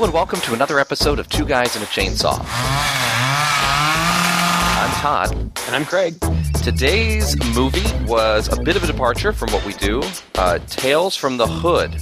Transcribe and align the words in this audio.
Hello 0.00 0.08
and 0.08 0.14
welcome 0.14 0.40
to 0.40 0.54
another 0.54 0.78
episode 0.78 1.18
of 1.18 1.28
Two 1.28 1.44
Guys 1.44 1.76
and 1.76 1.84
a 1.84 1.88
Chainsaw. 1.88 2.38
I'm 4.78 4.90
Todd. 4.92 5.34
And 5.34 5.76
I'm 5.76 5.84
Craig. 5.84 6.14
Today's 6.62 7.36
movie 7.54 7.84
was 8.06 8.50
a 8.50 8.62
bit 8.62 8.76
of 8.76 8.84
a 8.84 8.86
departure 8.86 9.34
from 9.34 9.52
what 9.52 9.62
we 9.66 9.74
do. 9.74 10.02
Uh, 10.36 10.58
Tales 10.68 11.16
from 11.16 11.36
the 11.36 11.46
Hood 11.46 12.00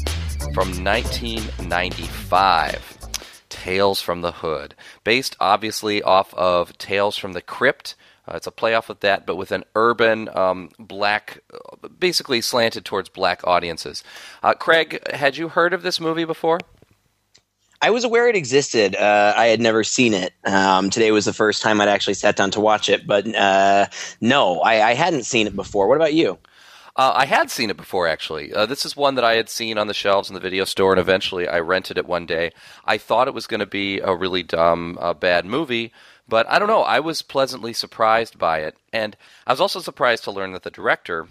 from 0.54 0.84
1995. 0.84 3.08
Tales 3.48 4.00
from 4.00 4.20
the 4.20 4.30
Hood. 4.30 4.76
Based 5.02 5.34
obviously 5.40 6.00
off 6.00 6.32
of 6.34 6.78
Tales 6.78 7.16
from 7.16 7.32
the 7.32 7.42
Crypt. 7.42 7.96
Uh, 8.28 8.36
it's 8.36 8.46
a 8.46 8.52
playoff 8.52 8.90
of 8.90 9.00
that, 9.00 9.26
but 9.26 9.34
with 9.34 9.50
an 9.50 9.64
urban, 9.74 10.28
um, 10.36 10.70
black, 10.78 11.40
uh, 11.52 11.88
basically 11.98 12.40
slanted 12.42 12.84
towards 12.84 13.08
black 13.08 13.44
audiences. 13.44 14.04
Uh, 14.40 14.54
Craig, 14.54 15.00
had 15.12 15.36
you 15.36 15.48
heard 15.48 15.74
of 15.74 15.82
this 15.82 15.98
movie 15.98 16.24
before? 16.24 16.60
I 17.80 17.90
was 17.90 18.04
aware 18.04 18.28
it 18.28 18.34
existed. 18.36 18.96
Uh, 18.96 19.34
I 19.36 19.46
had 19.46 19.60
never 19.60 19.84
seen 19.84 20.12
it. 20.12 20.32
Um, 20.44 20.90
today 20.90 21.12
was 21.12 21.26
the 21.26 21.32
first 21.32 21.62
time 21.62 21.80
I'd 21.80 21.88
actually 21.88 22.14
sat 22.14 22.34
down 22.34 22.50
to 22.52 22.60
watch 22.60 22.88
it, 22.88 23.06
but 23.06 23.32
uh, 23.34 23.86
no, 24.20 24.60
I, 24.60 24.90
I, 24.90 24.94
hadn't 24.94 25.24
seen 25.24 25.46
it 25.46 25.54
before. 25.54 25.86
What 25.86 25.96
about 25.96 26.14
you? 26.14 26.38
Uh, 26.96 27.12
I 27.14 27.26
had 27.26 27.48
seen 27.52 27.70
it 27.70 27.76
before, 27.76 28.08
actually. 28.08 28.52
Uh, 28.52 28.66
this 28.66 28.84
is 28.84 28.96
one 28.96 29.14
that 29.14 29.24
I 29.24 29.34
had 29.34 29.48
seen 29.48 29.78
on 29.78 29.86
the 29.86 29.94
shelves 29.94 30.28
in 30.28 30.34
the 30.34 30.40
video 30.40 30.64
store, 30.64 30.92
and 30.92 30.98
eventually 30.98 31.46
I 31.46 31.60
rented 31.60 31.98
it 31.98 32.08
one 32.08 32.26
day. 32.26 32.50
I 32.84 32.98
thought 32.98 33.28
it 33.28 33.34
was 33.34 33.46
going 33.46 33.60
to 33.60 33.66
be 33.66 34.00
a 34.00 34.12
really 34.12 34.42
dumb, 34.42 34.98
uh, 35.00 35.14
bad 35.14 35.46
movie, 35.46 35.92
but 36.26 36.48
I 36.50 36.58
don't 36.58 36.66
know. 36.66 36.82
I 36.82 36.98
was 36.98 37.22
pleasantly 37.22 37.72
surprised 37.72 38.36
by 38.36 38.58
it, 38.60 38.76
and 38.92 39.16
I 39.46 39.52
was 39.52 39.60
also 39.60 39.78
surprised 39.78 40.24
to 40.24 40.32
learn 40.32 40.50
that 40.52 40.64
the 40.64 40.70
director 40.72 41.28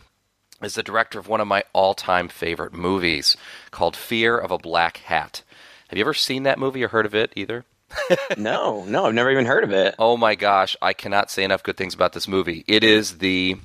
is 0.62 0.76
the 0.76 0.84
director 0.84 1.20
of 1.20 1.28
one 1.28 1.42
of 1.42 1.48
my 1.48 1.64
all-time 1.74 2.30
favorite 2.30 2.74
movies 2.74 3.36
called 3.70 3.98
Fear 3.98 4.38
of 4.38 4.52
a 4.52 4.58
Black 4.58 4.98
Hat. 4.98 5.44
Have 5.88 5.98
you 5.98 6.04
ever 6.04 6.14
seen 6.14 6.44
that 6.44 6.60
movie 6.60 6.84
or 6.84 6.90
heard 6.90 7.06
of 7.06 7.16
it 7.16 7.32
either? 7.36 7.64
no, 8.38 8.84
no, 8.86 9.06
I've 9.06 9.14
never 9.14 9.32
even 9.32 9.46
heard 9.46 9.64
of 9.64 9.72
it. 9.72 9.96
Oh 9.98 10.18
my 10.18 10.36
gosh, 10.36 10.76
I 10.82 10.94
cannot 10.94 11.32
say 11.32 11.44
enough 11.44 11.64
good 11.64 11.78
things 11.78 11.94
about 11.94 12.14
this 12.14 12.28
movie. 12.28 12.66
It 12.68 12.84
is 12.84 13.20
the 13.20 13.58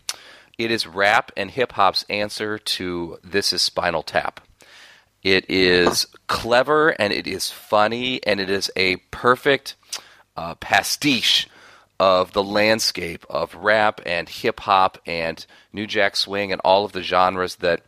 it 0.58 0.70
is 0.70 0.86
rap 0.86 1.32
and 1.36 1.50
hip 1.50 1.72
hop's 1.72 2.04
answer 2.08 2.58
to 2.58 3.18
This 3.24 3.52
is 3.52 3.62
Spinal 3.62 4.04
Tap. 4.04 4.40
It 5.24 5.48
is 5.50 6.06
clever 6.28 6.90
and 6.90 7.12
it 7.12 7.26
is 7.26 7.50
funny 7.50 8.24
and 8.24 8.38
it 8.38 8.50
is 8.50 8.70
a 8.76 8.96
perfect 9.10 9.74
uh, 10.36 10.54
pastiche 10.56 11.48
of 11.98 12.32
the 12.32 12.42
landscape 12.42 13.24
of 13.28 13.54
rap 13.54 14.00
and 14.06 14.28
hip 14.28 14.60
hop 14.60 14.98
and 15.06 15.44
New 15.72 15.86
Jack 15.86 16.16
Swing 16.16 16.52
and 16.52 16.60
all 16.64 16.84
of 16.84 16.92
the 16.92 17.02
genres 17.02 17.56
that 17.56 17.82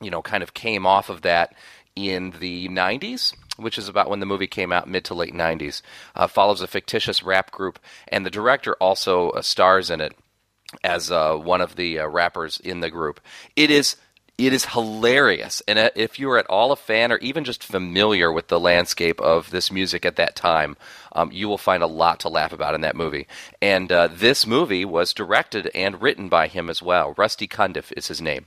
you 0.00 0.10
know 0.10 0.22
kind 0.22 0.42
of 0.42 0.54
came 0.54 0.86
off 0.86 1.08
of 1.08 1.22
that 1.22 1.54
in 1.94 2.32
the 2.40 2.68
90s 2.68 3.32
which 3.56 3.78
is 3.78 3.88
about 3.88 4.10
when 4.10 4.20
the 4.20 4.26
movie 4.26 4.46
came 4.46 4.72
out, 4.72 4.88
mid 4.88 5.04
to 5.04 5.14
late 5.14 5.34
90s, 5.34 5.82
uh, 6.14 6.26
follows 6.26 6.60
a 6.60 6.66
fictitious 6.66 7.22
rap 7.22 7.50
group, 7.50 7.78
and 8.08 8.24
the 8.24 8.30
director 8.30 8.74
also 8.74 9.30
uh, 9.30 9.42
stars 9.42 9.90
in 9.90 10.00
it 10.00 10.12
as 10.82 11.10
uh, 11.10 11.34
one 11.36 11.60
of 11.60 11.76
the 11.76 11.98
uh, 12.00 12.06
rappers 12.06 12.58
in 12.58 12.80
the 12.80 12.90
group. 12.90 13.20
It 13.54 13.70
is. 13.70 13.96
It 14.38 14.52
is 14.52 14.66
hilarious, 14.66 15.62
and 15.66 15.78
uh, 15.78 15.88
if 15.96 16.18
you 16.18 16.30
are 16.30 16.36
at 16.36 16.44
all 16.50 16.70
a 16.70 16.76
fan 16.76 17.10
or 17.10 17.16
even 17.20 17.44
just 17.44 17.64
familiar 17.64 18.30
with 18.30 18.48
the 18.48 18.60
landscape 18.60 19.18
of 19.18 19.50
this 19.50 19.72
music 19.72 20.04
at 20.04 20.16
that 20.16 20.36
time, 20.36 20.76
um, 21.12 21.32
you 21.32 21.48
will 21.48 21.56
find 21.56 21.82
a 21.82 21.86
lot 21.86 22.20
to 22.20 22.28
laugh 22.28 22.52
about 22.52 22.74
in 22.74 22.82
that 22.82 22.96
movie. 22.96 23.28
And 23.62 23.90
uh, 23.90 24.08
this 24.08 24.46
movie 24.46 24.84
was 24.84 25.14
directed 25.14 25.70
and 25.74 26.02
written 26.02 26.28
by 26.28 26.48
him 26.48 26.68
as 26.68 26.82
well. 26.82 27.14
Rusty 27.16 27.48
Cundiff 27.48 27.94
is 27.96 28.08
his 28.08 28.20
name, 28.20 28.44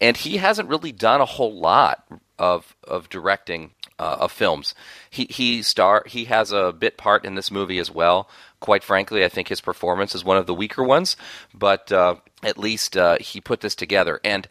and 0.00 0.16
he 0.16 0.38
hasn't 0.38 0.68
really 0.68 0.90
done 0.90 1.20
a 1.20 1.26
whole 1.26 1.54
lot 1.54 2.04
of 2.36 2.74
of 2.82 3.08
directing 3.08 3.70
uh, 4.00 4.16
of 4.20 4.32
films. 4.32 4.74
He 5.10 5.26
he 5.28 5.62
star 5.62 6.04
he 6.06 6.24
has 6.24 6.52
a 6.52 6.72
bit 6.72 6.96
part 6.96 7.24
in 7.24 7.34
this 7.34 7.50
movie 7.50 7.78
as 7.78 7.90
well. 7.90 8.28
Quite 8.58 8.82
frankly, 8.82 9.24
I 9.24 9.28
think 9.28 9.48
his 9.48 9.60
performance 9.60 10.14
is 10.14 10.24
one 10.24 10.38
of 10.38 10.46
the 10.46 10.54
weaker 10.54 10.82
ones, 10.82 11.16
but 11.52 11.92
uh, 11.92 12.14
at 12.42 12.56
least 12.56 12.96
uh, 12.96 13.18
he 13.20 13.40
put 13.40 13.60
this 13.60 13.74
together. 13.74 14.18
And 14.24 14.48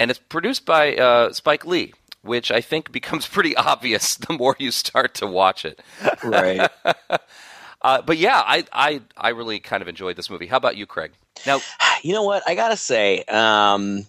and 0.00 0.10
it's 0.10 0.18
produced 0.18 0.66
by 0.66 0.96
uh, 0.96 1.32
Spike 1.32 1.64
Lee, 1.64 1.94
which 2.22 2.50
I 2.50 2.60
think 2.60 2.90
becomes 3.00 3.26
pretty 3.26 3.56
obvious 3.56 4.16
the 4.16 4.32
more 4.34 4.56
you 4.58 4.72
start 4.72 5.14
to 5.14 5.26
watch 5.26 5.64
it. 5.64 5.80
Right. 6.24 6.68
Uh, 7.80 8.02
but 8.02 8.18
yeah, 8.18 8.42
I, 8.44 8.64
I 8.72 9.00
I 9.16 9.28
really 9.28 9.60
kind 9.60 9.82
of 9.82 9.88
enjoyed 9.88 10.16
this 10.16 10.28
movie. 10.28 10.48
How 10.48 10.56
about 10.56 10.76
you, 10.76 10.84
Craig? 10.84 11.12
Now, 11.46 11.60
you 12.02 12.12
know 12.12 12.24
what 12.24 12.42
I 12.44 12.56
gotta 12.56 12.76
say. 12.76 13.22
Um, 13.22 14.04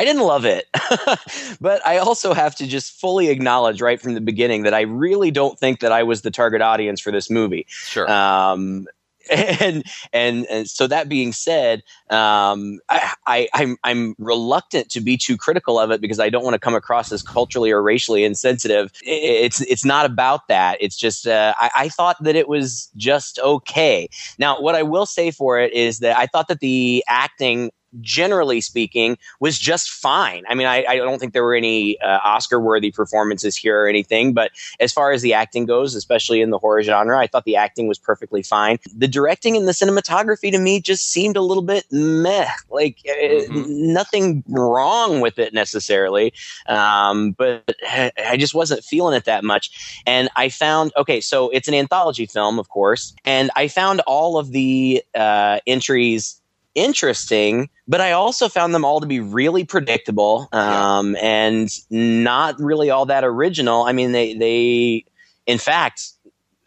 I 0.00 0.04
didn't 0.04 0.22
love 0.22 0.46
it, 0.46 0.66
but 1.60 1.86
I 1.86 1.98
also 1.98 2.32
have 2.32 2.54
to 2.54 2.66
just 2.66 2.98
fully 2.98 3.28
acknowledge 3.28 3.82
right 3.82 4.00
from 4.00 4.14
the 4.14 4.22
beginning 4.22 4.62
that 4.62 4.72
I 4.72 4.80
really 4.80 5.30
don't 5.30 5.58
think 5.58 5.80
that 5.80 5.92
I 5.92 6.04
was 6.04 6.22
the 6.22 6.30
target 6.30 6.62
audience 6.62 7.02
for 7.02 7.10
this 7.12 7.28
movie. 7.28 7.66
Sure. 7.68 8.10
Um, 8.10 8.86
and, 9.30 9.84
and, 10.14 10.46
and 10.46 10.70
so 10.70 10.86
that 10.86 11.10
being 11.10 11.34
said, 11.34 11.82
um, 12.08 12.80
I, 12.88 13.12
I 13.26 13.48
I'm 13.52 13.76
I'm 13.84 14.14
reluctant 14.18 14.88
to 14.92 15.02
be 15.02 15.18
too 15.18 15.36
critical 15.36 15.78
of 15.78 15.90
it 15.90 16.00
because 16.00 16.18
I 16.18 16.30
don't 16.30 16.44
want 16.44 16.54
to 16.54 16.58
come 16.58 16.74
across 16.74 17.12
as 17.12 17.22
culturally 17.22 17.70
or 17.70 17.82
racially 17.82 18.24
insensitive. 18.24 18.90
It's 19.02 19.60
it's 19.60 19.84
not 19.84 20.06
about 20.06 20.48
that. 20.48 20.78
It's 20.80 20.96
just 20.96 21.26
uh, 21.26 21.52
I, 21.58 21.70
I 21.76 21.88
thought 21.90 22.16
that 22.22 22.36
it 22.36 22.48
was 22.48 22.90
just 22.96 23.38
okay. 23.40 24.08
Now, 24.38 24.58
what 24.62 24.74
I 24.74 24.82
will 24.82 25.04
say 25.04 25.30
for 25.30 25.60
it 25.60 25.74
is 25.74 25.98
that 25.98 26.16
I 26.16 26.26
thought 26.26 26.48
that 26.48 26.60
the 26.60 27.04
acting 27.06 27.70
generally 28.00 28.60
speaking, 28.60 29.18
was 29.40 29.58
just 29.58 29.90
fine. 29.90 30.44
I 30.48 30.54
mean, 30.54 30.66
I, 30.66 30.84
I 30.88 30.96
don't 30.96 31.18
think 31.18 31.32
there 31.32 31.44
were 31.44 31.54
any 31.54 32.00
uh, 32.00 32.20
Oscar 32.24 32.60
worthy 32.60 32.90
performances 32.90 33.56
here 33.56 33.82
or 33.82 33.88
anything, 33.88 34.32
but 34.32 34.52
as 34.78 34.92
far 34.92 35.12
as 35.12 35.22
the 35.22 35.34
acting 35.34 35.66
goes, 35.66 35.94
especially 35.94 36.40
in 36.40 36.50
the 36.50 36.58
horror 36.58 36.82
genre, 36.82 37.18
I 37.18 37.26
thought 37.26 37.44
the 37.44 37.56
acting 37.56 37.88
was 37.88 37.98
perfectly 37.98 38.42
fine. 38.42 38.78
The 38.96 39.08
directing 39.08 39.56
and 39.56 39.66
the 39.66 39.72
cinematography 39.72 40.50
to 40.52 40.58
me 40.58 40.80
just 40.80 41.10
seemed 41.10 41.36
a 41.36 41.42
little 41.42 41.62
bit 41.62 41.84
meh. 41.90 42.48
Like 42.70 42.98
uh, 43.08 43.12
mm-hmm. 43.12 43.92
nothing 43.92 44.44
wrong 44.48 45.20
with 45.20 45.38
it 45.38 45.52
necessarily, 45.52 46.32
um, 46.66 47.32
but 47.32 47.74
I 48.18 48.36
just 48.36 48.54
wasn't 48.54 48.84
feeling 48.84 49.16
it 49.16 49.24
that 49.24 49.44
much. 49.44 50.02
And 50.06 50.28
I 50.36 50.48
found, 50.48 50.92
okay, 50.96 51.20
so 51.20 51.50
it's 51.50 51.68
an 51.68 51.74
anthology 51.74 52.26
film, 52.26 52.58
of 52.58 52.68
course, 52.68 53.14
and 53.24 53.50
I 53.56 53.68
found 53.68 54.00
all 54.00 54.38
of 54.38 54.52
the 54.52 55.02
uh, 55.14 55.60
entries 55.66 56.39
interesting, 56.74 57.68
but 57.88 58.00
I 58.00 58.12
also 58.12 58.48
found 58.48 58.74
them 58.74 58.84
all 58.84 59.00
to 59.00 59.06
be 59.06 59.20
really 59.20 59.64
predictable 59.64 60.48
um, 60.52 61.14
yeah. 61.14 61.20
and 61.20 61.68
not 61.90 62.58
really 62.60 62.90
all 62.90 63.06
that 63.06 63.24
original. 63.24 63.82
I 63.82 63.92
mean, 63.92 64.12
they 64.12 64.34
they 64.34 65.04
in 65.46 65.58
fact 65.58 66.12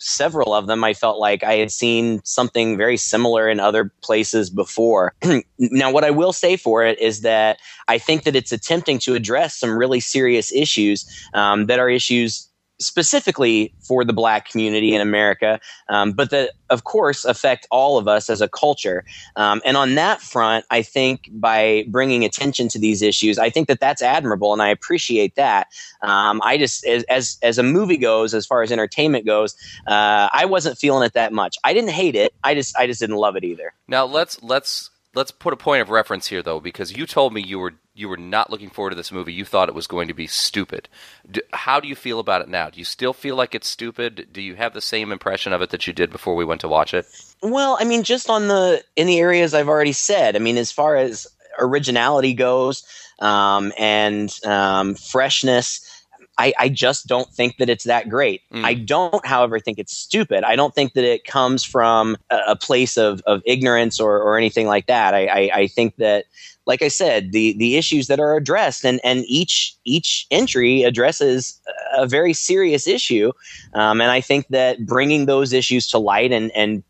several 0.03 0.53
of 0.53 0.67
them 0.67 0.83
I 0.83 0.93
felt 0.93 1.17
like 1.17 1.43
I 1.43 1.55
had 1.55 1.71
seen 1.71 2.21
something 2.25 2.77
very 2.77 2.97
similar 2.97 3.49
in 3.49 3.59
other 3.59 3.91
places 4.01 4.49
before. 4.49 5.13
now, 5.57 5.91
what 5.91 6.03
I 6.03 6.11
will 6.11 6.33
say 6.33 6.57
for 6.57 6.83
it 6.83 6.99
is 6.99 7.21
that 7.21 7.57
I 7.87 7.97
think 7.97 8.23
that 8.23 8.35
it's 8.35 8.51
attempting 8.51 8.99
to 8.99 9.15
address 9.15 9.55
some 9.57 9.77
really 9.77 10.01
serious 10.01 10.51
issues 10.51 11.05
um, 11.33 11.67
that 11.67 11.79
are 11.79 11.89
issues 11.89 12.49
specifically 12.85 13.73
for 13.79 14.03
the 14.05 14.13
black 14.13 14.49
community 14.49 14.93
in 14.93 15.01
America, 15.01 15.59
um, 15.89 16.11
but 16.11 16.29
that, 16.29 16.51
of 16.69 16.83
course, 16.83 17.25
affect 17.25 17.67
all 17.71 17.97
of 17.97 18.07
us 18.07 18.29
as 18.29 18.41
a 18.41 18.47
culture. 18.47 19.03
Um, 19.35 19.61
and 19.65 19.77
on 19.77 19.95
that 19.95 20.21
front, 20.21 20.65
I 20.69 20.81
think 20.81 21.29
by 21.31 21.85
bringing 21.87 22.23
attention 22.23 22.67
to 22.69 22.79
these 22.79 23.01
issues, 23.01 23.37
I 23.37 23.49
think 23.49 23.67
that 23.67 23.79
that's 23.79 24.01
admirable, 24.01 24.53
and 24.53 24.61
I 24.61 24.69
appreciate 24.69 25.35
that. 25.35 25.67
Um, 26.01 26.41
I 26.43 26.57
just, 26.57 26.85
as, 26.85 27.37
as, 27.41 27.57
a 27.57 27.63
movie 27.63 27.97
goes, 27.97 28.33
as 28.33 28.45
far 28.45 28.61
as 28.61 28.71
entertainment 28.71 29.25
goes, 29.25 29.55
uh, 29.87 30.29
I 30.31 30.45
wasn't 30.45 30.77
feeling 30.77 31.05
it 31.05 31.13
that 31.13 31.33
much. 31.33 31.57
I 31.63 31.73
didn't 31.73 31.91
hate 31.91 32.15
it. 32.15 32.33
I 32.43 32.55
just, 32.55 32.77
I 32.77 32.87
just 32.87 32.99
didn't 32.99 33.17
love 33.17 33.35
it 33.35 33.43
either. 33.43 33.73
Now 33.87 34.05
let's 34.05 34.41
let's 34.41 34.89
let's 35.15 35.31
put 35.31 35.53
a 35.53 35.57
point 35.57 35.81
of 35.81 35.89
reference 35.89 36.27
here, 36.27 36.41
though, 36.41 36.59
because 36.59 36.95
you 36.95 37.05
told 37.05 37.33
me 37.33 37.41
you 37.41 37.59
were 37.59 37.73
you 37.95 38.09
were 38.09 38.17
not 38.17 38.49
looking 38.49 38.69
forward 38.69 38.89
to 38.89 38.95
this 38.95 39.11
movie. 39.11 39.33
You 39.33 39.45
thought 39.45 39.69
it 39.69 39.75
was 39.75 39.85
going 39.85 40.07
to 40.07 40.13
be 40.13 40.25
stupid. 40.25 40.89
Do, 41.29 41.41
how 41.53 41.79
do 41.79 41.87
you 41.87 41.95
feel 41.95 42.19
about 42.19 42.41
it 42.41 42.49
now? 42.49 42.69
Do 42.69 42.79
you 42.79 42.85
still 42.85 43.13
feel 43.13 43.35
like 43.35 43.53
it's 43.53 43.67
stupid? 43.67 44.29
Do 44.31 44.41
you 44.41 44.55
have 44.55 44.73
the 44.73 44.81
same 44.81 45.11
impression 45.11 45.53
of 45.53 45.61
it 45.61 45.69
that 45.69 45.85
you 45.85 45.93
did 45.93 46.09
before 46.09 46.35
we 46.35 46.45
went 46.45 46.61
to 46.61 46.67
watch 46.67 46.93
it? 46.93 47.05
Well, 47.41 47.77
I 47.79 47.83
mean, 47.83 48.03
just 48.03 48.29
on 48.29 48.47
the 48.47 48.83
in 48.95 49.07
the 49.07 49.19
areas 49.19 49.53
I've 49.53 49.69
already 49.69 49.93
said. 49.93 50.35
I 50.35 50.39
mean, 50.39 50.57
as 50.57 50.71
far 50.71 50.95
as 50.95 51.27
originality 51.59 52.33
goes 52.33 52.83
um, 53.19 53.71
and 53.77 54.33
um, 54.45 54.95
freshness. 54.95 55.89
I, 56.37 56.53
I, 56.57 56.69
just 56.69 57.05
don't 57.05 57.29
think 57.29 57.57
that 57.57 57.69
it's 57.69 57.83
that 57.83 58.09
great. 58.09 58.41
Mm. 58.51 58.63
I 58.63 58.73
don't, 58.73 59.25
however, 59.25 59.59
think 59.59 59.77
it's 59.77 59.95
stupid. 59.95 60.43
I 60.43 60.55
don't 60.55 60.73
think 60.73 60.93
that 60.93 61.03
it 61.03 61.25
comes 61.25 61.63
from 61.63 62.17
a, 62.31 62.39
a 62.49 62.55
place 62.55 62.97
of, 62.97 63.21
of 63.27 63.41
ignorance 63.45 63.99
or, 63.99 64.19
or 64.19 64.37
anything 64.37 64.65
like 64.65 64.87
that. 64.87 65.13
I, 65.13 65.27
I, 65.27 65.49
I 65.53 65.67
think 65.67 65.97
that 65.97 66.25
like 66.65 66.81
I 66.81 66.87
said, 66.87 67.31
the 67.31 67.53
the 67.57 67.75
issues 67.75 68.07
that 68.07 68.19
are 68.19 68.35
addressed, 68.35 68.85
and 68.85 68.99
and 69.03 69.25
each 69.27 69.75
each 69.83 70.25
entry 70.31 70.83
addresses 70.83 71.59
a 71.95 72.07
very 72.07 72.33
serious 72.33 72.87
issue, 72.87 73.31
um, 73.73 73.99
and 73.99 74.11
I 74.11 74.21
think 74.21 74.47
that 74.49 74.85
bringing 74.85 75.25
those 75.25 75.51
issues 75.51 75.87
to 75.89 75.97
light 75.97 76.31
and 76.31 76.51
and 76.55 76.83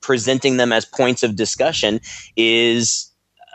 presenting 0.00 0.56
them 0.56 0.72
as 0.72 0.84
points 0.84 1.22
of 1.22 1.36
discussion 1.36 2.00
is 2.36 3.10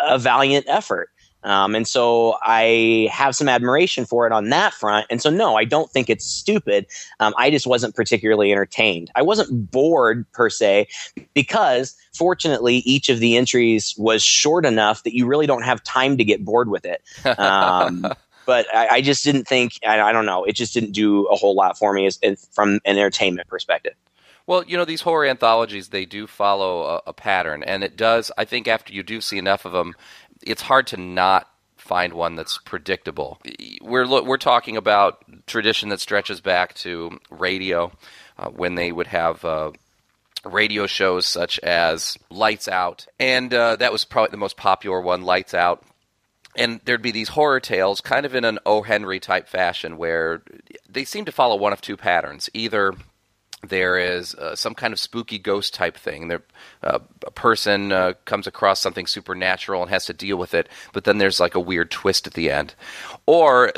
a 0.08 0.20
valiant 0.20 0.66
effort. 0.68 1.10
Um, 1.44 1.76
and 1.76 1.88
so 1.88 2.36
I 2.42 3.10
have 3.12 3.36
some 3.36 3.50
admiration 3.50 4.06
for 4.06 4.26
it 4.26 4.32
on 4.32 4.50
that 4.50 4.74
front. 4.74 5.08
And 5.10 5.22
so, 5.22 5.30
no, 5.30 5.56
I 5.56 5.66
don't 5.66 5.92
think 5.92 6.10
it's 6.10 6.26
stupid. 6.26 6.86
Um, 7.20 7.34
I 7.38 7.50
just 7.50 7.68
wasn't 7.68 7.96
particularly 7.96 8.52
entertained. 8.52 9.12
I 9.16 9.22
wasn't 9.22 9.72
bored 9.72 10.30
per 10.32 10.50
se 10.50 10.88
because 11.34 11.96
fortunately 12.14 12.78
each 12.78 13.10
of 13.10 13.20
the 13.20 13.38
entries 13.38 13.96
was 13.98 14.24
short 14.24 14.66
enough 14.66 15.04
that 15.04 15.16
you 15.16 15.26
really 15.26 15.48
don't 15.48 15.64
have 15.64 15.84
time 15.84 16.18
to 16.18 16.24
get 16.24 16.46
bored 16.46 16.70
with 16.70 16.86
it. 16.86 17.02
Um, 17.38 18.06
but 18.46 18.74
I, 18.74 18.88
I, 18.88 19.02
just 19.02 19.24
didn't 19.24 19.48
think, 19.48 19.74
I, 19.86 20.00
I, 20.00 20.12
don't 20.12 20.26
know, 20.26 20.44
it 20.44 20.54
just 20.54 20.74
didn't 20.74 20.92
do 20.92 21.26
a 21.28 21.36
whole 21.36 21.56
lot 21.56 21.78
for 21.78 21.94
me 21.94 22.06
as, 22.06 22.20
as, 22.24 22.48
from 22.52 22.80
an 22.86 22.98
entertainment 22.98 23.48
perspective. 23.48 23.94
Well, 24.46 24.66
you 24.66 24.76
know, 24.76 24.84
these 24.84 25.02
horror 25.02 25.26
anthologies, 25.26 25.90
they 25.90 26.06
do 26.06 26.28
follow 26.28 26.84
a, 26.84 27.02
a, 27.08 27.14
pattern. 27.14 27.64
And 27.64 27.82
it 27.82 27.96
does, 27.96 28.30
I 28.38 28.44
think, 28.44 28.68
after 28.68 28.92
you 28.92 29.02
do 29.02 29.22
see 29.22 29.38
enough 29.38 29.64
of 29.64 29.72
them, 29.72 29.96
it's 30.46 30.62
hard 30.62 30.88
to 30.88 30.98
not 30.98 31.50
find 31.78 32.14
one 32.14 32.36
that's 32.36 32.60
predictable. 32.60 33.40
We're, 33.82 34.08
we're 34.24 34.38
talking 34.38 34.78
about 34.78 35.24
tradition 35.48 35.90
that 35.90 36.00
stretches 36.00 36.40
back 36.40 36.76
to 36.76 37.20
radio 37.30 37.92
uh, 38.38 38.50
when 38.50 38.76
they 38.76 38.92
would 38.92 39.08
have. 39.08 39.44
Uh, 39.44 39.72
radio 40.46 40.88
shows 40.88 41.26
such 41.26 41.60
as 41.60 42.18
Lights 42.30 42.68
Out, 42.68 43.08
and 43.20 43.54
uh, 43.54 43.76
that 43.78 43.92
was 43.92 44.06
probably 44.06 44.32
the 44.32 44.38
most 44.38 44.58
popular 44.58 45.02
one, 45.02 45.24
Lights 45.24 45.54
Out. 45.54 45.84
And 46.56 46.82
there'd 46.86 47.02
be 47.02 47.12
these 47.12 47.30
horror 47.30 47.60
tales, 47.60 48.02
kind 48.02 48.26
of 48.26 48.36
in 48.36 48.46
an 48.46 48.60
O. 48.66 48.84
Henry 48.84 49.20
type 49.20 49.48
fashion, 49.48 49.98
where 49.98 50.44
they 50.88 51.04
seem 51.04 51.26
to 51.26 51.32
follow 51.32 51.56
one 51.56 51.74
of 51.74 51.82
two 51.82 51.98
patterns. 51.98 52.50
Either 52.54 52.94
there 53.64 53.98
is 53.98 54.36
uh, 54.36 54.56
some 54.56 54.74
kind 54.74 54.94
of 54.94 55.00
spooky 55.00 55.40
ghost 55.40 55.74
type 55.74 55.98
thing. 55.98 56.28
There, 56.28 56.44
uh, 56.84 57.00
a 57.26 57.32
person 57.32 57.92
uh, 57.92 58.14
comes 58.26 58.46
across 58.46 58.82
something 58.82 59.08
supernatural 59.08 59.82
and 59.82 59.90
has 59.90 60.06
to 60.06 60.14
deal 60.14 60.38
with 60.38 60.54
it, 60.54 60.68
but 60.92 61.06
then 61.06 61.18
there's 61.18 61.40
like 61.40 61.56
a 61.56 61.60
weird 61.60 61.90
twist 61.90 62.28
at 62.28 62.34
the 62.34 62.52
end. 62.52 62.76
Or 63.26 63.72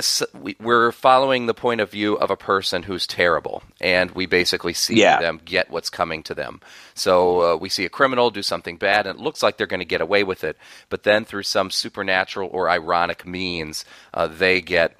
we're 0.60 0.92
following 0.92 1.46
the 1.46 1.54
point 1.54 1.82
of 1.82 1.92
view 1.92 2.16
of 2.16 2.32
a 2.32 2.38
person 2.38 2.84
who's 2.84 3.06
terrible, 3.06 3.64
and 3.80 4.12
we 4.12 4.26
basically 4.26 4.74
see 4.74 5.00
yeah. 5.00 5.20
them 5.20 5.40
get 5.44 5.70
what's 5.70 5.90
coming 5.90 6.24
to 6.24 6.34
them. 6.34 6.62
So 6.96 7.54
uh, 7.54 7.56
we 7.58 7.70
see 7.70 7.86
a 7.86 7.90
criminal 7.90 8.32
do 8.32 8.42
something 8.42 8.78
bad, 8.78 9.06
and 9.06 9.20
it 9.20 9.24
looks 9.24 9.44
like 9.44 9.58
they're 9.58 9.68
going 9.68 9.80
to 9.82 9.86
get 9.86 10.02
away 10.02 10.24
with 10.24 10.44
it, 10.44 10.58
but 10.90 11.04
then 11.04 11.26
through 11.26 11.44
some 11.44 11.70
supernatural 11.70 12.50
or 12.52 12.70
ironic 12.70 13.26
means, 13.26 13.86
uh, 14.14 14.28
they 14.28 14.62
get 14.62 14.98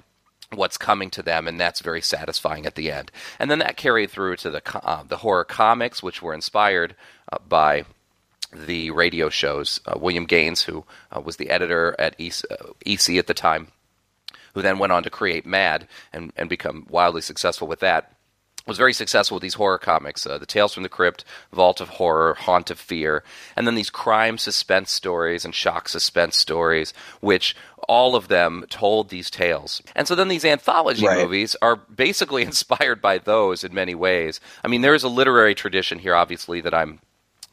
what's 0.54 0.78
coming 0.78 1.10
to 1.10 1.22
them, 1.22 1.48
and 1.48 1.58
that's 1.58 1.80
very 1.80 2.00
satisfying 2.00 2.66
at 2.66 2.74
the 2.74 2.90
end. 2.90 3.10
And 3.38 3.50
then 3.50 3.58
that 3.60 3.76
carried 3.76 4.10
through 4.10 4.36
to 4.36 4.50
the 4.50 4.86
uh, 4.86 5.02
the 5.02 5.18
horror 5.18 5.44
comics, 5.44 6.02
which 6.02 6.22
were 6.22 6.34
inspired 6.34 6.94
uh, 7.32 7.38
by 7.48 7.84
the 8.52 8.90
radio 8.90 9.28
shows. 9.28 9.80
Uh, 9.86 9.98
William 10.00 10.24
Gaines, 10.24 10.62
who 10.62 10.84
uh, 11.10 11.20
was 11.20 11.36
the 11.36 11.50
editor 11.50 11.94
at 11.98 12.14
EC, 12.18 12.42
EC, 12.84 13.16
at 13.16 13.26
the 13.26 13.34
time, 13.34 13.68
who 14.54 14.62
then 14.62 14.78
went 14.78 14.92
on 14.92 15.02
to 15.02 15.10
create 15.10 15.46
Mad 15.46 15.88
and, 16.12 16.32
and 16.36 16.48
become 16.48 16.86
wildly 16.88 17.20
successful 17.20 17.68
with 17.68 17.80
that 17.80 18.15
was 18.66 18.78
very 18.78 18.92
successful 18.92 19.36
with 19.36 19.42
these 19.42 19.54
horror 19.54 19.78
comics 19.78 20.26
uh, 20.26 20.38
the 20.38 20.46
tales 20.46 20.74
from 20.74 20.82
the 20.82 20.88
crypt 20.88 21.24
vault 21.52 21.80
of 21.80 21.88
horror 21.90 22.34
haunt 22.34 22.70
of 22.70 22.78
fear 22.78 23.22
and 23.56 23.66
then 23.66 23.74
these 23.74 23.90
crime 23.90 24.38
suspense 24.38 24.90
stories 24.90 25.44
and 25.44 25.54
shock 25.54 25.88
suspense 25.88 26.36
stories 26.36 26.92
which 27.20 27.54
all 27.88 28.16
of 28.16 28.28
them 28.28 28.64
told 28.68 29.08
these 29.08 29.30
tales 29.30 29.82
and 29.94 30.08
so 30.08 30.14
then 30.14 30.28
these 30.28 30.44
anthology 30.44 31.06
right. 31.06 31.18
movies 31.18 31.56
are 31.62 31.76
basically 31.76 32.42
inspired 32.50 33.00
by 33.00 33.18
those 33.18 33.64
in 33.64 33.72
many 33.72 33.94
ways 33.94 34.40
i 34.64 34.68
mean 34.68 34.80
there 34.80 34.94
is 34.94 35.04
a 35.04 35.08
literary 35.08 35.54
tradition 35.54 35.98
here 35.98 36.14
obviously 36.14 36.60
that 36.60 36.74
i'm 36.74 37.00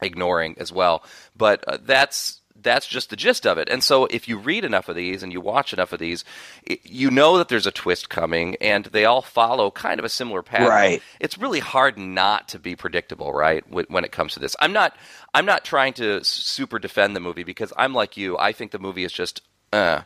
ignoring 0.00 0.54
as 0.58 0.72
well 0.72 1.02
but 1.36 1.64
uh, 1.68 1.78
that's 1.82 2.40
that's 2.64 2.86
just 2.86 3.10
the 3.10 3.16
gist 3.16 3.46
of 3.46 3.58
it. 3.58 3.68
And 3.68 3.84
so 3.84 4.06
if 4.06 4.28
you 4.28 4.38
read 4.38 4.64
enough 4.64 4.88
of 4.88 4.96
these 4.96 5.22
and 5.22 5.32
you 5.32 5.40
watch 5.40 5.72
enough 5.72 5.92
of 5.92 6.00
these, 6.00 6.24
it, 6.64 6.80
you 6.84 7.10
know 7.10 7.38
that 7.38 7.48
there's 7.48 7.66
a 7.66 7.70
twist 7.70 8.08
coming 8.08 8.56
and 8.60 8.86
they 8.86 9.04
all 9.04 9.22
follow 9.22 9.70
kind 9.70 10.00
of 10.00 10.04
a 10.04 10.08
similar 10.08 10.42
pattern. 10.42 10.68
Right. 10.68 11.02
It's 11.20 11.38
really 11.38 11.60
hard 11.60 11.98
not 11.98 12.48
to 12.48 12.58
be 12.58 12.74
predictable, 12.74 13.32
right? 13.32 13.64
When 13.70 14.04
it 14.04 14.10
comes 14.12 14.34
to 14.34 14.40
this. 14.40 14.56
I'm 14.60 14.72
not 14.72 14.96
I'm 15.32 15.46
not 15.46 15.64
trying 15.64 15.92
to 15.94 16.24
super 16.24 16.78
defend 16.78 17.14
the 17.14 17.20
movie 17.20 17.44
because 17.44 17.72
I'm 17.76 17.94
like 17.94 18.16
you. 18.16 18.36
I 18.38 18.52
think 18.52 18.72
the 18.72 18.78
movie 18.78 19.04
is 19.04 19.12
just 19.12 19.42
uh 19.72 20.02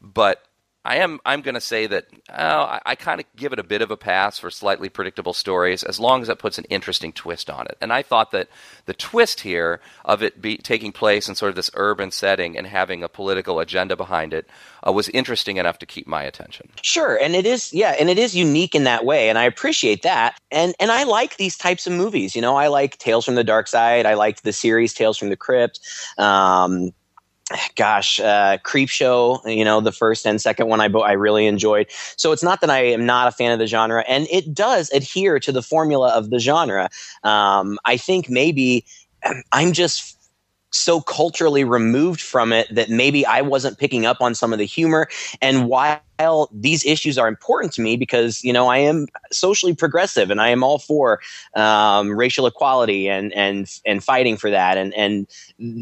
but 0.00 0.44
I 0.84 0.96
am. 0.96 1.20
I'm 1.24 1.42
going 1.42 1.54
to 1.54 1.60
say 1.60 1.86
that 1.86 2.06
oh, 2.30 2.62
I, 2.62 2.80
I 2.84 2.94
kind 2.96 3.20
of 3.20 3.26
give 3.36 3.52
it 3.52 3.60
a 3.60 3.64
bit 3.64 3.82
of 3.82 3.90
a 3.92 3.96
pass 3.96 4.38
for 4.38 4.50
slightly 4.50 4.88
predictable 4.88 5.32
stories, 5.32 5.84
as 5.84 6.00
long 6.00 6.22
as 6.22 6.28
it 6.28 6.38
puts 6.40 6.58
an 6.58 6.64
interesting 6.64 7.12
twist 7.12 7.48
on 7.48 7.66
it. 7.66 7.76
And 7.80 7.92
I 7.92 8.02
thought 8.02 8.32
that 8.32 8.48
the 8.86 8.94
twist 8.94 9.40
here 9.40 9.80
of 10.04 10.22
it 10.22 10.42
be, 10.42 10.56
taking 10.56 10.90
place 10.90 11.28
in 11.28 11.36
sort 11.36 11.50
of 11.50 11.56
this 11.56 11.70
urban 11.74 12.10
setting 12.10 12.58
and 12.58 12.66
having 12.66 13.04
a 13.04 13.08
political 13.08 13.60
agenda 13.60 13.94
behind 13.94 14.34
it 14.34 14.48
uh, 14.86 14.92
was 14.92 15.08
interesting 15.10 15.56
enough 15.56 15.78
to 15.78 15.86
keep 15.86 16.08
my 16.08 16.24
attention. 16.24 16.68
Sure, 16.82 17.16
and 17.16 17.36
it 17.36 17.46
is. 17.46 17.72
Yeah, 17.72 17.94
and 17.98 18.10
it 18.10 18.18
is 18.18 18.34
unique 18.34 18.74
in 18.74 18.84
that 18.84 19.04
way, 19.04 19.28
and 19.28 19.38
I 19.38 19.44
appreciate 19.44 20.02
that. 20.02 20.40
And 20.50 20.74
and 20.80 20.90
I 20.90 21.04
like 21.04 21.36
these 21.36 21.56
types 21.56 21.86
of 21.86 21.92
movies. 21.92 22.34
You 22.34 22.42
know, 22.42 22.56
I 22.56 22.66
like 22.66 22.98
Tales 22.98 23.24
from 23.24 23.36
the 23.36 23.44
Darkside. 23.44 24.04
I 24.04 24.14
liked 24.14 24.42
the 24.42 24.52
series 24.52 24.94
Tales 24.94 25.16
from 25.16 25.28
the 25.28 25.36
Crypt. 25.36 25.78
Um, 26.18 26.92
gosh, 27.76 28.20
uh, 28.20 28.58
Creepshow, 28.58 29.40
you 29.44 29.64
know, 29.64 29.80
the 29.80 29.92
first 29.92 30.26
and 30.26 30.40
second 30.40 30.68
one 30.68 30.80
I, 30.80 30.86
I 30.86 31.12
really 31.12 31.46
enjoyed. 31.46 31.86
So 32.16 32.32
it's 32.32 32.42
not 32.42 32.60
that 32.60 32.70
I 32.70 32.80
am 32.80 33.06
not 33.06 33.28
a 33.28 33.32
fan 33.32 33.52
of 33.52 33.58
the 33.58 33.66
genre, 33.66 34.04
and 34.06 34.26
it 34.30 34.54
does 34.54 34.90
adhere 34.90 35.38
to 35.40 35.52
the 35.52 35.62
formula 35.62 36.10
of 36.10 36.30
the 36.30 36.38
genre. 36.38 36.88
Um, 37.22 37.78
I 37.84 37.96
think 37.96 38.28
maybe 38.28 38.84
I'm 39.52 39.72
just 39.72 40.16
so 40.72 41.00
culturally 41.00 41.64
removed 41.64 42.20
from 42.20 42.52
it 42.52 42.74
that 42.74 42.88
maybe 42.88 43.24
I 43.26 43.42
wasn't 43.42 43.78
picking 43.78 44.06
up 44.06 44.20
on 44.20 44.34
some 44.34 44.52
of 44.52 44.58
the 44.58 44.64
humor. 44.64 45.08
And 45.40 45.68
while 45.68 46.00
these 46.50 46.84
issues 46.86 47.18
are 47.18 47.28
important 47.28 47.72
to 47.74 47.82
me 47.82 47.96
because 47.96 48.42
you 48.44 48.52
know 48.52 48.68
I 48.68 48.78
am 48.78 49.06
socially 49.30 49.74
progressive 49.74 50.30
and 50.30 50.40
I 50.40 50.48
am 50.48 50.62
all 50.62 50.78
for 50.78 51.20
um, 51.54 52.10
racial 52.10 52.46
equality 52.46 53.08
and 53.08 53.32
and 53.34 53.68
and 53.84 54.02
fighting 54.02 54.36
for 54.36 54.50
that, 54.50 54.78
and 54.78 54.94
and 54.94 55.26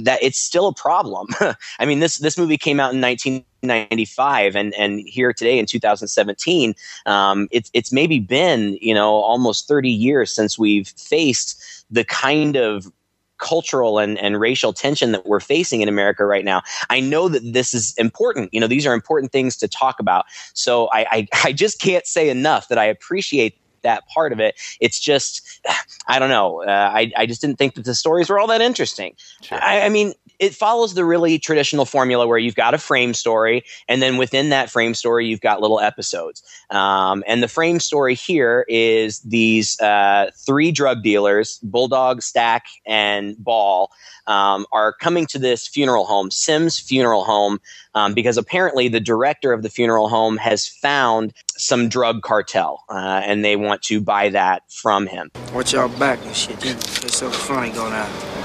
that 0.05 0.23
it's 0.23 0.41
still 0.41 0.67
a 0.67 0.75
problem. 0.75 1.29
I 1.79 1.87
mean 1.87 2.01
this 2.01 2.19
this 2.19 2.37
movie 2.37 2.59
came 2.59 2.81
out 2.81 2.93
in 2.93 3.01
1995 3.01 4.57
and 4.57 4.75
and 4.75 5.01
here 5.07 5.33
today 5.33 5.59
in 5.59 5.67
2017 5.67 6.75
um, 7.07 7.49
it's 7.51 7.71
it's 7.75 7.93
maybe 7.93 8.19
been 8.19 8.79
you 8.81 8.95
know 8.95 9.17
almost 9.17 9.69
30 9.69 9.91
years 9.91 10.33
since 10.33 10.59
we've 10.59 10.89
faced 10.89 11.85
the 11.91 12.05
kind 12.05 12.57
of 12.57 12.91
cultural 13.41 13.99
and, 13.99 14.19
and 14.19 14.41
racial 14.41 14.73
tension 14.73 15.13
that 15.13 15.27
we're 15.27 15.41
facing 15.41 15.81
in 15.81 15.89
America 15.89 16.25
right 16.25 16.45
now. 16.45 16.63
I 16.89 17.01
know 17.01 17.29
that 17.29 17.53
this 17.53 17.75
is 17.75 17.95
important. 17.97 18.53
You 18.53 18.61
know, 18.61 18.67
these 18.67 18.87
are 18.87 18.95
important 18.95 19.33
things 19.33 19.57
to 19.59 19.69
talk 19.69 19.99
about. 19.99 20.27
So 20.55 20.89
I, 20.93 21.07
I, 21.11 21.29
I 21.45 21.53
just 21.53 21.81
can't 21.81 22.07
say 22.07 22.29
enough 22.29 22.69
that 22.69 22.79
I 22.79 22.85
appreciate 22.85 23.57
that 23.83 24.07
part 24.09 24.33
of 24.33 24.41
it. 24.41 24.61
It's 24.81 25.01
just, 25.01 25.67
I 26.07 26.19
don't 26.19 26.29
know. 26.29 26.63
Uh, 26.63 26.91
I, 26.95 27.13
I 27.17 27.27
just 27.27 27.41
didn't 27.41 27.57
think 27.57 27.75
that 27.75 27.85
the 27.85 27.95
stories 27.95 28.29
were 28.29 28.39
all 28.39 28.47
that 28.49 28.61
interesting. 28.61 29.15
Sure. 29.43 29.59
I, 29.63 29.83
I, 29.83 29.89
mean, 29.89 30.13
it 30.41 30.55
follows 30.55 30.95
the 30.95 31.05
really 31.05 31.39
traditional 31.39 31.85
formula 31.85 32.27
where 32.27 32.39
you've 32.39 32.55
got 32.55 32.73
a 32.73 32.79
frame 32.79 33.13
story, 33.13 33.63
and 33.89 34.01
then 34.01 34.17
within 34.17 34.49
that 34.49 34.71
frame 34.71 34.95
story, 34.95 35.27
you've 35.27 35.43
got 35.43 35.61
little 35.61 35.79
episodes. 35.79 36.43
Um, 36.71 37.23
and 37.27 37.43
the 37.43 37.49
frame 37.49 37.79
story 37.79 38.15
here 38.15 38.65
is 38.67 39.21
these 39.21 39.79
uh, 39.81 40.31
three 40.47 40.73
drug 40.73 41.03
dealers, 41.03 41.59
Bulldog, 41.63 42.23
Stack, 42.23 42.65
and 42.87 43.37
Ball, 43.39 43.93
um, 44.27 44.65
are 44.73 44.95
coming 44.95 45.27
to 45.27 45.39
this 45.39 45.69
funeral 45.69 46.07
home, 46.07 46.31
Sims 46.31 46.79
Funeral 46.79 47.25
Home, 47.25 47.61
um, 47.95 48.15
because 48.15 48.39
apparently 48.39 48.89
the 48.89 49.01
director 49.01 49.53
of 49.53 49.63
the 49.63 49.69
funeral 49.69 50.09
home 50.09 50.39
has 50.39 50.67
found 50.67 51.35
some 51.57 51.89
drug 51.89 52.23
cartel, 52.23 52.85
uh, 52.89 53.21
and 53.25 53.45
they 53.45 53.57
want 53.57 53.83
to 53.83 54.01
buy 54.01 54.31
that 54.31 54.63
from 54.73 55.07
him. 55.07 55.31
Watch 55.53 55.75
y'all 55.75 55.89
back 55.99 56.25
and 56.25 56.35
shit. 56.35 56.59
There's 56.61 57.15
something 57.15 57.39
funny 57.41 57.71
going 57.73 57.93
on. 57.93 58.40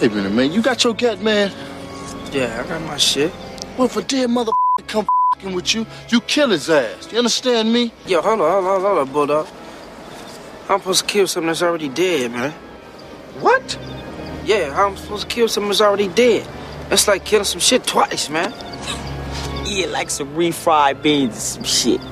Wait 0.00 0.12
a 0.12 0.14
minute, 0.14 0.32
man. 0.32 0.52
You 0.52 0.60
got 0.60 0.84
your 0.84 0.92
get, 0.92 1.22
man? 1.22 1.50
Yeah, 2.30 2.62
I 2.62 2.68
got 2.68 2.82
my 2.82 2.98
shit. 2.98 3.32
Well, 3.78 3.86
if 3.86 3.96
a 3.96 4.02
dead 4.02 4.28
mother 4.28 4.52
come 4.86 5.08
fing 5.40 5.54
with 5.54 5.74
you, 5.74 5.86
you 6.10 6.20
kill 6.20 6.50
his 6.50 6.68
ass. 6.68 7.10
You 7.10 7.16
understand 7.16 7.72
me? 7.72 7.90
Yo, 8.06 8.20
hold 8.20 8.42
on, 8.42 8.62
hold 8.62 8.66
on, 8.66 8.80
hold 8.82 8.98
on, 8.98 9.12
Bulldog. 9.12 9.48
I'm 10.68 10.80
supposed 10.80 11.00
to 11.00 11.06
kill 11.06 11.26
something 11.26 11.46
that's 11.46 11.62
already 11.62 11.88
dead, 11.88 12.30
man. 12.30 12.52
What? 13.40 13.78
Yeah, 14.44 14.74
I'm 14.76 14.98
supposed 14.98 15.30
to 15.30 15.34
kill 15.34 15.48
something 15.48 15.70
that's 15.70 15.80
already 15.80 16.08
dead. 16.08 16.46
That's 16.90 17.08
like 17.08 17.24
killing 17.24 17.46
some 17.46 17.60
shit 17.60 17.84
twice, 17.84 18.28
man. 18.28 18.52
yeah, 19.64 19.86
like 19.86 20.10
some 20.10 20.28
refried 20.34 21.00
beans 21.00 21.32
and 21.32 21.42
some 21.42 21.64
shit. 21.64 22.02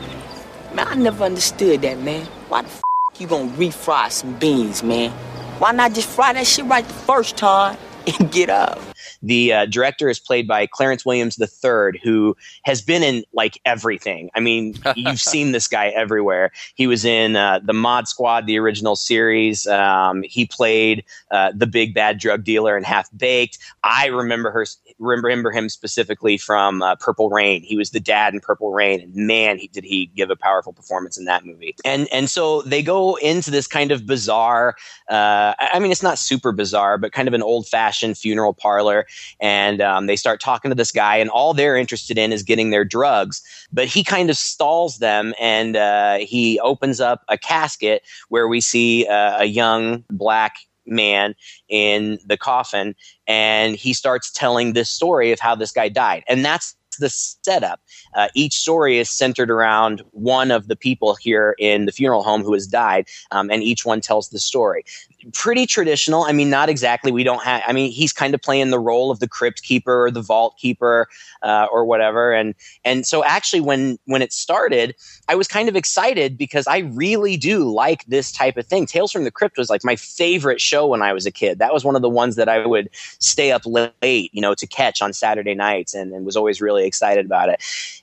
Man, 0.75 0.89
I 0.89 0.95
never 0.95 1.25
understood 1.25 1.83
that, 1.83 1.99
man. 1.99 2.25
Why 2.49 2.63
the 2.63 2.69
f 2.69 2.81
you 3.19 3.27
gonna 3.27 3.51
refry 3.53 4.11
some 4.11 4.39
beans, 4.39 4.83
man? 4.83 5.13
Why 5.59 5.71
not 5.71 5.93
just 5.93 6.09
fry 6.09 6.33
that 6.33 6.47
shit 6.47 6.65
right 6.65 6.87
the 6.87 6.95
first 6.95 7.37
time 7.37 7.79
and 8.19 8.33
get 8.33 8.51
up? 8.51 8.81
The 9.23 9.53
uh, 9.53 9.67
director 9.67 10.09
is 10.09 10.19
played 10.19 10.49
by 10.49 10.67
Clarence 10.67 11.07
Williams 11.07 11.41
III, 11.41 12.01
who 12.03 12.37
has 12.65 12.83
been 12.83 13.03
in 13.03 13.25
like 13.33 13.61
everything. 13.65 14.31
I 14.35 14.41
mean, 14.41 14.75
you've 14.97 15.21
seen 15.21 15.53
this 15.53 15.69
guy 15.69 15.89
everywhere. 15.89 16.51
He 16.75 16.87
was 16.87 17.05
in 17.05 17.37
uh, 17.37 17.61
the 17.63 17.73
Mod 17.73 18.09
Squad, 18.09 18.47
the 18.47 18.59
original 18.59 18.97
series. 18.97 19.67
Um, 19.67 20.23
he 20.25 20.45
played 20.45 21.05
uh, 21.31 21.53
the 21.55 21.67
big 21.67 21.95
bad 21.95 22.19
drug 22.19 22.45
dealer 22.45 22.77
in 22.77 22.83
Half 22.83 23.09
Baked. 23.17 23.59
I 23.83 24.07
remember 24.07 24.51
her 24.51 24.67
remember 24.99 25.51
him 25.51 25.69
specifically 25.69 26.39
from 26.39 26.83
uh, 26.83 26.97
Purple 26.97 27.31
Rain. 27.31 27.63
He 27.63 27.77
was 27.77 27.91
the 27.91 28.01
dad 28.01 28.35
in 28.35 28.41
Purple 28.41 28.73
Rain, 28.73 29.01
and 29.01 29.15
man, 29.15 29.59
he, 29.59 29.69
did 29.69 29.85
he 29.85 30.07
give 30.15 30.31
a 30.31 30.37
powerful 30.37 30.73
performance 30.73 31.19
in 31.19 31.25
that 31.25 31.45
movie. 31.45 31.75
And 31.85 32.09
and 32.13 32.31
so 32.31 32.63
they 32.63 32.83
go 32.83 33.17
into 33.17 33.51
this 33.51 33.67
kind 33.67 33.93
of 33.93 34.07
bizarre. 34.07 34.77
Uh, 35.09 35.55
I 35.59 35.79
mean, 35.79 35.91
it's 35.91 36.03
not 36.03 36.19
super 36.19 36.53
bizarre, 36.53 36.99
but 36.99 37.13
kind 37.13 37.29
of 37.29 37.35
an 37.35 37.43
old 37.43 37.67
fashioned 37.67 38.17
funeral 38.17 38.55
parlor, 38.55 39.07
and 39.41 39.81
um, 39.81 40.07
they 40.07 40.17
start 40.17 40.41
talking 40.41 40.71
to 40.71 40.75
this 40.75 40.93
guy, 40.93 41.17
and 41.17 41.31
all 41.31 41.55
they're 41.55 41.77
interested 41.77 42.19
in 42.19 42.33
is 42.33 42.43
getting 42.43 42.71
their 42.71 42.85
drugs. 42.85 43.43
But 43.73 43.87
he 43.87 44.05
kind 44.05 44.31
of 44.31 44.37
stalls 44.37 44.99
them, 44.99 45.35
and 45.41 45.77
uh, 45.77 46.19
he 46.19 46.61
opens 46.61 47.01
up 47.01 47.25
a 47.29 47.37
casket 47.37 48.03
where 48.29 48.49
we 48.49 48.61
see 48.61 49.07
uh, 49.07 49.41
a 49.41 49.47
young 49.47 50.05
black 50.11 50.57
man 50.87 51.35
in 51.69 52.19
the 52.27 52.37
coffin 52.37 52.95
and 53.27 53.77
he 53.77 53.93
starts 53.93 54.31
telling 54.31 54.73
this 54.73 54.91
story 54.91 55.33
of 55.33 55.41
how 55.41 55.55
this 55.55 55.73
guy 55.73 55.89
died. 55.89 56.25
And 56.29 56.45
that's 56.45 56.77
the 56.97 57.11
setup. 57.11 57.81
Uh, 58.15 58.29
each 58.35 58.55
story 58.55 58.99
is 58.99 59.11
centered 59.11 59.51
around 59.51 60.03
one 60.13 60.51
of 60.51 60.69
the 60.69 60.77
people 60.77 61.15
here 61.15 61.55
in 61.59 61.87
the 61.87 61.93
funeral 61.93 62.23
home 62.23 62.43
who 62.43 62.53
has 62.53 62.67
died, 62.67 63.07
um, 63.31 63.51
and 63.51 63.63
each 63.63 63.85
one 63.85 64.01
tells 64.01 64.29
the 64.31 64.39
story. 64.39 64.85
Pretty 65.33 65.67
traditional. 65.67 66.25
I 66.25 66.33
mean, 66.33 66.51
not 66.51 66.69
exactly. 66.69 67.11
We 67.11 67.25
don't 67.25 67.43
have. 67.43 67.63
I 67.67 67.73
mean, 67.73 67.91
he's 67.91 68.13
kind 68.13 68.35
of 68.35 68.43
playing 68.43 68.71
the 68.71 68.79
role 68.79 69.11
of 69.11 69.21
the 69.21 69.29
crypt 69.29 69.63
keeper 69.63 70.05
or 70.05 70.11
the 70.11 70.21
vault 70.21 70.59
keeper 70.59 71.09
uh, 71.43 71.67
or 71.73 71.87
whatever. 71.87 72.33
And 72.33 72.55
and 72.85 73.07
so 73.07 73.25
actually, 73.25 73.61
when 73.61 73.99
when 74.05 74.21
it 74.21 74.33
started, 74.33 74.95
I 75.27 75.35
was 75.35 75.49
kind 75.49 75.69
of 75.69 75.77
excited 75.77 76.37
because 76.37 76.67
I 76.67 76.79
really 76.79 77.39
do 77.39 77.71
like 77.73 78.05
this 78.05 78.31
type 78.31 78.59
of 78.59 78.67
thing. 78.67 78.85
Tales 78.85 79.13
from 79.13 79.25
the 79.25 79.31
Crypt 79.31 79.57
was 79.57 79.71
like 79.71 79.83
my 79.83 79.97
favorite 79.97 80.61
show 80.61 80.87
when 80.87 81.01
I 81.01 81.15
was 81.15 81.25
a 81.25 81.31
kid. 81.31 81.59
That 81.59 81.73
was 81.73 81.85
one 81.85 81.97
of 81.97 82.03
the 82.03 82.11
ones 82.11 82.37
that 82.37 82.49
I 82.49 82.67
would 82.67 82.91
stay 83.19 83.51
up 83.51 83.63
late, 83.65 84.31
you 84.35 84.43
know, 84.43 84.55
to 84.55 84.67
catch 84.67 85.01
on 85.01 85.15
Saturday 85.15 85.55
nights, 85.55 85.95
and, 85.95 86.13
and 86.13 86.27
was 86.27 86.37
always 86.37 86.61
really 86.61 86.84
excited 86.87 87.27
about 87.27 87.49
it. 87.49 87.63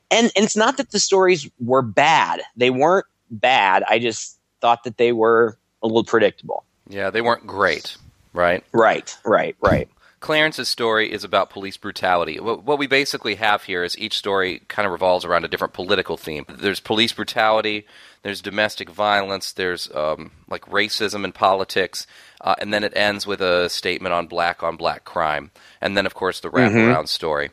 And, 0.09 0.31
and 0.35 0.45
it's 0.45 0.57
not 0.57 0.77
that 0.77 0.91
the 0.91 1.00
stories 1.00 1.50
were 1.59 1.81
bad; 1.81 2.41
they 2.55 2.69
weren't 2.69 3.05
bad. 3.29 3.83
I 3.89 4.00
just 4.00 4.38
thought 4.59 4.83
that 4.83 4.97
they 4.97 5.11
were 5.11 5.57
a 5.81 5.88
little 5.88 6.03
predictable. 6.03 6.63
Yeah, 6.89 7.09
they 7.09 7.21
weren't 7.21 7.47
great, 7.47 7.97
right? 8.33 8.63
Right, 8.73 9.17
right, 9.23 9.55
right. 9.61 9.89
Clarence's 10.21 10.69
story 10.69 11.11
is 11.11 11.23
about 11.23 11.50
police 11.50 11.77
brutality. 11.77 12.39
What 12.39 12.77
we 12.77 12.85
basically 12.85 13.35
have 13.35 13.63
here 13.63 13.83
is 13.83 13.97
each 13.97 14.15
story 14.15 14.61
kind 14.67 14.85
of 14.85 14.91
revolves 14.91 15.25
around 15.25 15.45
a 15.45 15.47
different 15.47 15.73
political 15.73 16.15
theme. 16.15 16.45
There's 16.47 16.79
police 16.79 17.11
brutality, 17.11 17.88
there's 18.21 18.39
domestic 18.39 18.91
violence, 18.91 19.51
there's 19.51 19.89
um, 19.95 20.31
like 20.47 20.63
racism 20.67 21.25
in 21.25 21.31
politics, 21.31 22.05
uh, 22.39 22.53
and 22.59 22.71
then 22.71 22.83
it 22.83 22.93
ends 22.95 23.25
with 23.25 23.41
a 23.41 23.67
statement 23.67 24.13
on 24.13 24.27
black 24.27 24.61
on 24.61 24.77
black 24.77 25.05
crime. 25.05 25.50
And 25.81 25.97
then, 25.97 26.05
of 26.05 26.13
course, 26.13 26.39
the 26.39 26.51
wraparound 26.51 26.93
mm-hmm. 26.93 27.05
story. 27.05 27.50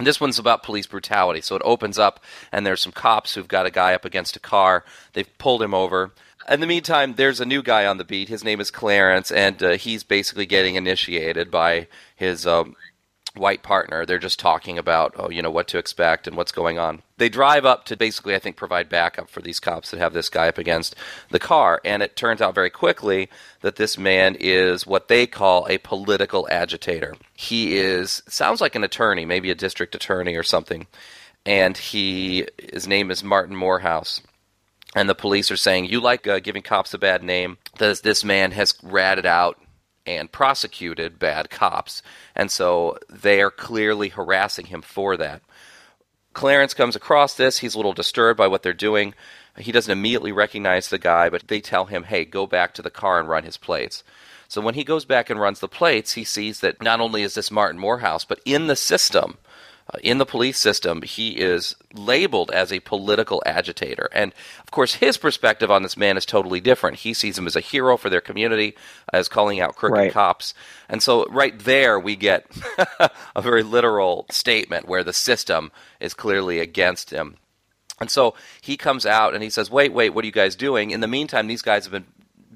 And 0.00 0.06
this 0.06 0.18
one's 0.18 0.38
about 0.38 0.62
police 0.62 0.86
brutality. 0.86 1.42
So 1.42 1.56
it 1.56 1.62
opens 1.62 1.98
up, 1.98 2.24
and 2.50 2.64
there's 2.64 2.80
some 2.80 2.90
cops 2.90 3.34
who've 3.34 3.46
got 3.46 3.66
a 3.66 3.70
guy 3.70 3.92
up 3.92 4.06
against 4.06 4.34
a 4.34 4.40
car. 4.40 4.82
They've 5.12 5.28
pulled 5.36 5.62
him 5.62 5.74
over. 5.74 6.12
In 6.48 6.60
the 6.60 6.66
meantime, 6.66 7.16
there's 7.16 7.38
a 7.38 7.44
new 7.44 7.62
guy 7.62 7.84
on 7.84 7.98
the 7.98 8.04
beat. 8.04 8.30
His 8.30 8.42
name 8.42 8.62
is 8.62 8.70
Clarence, 8.70 9.30
and 9.30 9.62
uh, 9.62 9.70
he's 9.72 10.02
basically 10.02 10.46
getting 10.46 10.76
initiated 10.76 11.50
by 11.50 11.86
his 12.16 12.46
um, 12.46 12.76
white 13.34 13.62
partner. 13.62 14.04
They're 14.04 14.18
just 14.18 14.38
talking 14.38 14.78
about, 14.78 15.14
oh, 15.16 15.30
you 15.30 15.42
know, 15.42 15.50
what 15.50 15.68
to 15.68 15.78
expect 15.78 16.26
and 16.26 16.36
what's 16.36 16.52
going 16.52 16.78
on. 16.78 17.02
They 17.16 17.28
drive 17.28 17.64
up 17.64 17.84
to 17.86 17.96
basically, 17.96 18.34
I 18.34 18.38
think, 18.38 18.56
provide 18.56 18.88
backup 18.88 19.28
for 19.28 19.40
these 19.40 19.60
cops 19.60 19.90
that 19.90 20.00
have 20.00 20.12
this 20.12 20.28
guy 20.28 20.48
up 20.48 20.58
against 20.58 20.96
the 21.30 21.38
car. 21.38 21.80
And 21.84 22.02
it 22.02 22.16
turns 22.16 22.40
out 22.40 22.54
very 22.54 22.70
quickly 22.70 23.28
that 23.60 23.76
this 23.76 23.96
man 23.96 24.36
is 24.38 24.86
what 24.86 25.08
they 25.08 25.26
call 25.26 25.66
a 25.68 25.78
political 25.78 26.48
agitator. 26.50 27.14
He 27.34 27.76
is, 27.76 28.22
sounds 28.26 28.60
like 28.60 28.74
an 28.74 28.84
attorney, 28.84 29.24
maybe 29.24 29.50
a 29.50 29.54
district 29.54 29.94
attorney 29.94 30.36
or 30.36 30.42
something. 30.42 30.86
And 31.46 31.76
he, 31.76 32.46
his 32.72 32.86
name 32.86 33.10
is 33.10 33.24
Martin 33.24 33.56
Morehouse. 33.56 34.20
And 34.94 35.08
the 35.08 35.14
police 35.14 35.50
are 35.52 35.56
saying, 35.56 35.84
You 35.84 36.00
like 36.00 36.26
uh, 36.26 36.40
giving 36.40 36.62
cops 36.62 36.94
a 36.94 36.98
bad 36.98 37.22
name? 37.22 37.58
This, 37.78 38.00
this 38.00 38.24
man 38.24 38.50
has 38.52 38.74
ratted 38.82 39.24
out 39.24 39.60
and 40.16 40.32
prosecuted 40.32 41.18
bad 41.18 41.50
cops. 41.50 42.02
And 42.34 42.50
so 42.50 42.98
they 43.08 43.40
are 43.40 43.50
clearly 43.50 44.08
harassing 44.08 44.66
him 44.66 44.82
for 44.82 45.16
that. 45.16 45.42
Clarence 46.32 46.74
comes 46.74 46.94
across 46.94 47.34
this. 47.34 47.58
He's 47.58 47.74
a 47.74 47.78
little 47.78 47.92
disturbed 47.92 48.38
by 48.38 48.46
what 48.46 48.62
they're 48.62 48.72
doing. 48.72 49.14
He 49.58 49.72
doesn't 49.72 49.90
immediately 49.90 50.32
recognize 50.32 50.88
the 50.88 50.98
guy, 50.98 51.28
but 51.28 51.48
they 51.48 51.60
tell 51.60 51.86
him, 51.86 52.04
hey, 52.04 52.24
go 52.24 52.46
back 52.46 52.72
to 52.74 52.82
the 52.82 52.90
car 52.90 53.18
and 53.18 53.28
run 53.28 53.44
his 53.44 53.56
plates. 53.56 54.04
So 54.46 54.60
when 54.60 54.74
he 54.74 54.84
goes 54.84 55.04
back 55.04 55.30
and 55.30 55.40
runs 55.40 55.60
the 55.60 55.68
plates, 55.68 56.12
he 56.12 56.24
sees 56.24 56.60
that 56.60 56.82
not 56.82 57.00
only 57.00 57.22
is 57.22 57.34
this 57.34 57.50
Martin 57.50 57.80
Morehouse, 57.80 58.24
but 58.24 58.40
in 58.44 58.66
the 58.66 58.76
system, 58.76 59.38
Uh, 59.92 59.98
in 60.02 60.18
the 60.18 60.26
police 60.26 60.58
system, 60.58 61.02
he 61.02 61.30
is 61.30 61.74
labeled 61.92 62.50
as 62.50 62.72
a 62.72 62.80
political 62.80 63.42
agitator. 63.44 64.08
And 64.12 64.32
of 64.60 64.70
course, 64.70 64.94
his 64.94 65.16
perspective 65.16 65.70
on 65.70 65.82
this 65.82 65.96
man 65.96 66.16
is 66.16 66.26
totally 66.26 66.60
different. 66.60 66.98
He 66.98 67.14
sees 67.14 67.36
him 67.36 67.46
as 67.46 67.56
a 67.56 67.60
hero 67.60 67.96
for 67.96 68.10
their 68.10 68.20
community, 68.20 68.76
as 69.12 69.28
calling 69.28 69.60
out 69.60 69.76
crooked 69.76 69.98
right. 69.98 70.12
cops. 70.12 70.54
And 70.88 71.02
so, 71.02 71.26
right 71.26 71.58
there, 71.58 71.98
we 71.98 72.16
get 72.16 72.46
a 73.36 73.42
very 73.42 73.62
literal 73.62 74.26
statement 74.30 74.86
where 74.86 75.04
the 75.04 75.12
system 75.12 75.72
is 75.98 76.14
clearly 76.14 76.60
against 76.60 77.10
him. 77.10 77.36
And 78.00 78.10
so 78.10 78.34
he 78.62 78.76
comes 78.76 79.04
out 79.04 79.34
and 79.34 79.42
he 79.42 79.50
says, 79.50 79.70
Wait, 79.70 79.92
wait, 79.92 80.10
what 80.10 80.24
are 80.24 80.26
you 80.26 80.32
guys 80.32 80.56
doing? 80.56 80.90
In 80.90 81.00
the 81.00 81.08
meantime, 81.08 81.46
these 81.46 81.62
guys 81.62 81.84
have 81.84 81.92
been 81.92 82.06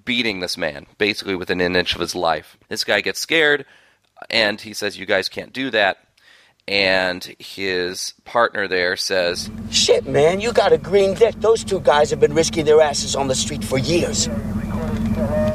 beating 0.04 0.40
this 0.40 0.56
man, 0.56 0.86
basically 0.98 1.34
within 1.34 1.60
an 1.60 1.76
inch 1.76 1.94
of 1.94 2.00
his 2.00 2.14
life. 2.14 2.56
This 2.68 2.84
guy 2.84 3.00
gets 3.00 3.20
scared 3.20 3.66
and 4.30 4.60
he 4.60 4.72
says, 4.72 4.98
You 4.98 5.06
guys 5.06 5.28
can't 5.28 5.52
do 5.52 5.70
that 5.70 5.98
and 6.66 7.24
his 7.38 8.14
partner 8.24 8.66
there 8.66 8.96
says, 8.96 9.50
Shit, 9.70 10.06
man, 10.06 10.40
you 10.40 10.52
got 10.52 10.72
a 10.72 10.78
green 10.78 11.14
dick. 11.14 11.34
Those 11.36 11.62
two 11.62 11.80
guys 11.80 12.10
have 12.10 12.20
been 12.20 12.34
risking 12.34 12.64
their 12.64 12.80
asses 12.80 13.14
on 13.14 13.28
the 13.28 13.34
street 13.34 13.62
for 13.62 13.78
years. 13.78 14.24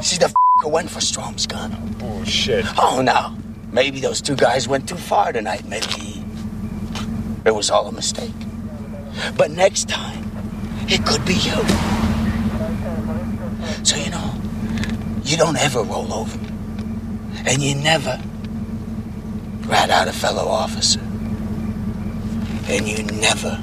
See 0.02 0.18
the 0.18 0.26
f 0.26 0.34
who 0.62 0.68
went 0.68 0.90
for 0.90 1.00
Strom's 1.00 1.46
gun. 1.46 1.74
Bullshit. 1.98 2.64
Oh, 2.78 3.00
no. 3.02 3.36
Maybe 3.72 4.00
those 4.00 4.20
two 4.20 4.36
guys 4.36 4.68
went 4.68 4.88
too 4.88 4.96
far 4.96 5.32
tonight. 5.32 5.64
Maybe 5.66 6.22
it 7.44 7.54
was 7.54 7.70
all 7.70 7.86
a 7.88 7.92
mistake. 7.92 8.34
But 9.36 9.50
next 9.50 9.88
time, 9.88 10.30
it 10.88 11.04
could 11.06 11.24
be 11.24 11.34
you. 11.34 11.56
So, 13.84 13.96
you 13.96 14.10
know, 14.10 14.34
you 15.24 15.36
don't 15.36 15.56
ever 15.56 15.82
roll 15.82 16.12
over. 16.12 16.38
And 17.46 17.62
you 17.62 17.74
never 17.74 18.20
rat 19.66 19.90
out 19.90 20.08
a 20.08 20.12
fellow 20.12 20.48
officer. 20.48 21.00
And 22.68 22.86
you 22.88 23.02
never, 23.04 23.58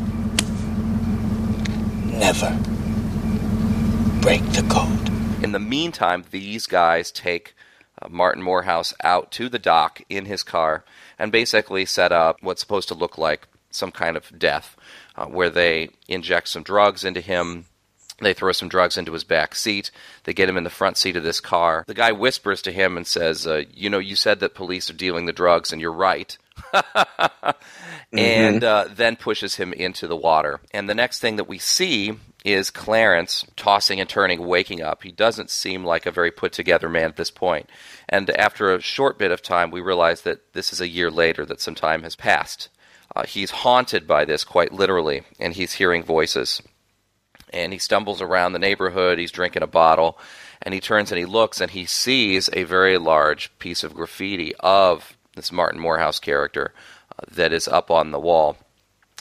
never 2.05 2.57
break 4.21 4.43
the 4.51 4.65
code. 4.69 5.43
In 5.43 5.51
the 5.51 5.59
meantime, 5.59 6.25
these 6.31 6.65
guys 6.65 7.11
take 7.11 7.55
uh, 8.01 8.09
Martin 8.09 8.43
Morehouse 8.43 8.93
out 9.03 9.31
to 9.33 9.49
the 9.49 9.59
dock 9.59 10.01
in 10.09 10.25
his 10.25 10.43
car 10.43 10.83
and 11.17 11.31
basically 11.31 11.85
set 11.85 12.11
up 12.11 12.37
what's 12.41 12.61
supposed 12.61 12.87
to 12.89 12.93
look 12.93 13.17
like 13.17 13.47
some 13.69 13.91
kind 13.91 14.17
of 14.17 14.37
death, 14.37 14.75
uh, 15.15 15.25
where 15.25 15.49
they 15.49 15.89
inject 16.07 16.49
some 16.49 16.63
drugs 16.63 17.03
into 17.03 17.21
him, 17.21 17.65
they 18.19 18.33
throw 18.33 18.51
some 18.51 18.69
drugs 18.69 18.97
into 18.97 19.13
his 19.13 19.23
back 19.23 19.53
seat. 19.53 19.91
They 20.23 20.33
get 20.33 20.49
him 20.49 20.57
in 20.57 20.63
the 20.63 20.69
front 20.69 20.97
seat 20.97 21.15
of 21.15 21.23
this 21.23 21.39
car. 21.39 21.83
The 21.87 21.93
guy 21.93 22.11
whispers 22.11 22.61
to 22.63 22.71
him 22.71 22.97
and 22.97 23.05
says, 23.05 23.45
uh, 23.45 23.63
You 23.73 23.89
know, 23.89 23.99
you 23.99 24.15
said 24.15 24.39
that 24.39 24.55
police 24.55 24.89
are 24.89 24.93
dealing 24.93 25.25
the 25.25 25.33
drugs, 25.33 25.71
and 25.71 25.79
you're 25.79 25.91
right. 25.91 26.35
mm-hmm. 26.73 28.17
And 28.17 28.63
uh, 28.63 28.85
then 28.91 29.17
pushes 29.17 29.55
him 29.55 29.71
into 29.71 30.07
the 30.07 30.15
water. 30.15 30.59
And 30.71 30.89
the 30.89 30.95
next 30.95 31.19
thing 31.19 31.35
that 31.35 31.47
we 31.47 31.59
see 31.59 32.13
is 32.43 32.71
Clarence 32.71 33.45
tossing 33.55 33.99
and 33.99 34.09
turning, 34.09 34.47
waking 34.47 34.81
up. 34.81 35.03
He 35.03 35.11
doesn't 35.11 35.51
seem 35.51 35.83
like 35.83 36.05
a 36.05 36.11
very 36.11 36.31
put 36.31 36.53
together 36.53 36.89
man 36.89 37.05
at 37.09 37.17
this 37.17 37.31
point. 37.31 37.69
And 38.09 38.29
after 38.31 38.73
a 38.73 38.81
short 38.81 39.19
bit 39.19 39.31
of 39.31 39.43
time, 39.43 39.69
we 39.69 39.81
realize 39.81 40.21
that 40.21 40.53
this 40.53 40.73
is 40.73 40.81
a 40.81 40.87
year 40.87 41.11
later, 41.11 41.45
that 41.45 41.61
some 41.61 41.75
time 41.75 42.03
has 42.03 42.15
passed. 42.15 42.69
Uh, 43.15 43.25
he's 43.25 43.51
haunted 43.51 44.07
by 44.07 44.25
this 44.25 44.43
quite 44.43 44.71
literally, 44.71 45.23
and 45.39 45.53
he's 45.53 45.73
hearing 45.73 46.03
voices 46.03 46.61
and 47.51 47.73
he 47.73 47.79
stumbles 47.79 48.21
around 48.21 48.53
the 48.53 48.59
neighborhood. 48.59 49.19
He's 49.19 49.31
drinking 49.31 49.63
a 49.63 49.67
bottle, 49.67 50.17
and 50.61 50.73
he 50.73 50.79
turns 50.79 51.11
and 51.11 51.19
he 51.19 51.25
looks, 51.25 51.61
and 51.61 51.71
he 51.71 51.85
sees 51.85 52.49
a 52.53 52.63
very 52.63 52.97
large 52.97 53.57
piece 53.59 53.83
of 53.83 53.93
graffiti 53.93 54.53
of 54.59 55.17
this 55.35 55.51
Martin 55.51 55.79
Morehouse 55.79 56.19
character 56.19 56.73
uh, 57.11 57.23
that 57.31 57.53
is 57.53 57.67
up 57.67 57.89
on 57.89 58.11
the 58.11 58.19
wall. 58.19 58.57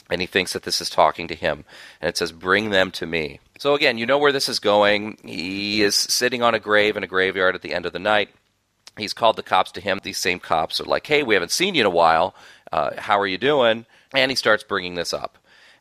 And 0.09 0.21
he 0.21 0.27
thinks 0.27 0.53
that 0.53 0.63
this 0.63 0.79
is 0.81 0.89
talking 0.89 1.27
to 1.27 1.35
him. 1.35 1.65
And 2.01 2.09
it 2.09 2.17
says, 2.17 2.31
Bring 2.31 2.69
them 2.69 2.91
to 2.91 3.05
me. 3.05 3.39
So, 3.59 3.75
again, 3.75 3.97
you 3.97 4.05
know 4.05 4.17
where 4.17 4.31
this 4.31 4.47
is 4.49 4.59
going. 4.59 5.17
He 5.23 5.81
is 5.81 5.95
sitting 5.95 6.41
on 6.41 6.55
a 6.55 6.59
grave 6.59 6.95
in 6.95 7.03
a 7.03 7.07
graveyard 7.07 7.55
at 7.55 7.61
the 7.61 7.73
end 7.73 7.85
of 7.85 7.93
the 7.93 7.99
night. 7.99 8.29
He's 8.97 9.13
called 9.13 9.35
the 9.35 9.43
cops 9.43 9.71
to 9.73 9.81
him. 9.81 9.99
These 10.01 10.17
same 10.17 10.39
cops 10.39 10.79
are 10.79 10.85
like, 10.85 11.05
"Hey, 11.05 11.23
we 11.23 11.33
haven't 11.33 11.51
seen 11.51 11.75
you 11.75 11.81
in 11.81 11.87
a 11.87 11.91
while. 11.91 12.35
Uh, 12.71 12.91
how 12.97 13.19
are 13.19 13.27
you 13.27 13.37
doing?" 13.37 13.85
And 14.13 14.31
he 14.31 14.35
starts 14.35 14.63
bringing 14.63 14.95
this 14.95 15.13
up. 15.13 15.37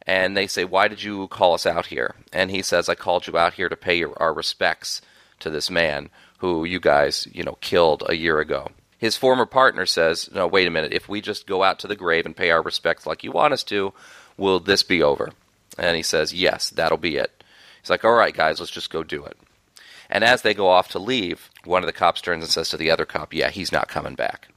And 0.07 0.37
they 0.37 0.47
say, 0.47 0.65
"Why 0.65 0.87
did 0.89 1.03
you 1.03 1.27
call 1.29 1.55
us 1.55 1.67
out 1.67 1.87
here?" 1.87 2.15
And 2.33 2.51
he 2.51 2.63
says, 2.63 2.89
"I 2.89 2.95
called 2.95 3.27
you 3.27 3.37
out 3.37 3.55
here 3.55 3.69
to 3.69 3.77
pay 3.77 3.99
your, 3.99 4.13
our 4.23 4.33
respects 4.33 5.03
to 5.41 5.51
this 5.51 5.71
man 5.71 6.11
who 6.39 6.65
you 6.65 6.79
guys, 6.81 7.27
you 7.33 7.43
know, 7.43 7.59
killed 7.61 8.03
a 8.09 8.15
year 8.17 8.39
ago." 8.41 8.71
His 8.99 9.17
former 9.17 9.47
partner 9.47 9.85
says, 9.85 10.31
"No, 10.33 10.47
wait 10.47 10.67
a 10.67 10.71
minute. 10.71 10.93
If 10.93 11.09
we 11.09 11.21
just 11.21 11.47
go 11.47 11.63
out 11.63 11.79
to 11.81 11.87
the 11.89 11.97
grave 11.97 12.25
and 12.25 12.37
pay 12.37 12.51
our 12.51 12.63
respects 12.63 13.05
like 13.07 13.25
you 13.25 13.33
want 13.33 13.53
us 13.53 13.65
to, 13.65 13.93
will 14.37 14.61
this 14.61 14.83
be 14.83 15.03
over?" 15.03 15.33
And 15.77 15.97
he 15.97 16.03
says, 16.03 16.33
"Yes, 16.33 16.71
that'll 16.71 16.97
be 16.99 17.17
it." 17.17 17.43
He's 17.83 17.91
like, 17.91 18.05
"All 18.05 18.13
right, 18.15 18.35
guys, 18.35 18.61
let's 18.61 18.73
just 18.73 18.91
go 18.91 19.03
do 19.03 19.25
it." 19.25 19.37
And 20.09 20.23
as 20.23 20.43
they 20.43 20.55
go 20.55 20.69
off 20.69 20.89
to 20.91 21.01
leave, 21.01 21.51
one 21.65 21.83
of 21.83 21.87
the 21.89 21.93
cops 21.93 22.21
turns 22.21 22.45
and 22.45 22.51
says 22.53 22.69
to 22.71 22.77
the 22.77 22.91
other 22.93 23.05
cop, 23.05 23.35
"Yeah, 23.35 23.51
he's 23.51 23.73
not 23.73 23.89
coming 23.89 24.15
back." 24.15 24.49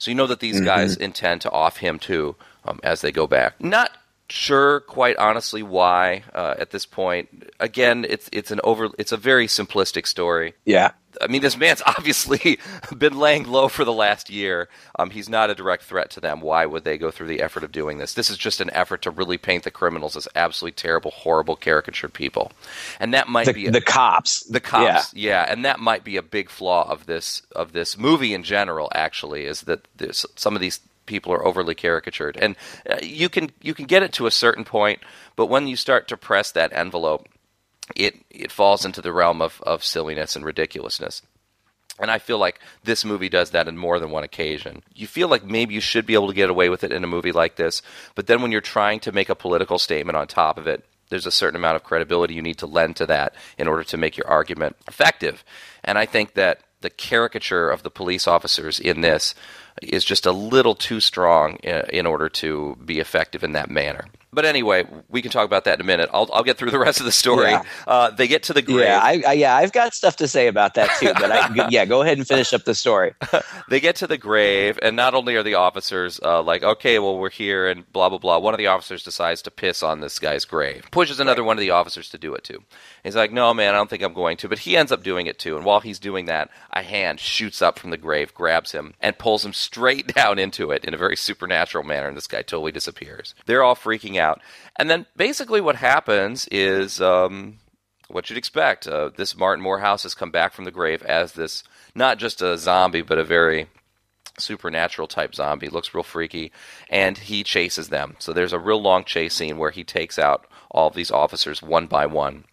So 0.00 0.10
you 0.10 0.16
know 0.16 0.26
that 0.26 0.40
these 0.40 0.56
Mm-hmm. 0.56 0.64
guys 0.64 0.96
intend 0.96 1.40
to 1.42 1.50
off 1.52 1.76
him 1.78 1.98
too 2.00 2.34
um, 2.64 2.80
as 2.82 3.00
they 3.00 3.12
go 3.12 3.26
back. 3.28 3.60
Not 3.60 3.90
sure, 4.30 4.80
quite 4.80 5.16
honestly, 5.16 5.62
why 5.62 6.22
uh, 6.34 6.54
at 6.58 6.70
this 6.70 6.86
point. 6.86 7.50
Again, 7.60 8.06
it's 8.08 8.28
it's 8.32 8.50
an 8.50 8.60
over 8.64 8.88
it's 8.98 9.12
a 9.12 9.16
very 9.16 9.46
simplistic 9.46 10.06
story. 10.06 10.54
Yeah. 10.64 10.92
I 11.20 11.26
mean, 11.26 11.42
this 11.42 11.56
man's 11.56 11.82
obviously 11.86 12.58
been 12.96 13.18
laying 13.18 13.44
low 13.44 13.66
for 13.68 13.84
the 13.84 13.92
last 13.92 14.30
year. 14.30 14.68
Um, 14.98 15.10
he's 15.10 15.28
not 15.28 15.50
a 15.50 15.54
direct 15.54 15.82
threat 15.82 16.10
to 16.10 16.20
them. 16.20 16.40
Why 16.40 16.64
would 16.66 16.84
they 16.84 16.96
go 16.98 17.10
through 17.10 17.26
the 17.28 17.40
effort 17.40 17.64
of 17.64 17.72
doing 17.72 17.98
this? 17.98 18.14
This 18.14 18.30
is 18.30 18.36
just 18.38 18.60
an 18.60 18.70
effort 18.72 19.02
to 19.02 19.10
really 19.10 19.38
paint 19.38 19.64
the 19.64 19.70
criminals 19.72 20.16
as 20.16 20.28
absolutely 20.36 20.76
terrible, 20.76 21.10
horrible, 21.10 21.56
caricatured 21.56 22.12
people, 22.12 22.52
and 23.00 23.12
that 23.14 23.26
might 23.28 23.46
The, 23.46 23.52
be 23.54 23.68
the 23.68 23.80
cops. 23.80 24.44
the 24.44 24.60
cops, 24.60 25.12
yeah. 25.14 25.44
and 25.48 25.64
that 25.64 25.80
might 25.80 26.04
be 26.04 26.16
a 26.16 26.22
big 26.22 26.50
flaw 26.50 26.88
of 26.88 27.06
this 27.06 27.42
of 27.56 27.72
this 27.72 27.98
movie 27.98 28.32
in 28.34 28.44
general. 28.44 28.88
Actually, 28.94 29.46
is 29.46 29.62
that 29.62 29.88
this, 29.96 30.24
some 30.36 30.54
of 30.54 30.60
these 30.60 30.78
people 31.08 31.32
are 31.32 31.44
overly 31.44 31.74
caricatured, 31.74 32.36
and 32.36 32.54
uh, 32.88 32.98
you 33.02 33.28
can 33.28 33.50
you 33.60 33.74
can 33.74 33.86
get 33.86 34.04
it 34.04 34.12
to 34.12 34.26
a 34.26 34.30
certain 34.30 34.64
point, 34.64 35.00
but 35.34 35.46
when 35.46 35.66
you 35.66 35.74
start 35.74 36.06
to 36.08 36.16
press 36.16 36.52
that 36.52 36.72
envelope, 36.72 37.26
it 37.96 38.24
it 38.30 38.52
falls 38.52 38.84
into 38.84 39.02
the 39.02 39.12
realm 39.12 39.42
of 39.42 39.60
of 39.62 39.82
silliness 39.82 40.36
and 40.36 40.44
ridiculousness. 40.44 41.22
And 42.00 42.12
I 42.12 42.18
feel 42.18 42.38
like 42.38 42.60
this 42.84 43.04
movie 43.04 43.28
does 43.28 43.50
that 43.50 43.66
in 43.66 43.76
more 43.76 43.98
than 43.98 44.12
one 44.12 44.22
occasion. 44.22 44.84
You 44.94 45.08
feel 45.08 45.26
like 45.26 45.44
maybe 45.44 45.74
you 45.74 45.80
should 45.80 46.06
be 46.06 46.14
able 46.14 46.28
to 46.28 46.34
get 46.34 46.48
away 46.50 46.68
with 46.68 46.84
it 46.84 46.92
in 46.92 47.02
a 47.02 47.08
movie 47.08 47.32
like 47.32 47.56
this, 47.56 47.82
but 48.14 48.28
then 48.28 48.40
when 48.40 48.52
you're 48.52 48.60
trying 48.60 49.00
to 49.00 49.10
make 49.10 49.28
a 49.28 49.34
political 49.34 49.78
statement 49.78 50.16
on 50.16 50.28
top 50.28 50.58
of 50.58 50.68
it, 50.68 50.84
there's 51.08 51.26
a 51.26 51.32
certain 51.32 51.56
amount 51.56 51.76
of 51.76 51.84
credibility 51.84 52.34
you 52.34 52.42
need 52.42 52.58
to 52.58 52.66
lend 52.66 52.96
to 52.96 53.06
that 53.06 53.34
in 53.56 53.66
order 53.66 53.82
to 53.84 53.96
make 53.96 54.16
your 54.16 54.28
argument 54.28 54.76
effective. 54.86 55.44
And 55.82 55.98
I 55.98 56.06
think 56.06 56.34
that 56.34 56.60
the 56.80 56.90
caricature 56.90 57.70
of 57.70 57.82
the 57.82 57.90
police 57.90 58.26
officers 58.26 58.78
in 58.78 59.00
this 59.00 59.34
is 59.82 60.04
just 60.04 60.26
a 60.26 60.32
little 60.32 60.74
too 60.74 61.00
strong 61.00 61.56
in, 61.56 61.82
in 61.90 62.06
order 62.06 62.28
to 62.28 62.76
be 62.84 62.98
effective 62.98 63.44
in 63.44 63.52
that 63.52 63.70
manner. 63.70 64.06
But 64.30 64.44
anyway, 64.44 64.86
we 65.08 65.22
can 65.22 65.30
talk 65.30 65.46
about 65.46 65.64
that 65.64 65.74
in 65.74 65.80
a 65.80 65.84
minute. 65.84 66.10
I'll, 66.12 66.28
I'll 66.32 66.42
get 66.42 66.58
through 66.58 66.70
the 66.70 66.78
rest 66.78 67.00
of 67.00 67.06
the 67.06 67.12
story. 67.12 67.50
Yeah. 67.50 67.64
Uh, 67.86 68.10
they 68.10 68.28
get 68.28 68.42
to 68.44 68.52
the 68.52 68.60
grave. 68.60 68.86
Yeah, 68.86 69.00
I, 69.02 69.22
I, 69.26 69.32
yeah, 69.32 69.56
I've 69.56 69.72
got 69.72 69.94
stuff 69.94 70.16
to 70.16 70.28
say 70.28 70.48
about 70.48 70.74
that 70.74 70.90
too. 71.00 71.12
But 71.14 71.32
I, 71.32 71.68
yeah, 71.70 71.86
go 71.86 72.02
ahead 72.02 72.18
and 72.18 72.26
finish 72.28 72.52
up 72.52 72.64
the 72.64 72.74
story. 72.74 73.14
they 73.70 73.80
get 73.80 73.96
to 73.96 74.06
the 74.06 74.18
grave, 74.18 74.78
and 74.82 74.96
not 74.96 75.14
only 75.14 75.34
are 75.36 75.42
the 75.42 75.54
officers 75.54 76.20
uh, 76.22 76.42
like, 76.42 76.62
okay, 76.62 76.98
well, 76.98 77.18
we're 77.18 77.30
here, 77.30 77.68
and 77.68 77.90
blah, 77.92 78.10
blah, 78.10 78.18
blah. 78.18 78.38
One 78.38 78.52
of 78.52 78.58
the 78.58 78.66
officers 78.66 79.02
decides 79.02 79.40
to 79.42 79.50
piss 79.50 79.82
on 79.82 80.00
this 80.00 80.18
guy's 80.18 80.44
grave, 80.44 80.86
pushes 80.90 81.20
another 81.20 81.42
one 81.42 81.56
of 81.56 81.60
the 81.60 81.70
officers 81.70 82.10
to 82.10 82.18
do 82.18 82.34
it 82.34 82.44
too. 82.44 82.62
He's 83.04 83.16
like, 83.16 83.32
no, 83.32 83.54
man, 83.54 83.74
I 83.74 83.78
don't 83.78 83.88
think 83.88 84.02
I'm 84.02 84.12
going 84.12 84.36
to. 84.38 84.48
But 84.48 84.58
he 84.60 84.76
ends 84.76 84.92
up 84.92 85.02
doing 85.02 85.26
it 85.26 85.38
too. 85.38 85.56
And 85.56 85.64
while 85.64 85.80
he's 85.80 85.98
doing 85.98 86.26
that, 86.26 86.50
a 86.72 86.82
hand 86.82 87.20
shoots 87.20 87.62
up 87.62 87.78
from 87.78 87.90
the 87.90 87.96
grave, 87.96 88.34
grabs 88.34 88.72
him, 88.72 88.92
and 89.00 89.16
pulls 89.18 89.44
him 89.44 89.52
straight 89.54 90.14
down 90.14 90.38
into 90.38 90.70
it 90.70 90.84
in 90.84 90.92
a 90.92 90.98
very 90.98 91.16
supernatural 91.16 91.84
manner, 91.84 92.08
and 92.08 92.16
this 92.16 92.26
guy 92.26 92.42
totally 92.42 92.72
disappears. 92.72 93.34
They're 93.46 93.62
all 93.62 93.76
freaking 93.76 94.17
out. 94.18 94.40
And 94.76 94.88
then 94.90 95.06
basically 95.16 95.60
what 95.60 95.76
happens 95.76 96.46
is. 96.50 97.00
Um, 97.00 97.58
what 98.10 98.30
you'd 98.30 98.38
expect. 98.38 98.88
Uh, 98.88 99.10
this 99.14 99.36
Martin 99.36 99.62
Morehouse 99.62 100.02
has 100.02 100.14
come 100.14 100.30
back 100.30 100.52
from 100.52 100.64
the 100.64 100.70
grave 100.70 101.02
as 101.02 101.32
this, 101.32 101.62
not 101.94 102.18
just 102.18 102.42
a 102.42 102.56
zombie, 102.56 103.02
but 103.02 103.18
a 103.18 103.24
very 103.24 103.68
supernatural 104.38 105.08
type 105.08 105.34
zombie. 105.34 105.68
Looks 105.68 105.94
real 105.94 106.02
freaky, 106.02 106.52
and 106.88 107.18
he 107.18 107.44
chases 107.44 107.88
them. 107.88 108.16
So 108.18 108.32
there's 108.32 108.52
a 108.52 108.58
real 108.58 108.80
long 108.80 109.04
chase 109.04 109.34
scene 109.34 109.58
where 109.58 109.70
he 109.70 109.84
takes 109.84 110.18
out 110.18 110.46
all 110.70 110.88
of 110.88 110.94
these 110.94 111.10
officers 111.10 111.62
one 111.62 111.86
by 111.86 112.06
one. 112.06 112.44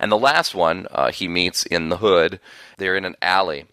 And 0.00 0.10
the 0.10 0.18
last 0.18 0.54
one 0.54 0.86
uh, 0.90 1.12
he 1.12 1.28
meets 1.28 1.64
in 1.64 1.88
the 1.88 1.98
hood. 1.98 2.40
They're 2.78 2.96
in 2.96 3.04
an 3.04 3.16
alley. 3.20 3.66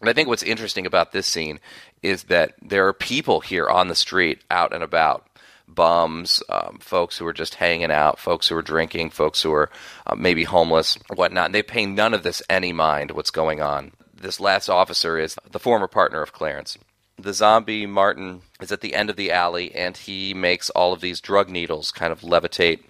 And 0.00 0.10
I 0.10 0.12
think 0.12 0.28
what's 0.28 0.42
interesting 0.42 0.84
about 0.84 1.12
this 1.12 1.26
scene 1.26 1.60
is 2.02 2.24
that 2.24 2.54
there 2.60 2.86
are 2.86 2.92
people 2.92 3.40
here 3.40 3.66
on 3.66 3.88
the 3.88 3.94
street, 3.94 4.42
out 4.50 4.74
and 4.74 4.82
about 4.82 5.26
bums, 5.68 6.42
um, 6.48 6.78
folks 6.80 7.18
who 7.18 7.26
are 7.26 7.32
just 7.32 7.56
hanging 7.56 7.90
out, 7.90 8.18
folks 8.18 8.48
who 8.48 8.56
are 8.56 8.62
drinking, 8.62 9.10
folks 9.10 9.42
who 9.42 9.52
are 9.52 9.70
uh, 10.06 10.14
maybe 10.14 10.44
homeless, 10.44 10.98
whatnot. 11.14 11.46
And 11.46 11.54
they 11.54 11.62
pay 11.62 11.86
none 11.86 12.14
of 12.14 12.22
this 12.22 12.42
any 12.48 12.72
mind 12.72 13.10
what's 13.10 13.30
going 13.30 13.60
on. 13.60 13.92
This 14.14 14.40
last 14.40 14.68
officer 14.68 15.18
is 15.18 15.36
the 15.50 15.58
former 15.58 15.86
partner 15.86 16.22
of 16.22 16.32
Clarence. 16.32 16.78
The 17.18 17.34
zombie 17.34 17.86
Martin 17.86 18.42
is 18.60 18.72
at 18.72 18.80
the 18.80 18.94
end 18.94 19.10
of 19.10 19.16
the 19.16 19.32
alley, 19.32 19.74
and 19.74 19.96
he 19.96 20.34
makes 20.34 20.70
all 20.70 20.92
of 20.92 21.00
these 21.00 21.20
drug 21.20 21.48
needles 21.48 21.90
kind 21.90 22.12
of 22.12 22.20
levitate 22.20 22.80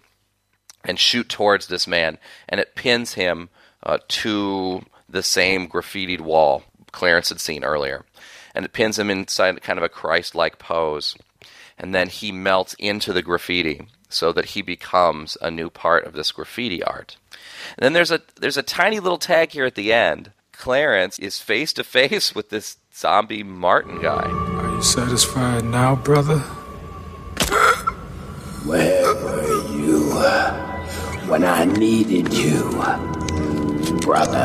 and 0.85 0.99
shoot 0.99 1.29
towards 1.29 1.67
this 1.67 1.87
man, 1.87 2.19
and 2.49 2.61
it 2.61 2.75
pins 2.75 3.15
him 3.15 3.49
uh, 3.83 3.99
to 4.09 4.85
the 5.09 5.23
same 5.23 5.69
graffitied 5.69 6.21
wall 6.21 6.65
Clarence 6.97 7.29
had 7.29 7.41
seen 7.41 7.63
earlier. 7.63 8.05
And 8.55 8.65
it 8.65 8.73
pins 8.73 8.99
him 8.99 9.11
inside 9.11 9.61
kind 9.61 9.79
of 9.79 9.83
a 9.83 9.89
Christ 9.89 10.35
like 10.35 10.59
pose. 10.59 11.15
And 11.79 11.95
then 11.95 12.09
he 12.09 12.33
melts 12.33 12.75
into 12.79 13.13
the 13.13 13.23
graffiti 13.23 13.89
so 14.09 14.33
that 14.33 14.47
he 14.47 14.63
becomes 14.63 15.37
a 15.41 15.51
new 15.51 15.69
part 15.69 16.05
of 16.07 16.15
this 16.15 16.33
graffiti 16.33 16.83
art. 16.83 17.17
And 17.77 17.85
then 17.85 17.93
there's 17.93 18.11
a 18.11 18.23
there's 18.41 18.57
a 18.57 18.63
tiny 18.63 19.01
little 19.01 19.19
tag 19.19 19.51
here 19.51 19.65
at 19.67 19.75
the 19.75 19.93
end. 19.93 20.33
Clarence 20.53 21.19
is 21.19 21.39
face 21.39 21.73
to 21.75 21.85
face 21.85 22.35
with 22.35 22.49
this 22.49 22.79
zombie 22.95 23.43
Martin 23.43 24.01
guy. 24.01 24.31
Are 24.31 24.75
you 24.75 24.83
satisfied 24.83 25.65
now, 25.65 25.97
brother? 25.97 26.39
Where 28.65 29.15
were 29.17 29.69
you 29.71 30.07
when 31.29 31.45
I 31.45 31.65
needed 31.65 32.33
you, 32.33 32.71
brother? 34.01 34.39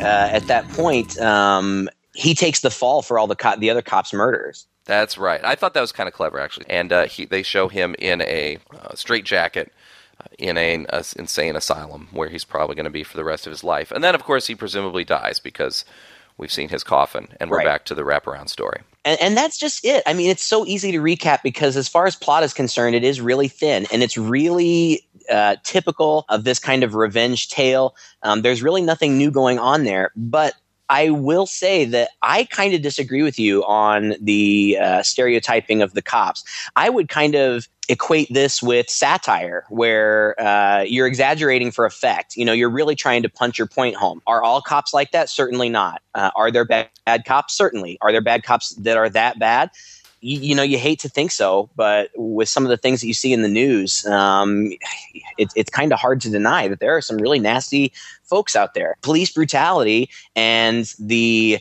Uh, 0.00 0.28
at 0.32 0.46
that 0.46 0.68
point, 0.70 1.18
um, 1.20 1.88
he 2.14 2.34
takes 2.34 2.60
the 2.60 2.70
fall 2.70 3.02
for 3.02 3.18
all 3.18 3.26
the 3.26 3.36
co- 3.36 3.56
the 3.56 3.70
other 3.70 3.82
cops' 3.82 4.12
murders. 4.12 4.66
That's 4.86 5.16
right. 5.16 5.40
I 5.44 5.54
thought 5.54 5.74
that 5.74 5.80
was 5.80 5.92
kind 5.92 6.08
of 6.08 6.14
clever, 6.14 6.38
actually. 6.38 6.66
And 6.68 6.92
uh, 6.92 7.06
he, 7.06 7.24
they 7.24 7.42
show 7.42 7.68
him 7.68 7.94
in 7.98 8.20
a 8.22 8.58
uh, 8.82 8.94
straitjacket 8.94 9.72
uh, 10.20 10.24
in 10.38 10.58
an 10.58 10.86
uh, 10.90 11.02
insane 11.16 11.56
asylum 11.56 12.08
where 12.12 12.28
he's 12.28 12.44
probably 12.44 12.74
going 12.76 12.84
to 12.84 12.90
be 12.90 13.02
for 13.04 13.16
the 13.16 13.24
rest 13.24 13.46
of 13.46 13.50
his 13.50 13.64
life. 13.64 13.90
And 13.90 14.04
then, 14.04 14.14
of 14.14 14.22
course, 14.22 14.46
he 14.46 14.54
presumably 14.54 15.04
dies 15.04 15.40
because 15.40 15.84
we've 16.36 16.52
seen 16.52 16.68
his 16.68 16.82
coffin, 16.84 17.28
and 17.40 17.50
we're 17.50 17.58
Right. 17.58 17.66
back 17.66 17.84
to 17.86 17.94
the 17.94 18.02
wraparound 18.02 18.48
story. 18.50 18.80
And, 19.04 19.20
and 19.20 19.36
that's 19.36 19.56
just 19.56 19.84
it. 19.84 20.02
I 20.06 20.12
mean, 20.14 20.28
it's 20.30 20.42
so 20.42 20.66
easy 20.66 20.92
to 20.92 20.98
recap 20.98 21.42
because, 21.42 21.76
as 21.76 21.88
far 21.88 22.06
as 22.06 22.16
plot 22.16 22.42
is 22.42 22.52
concerned, 22.52 22.94
it 22.96 23.04
is 23.04 23.20
really 23.20 23.48
thin 23.48 23.86
and 23.92 24.02
it's 24.02 24.18
really 24.18 25.06
uh, 25.30 25.56
typical 25.62 26.26
of 26.28 26.44
this 26.44 26.58
kind 26.58 26.82
of 26.82 26.94
revenge 26.94 27.48
tale. 27.48 27.94
Um, 28.22 28.42
there's 28.42 28.62
really 28.62 28.82
nothing 28.82 29.16
new 29.16 29.30
going 29.30 29.58
on 29.58 29.84
there. 29.84 30.10
But 30.16 30.54
I 30.88 31.10
will 31.10 31.46
say 31.46 31.84
that 31.86 32.10
I 32.22 32.44
kind 32.44 32.74
of 32.74 32.82
disagree 32.82 33.22
with 33.22 33.38
you 33.38 33.64
on 33.64 34.14
the 34.20 34.78
uh, 34.80 35.02
stereotyping 35.02 35.82
of 35.82 35.94
the 35.94 36.02
cops. 36.02 36.44
I 36.76 36.88
would 36.90 37.08
kind 37.08 37.34
of 37.34 37.68
equate 37.88 38.32
this 38.32 38.62
with 38.62 38.88
satire, 38.88 39.64
where 39.68 40.40
uh, 40.40 40.82
you're 40.82 41.06
exaggerating 41.06 41.70
for 41.70 41.84
effect. 41.84 42.36
You 42.36 42.44
know, 42.44 42.52
you're 42.52 42.70
really 42.70 42.94
trying 42.94 43.22
to 43.22 43.28
punch 43.28 43.58
your 43.58 43.66
point 43.66 43.96
home. 43.96 44.22
Are 44.26 44.42
all 44.42 44.62
cops 44.62 44.94
like 44.94 45.10
that? 45.12 45.28
Certainly 45.28 45.68
not. 45.68 46.02
Uh, 46.14 46.30
are 46.34 46.50
there 46.50 46.64
bad, 46.64 46.88
bad 47.04 47.24
cops? 47.24 47.54
Certainly. 47.54 47.98
Are 48.00 48.12
there 48.12 48.22
bad 48.22 48.42
cops 48.42 48.70
that 48.76 48.96
are 48.96 49.08
that 49.10 49.38
bad? 49.38 49.70
You, 50.24 50.40
you 50.40 50.54
know, 50.54 50.62
you 50.62 50.78
hate 50.78 51.00
to 51.00 51.08
think 51.10 51.30
so, 51.30 51.68
but 51.76 52.10
with 52.16 52.48
some 52.48 52.64
of 52.64 52.70
the 52.70 52.78
things 52.78 53.02
that 53.02 53.06
you 53.06 53.12
see 53.12 53.32
in 53.34 53.42
the 53.42 53.48
news, 53.48 54.06
um, 54.06 54.72
it, 55.36 55.52
it's 55.54 55.70
kind 55.70 55.92
of 55.92 55.98
hard 55.98 56.22
to 56.22 56.30
deny 56.30 56.66
that 56.66 56.80
there 56.80 56.96
are 56.96 57.02
some 57.02 57.18
really 57.18 57.38
nasty 57.38 57.92
folks 58.22 58.56
out 58.56 58.72
there. 58.72 58.96
Police 59.02 59.30
brutality 59.30 60.08
and 60.34 60.94
the 60.98 61.58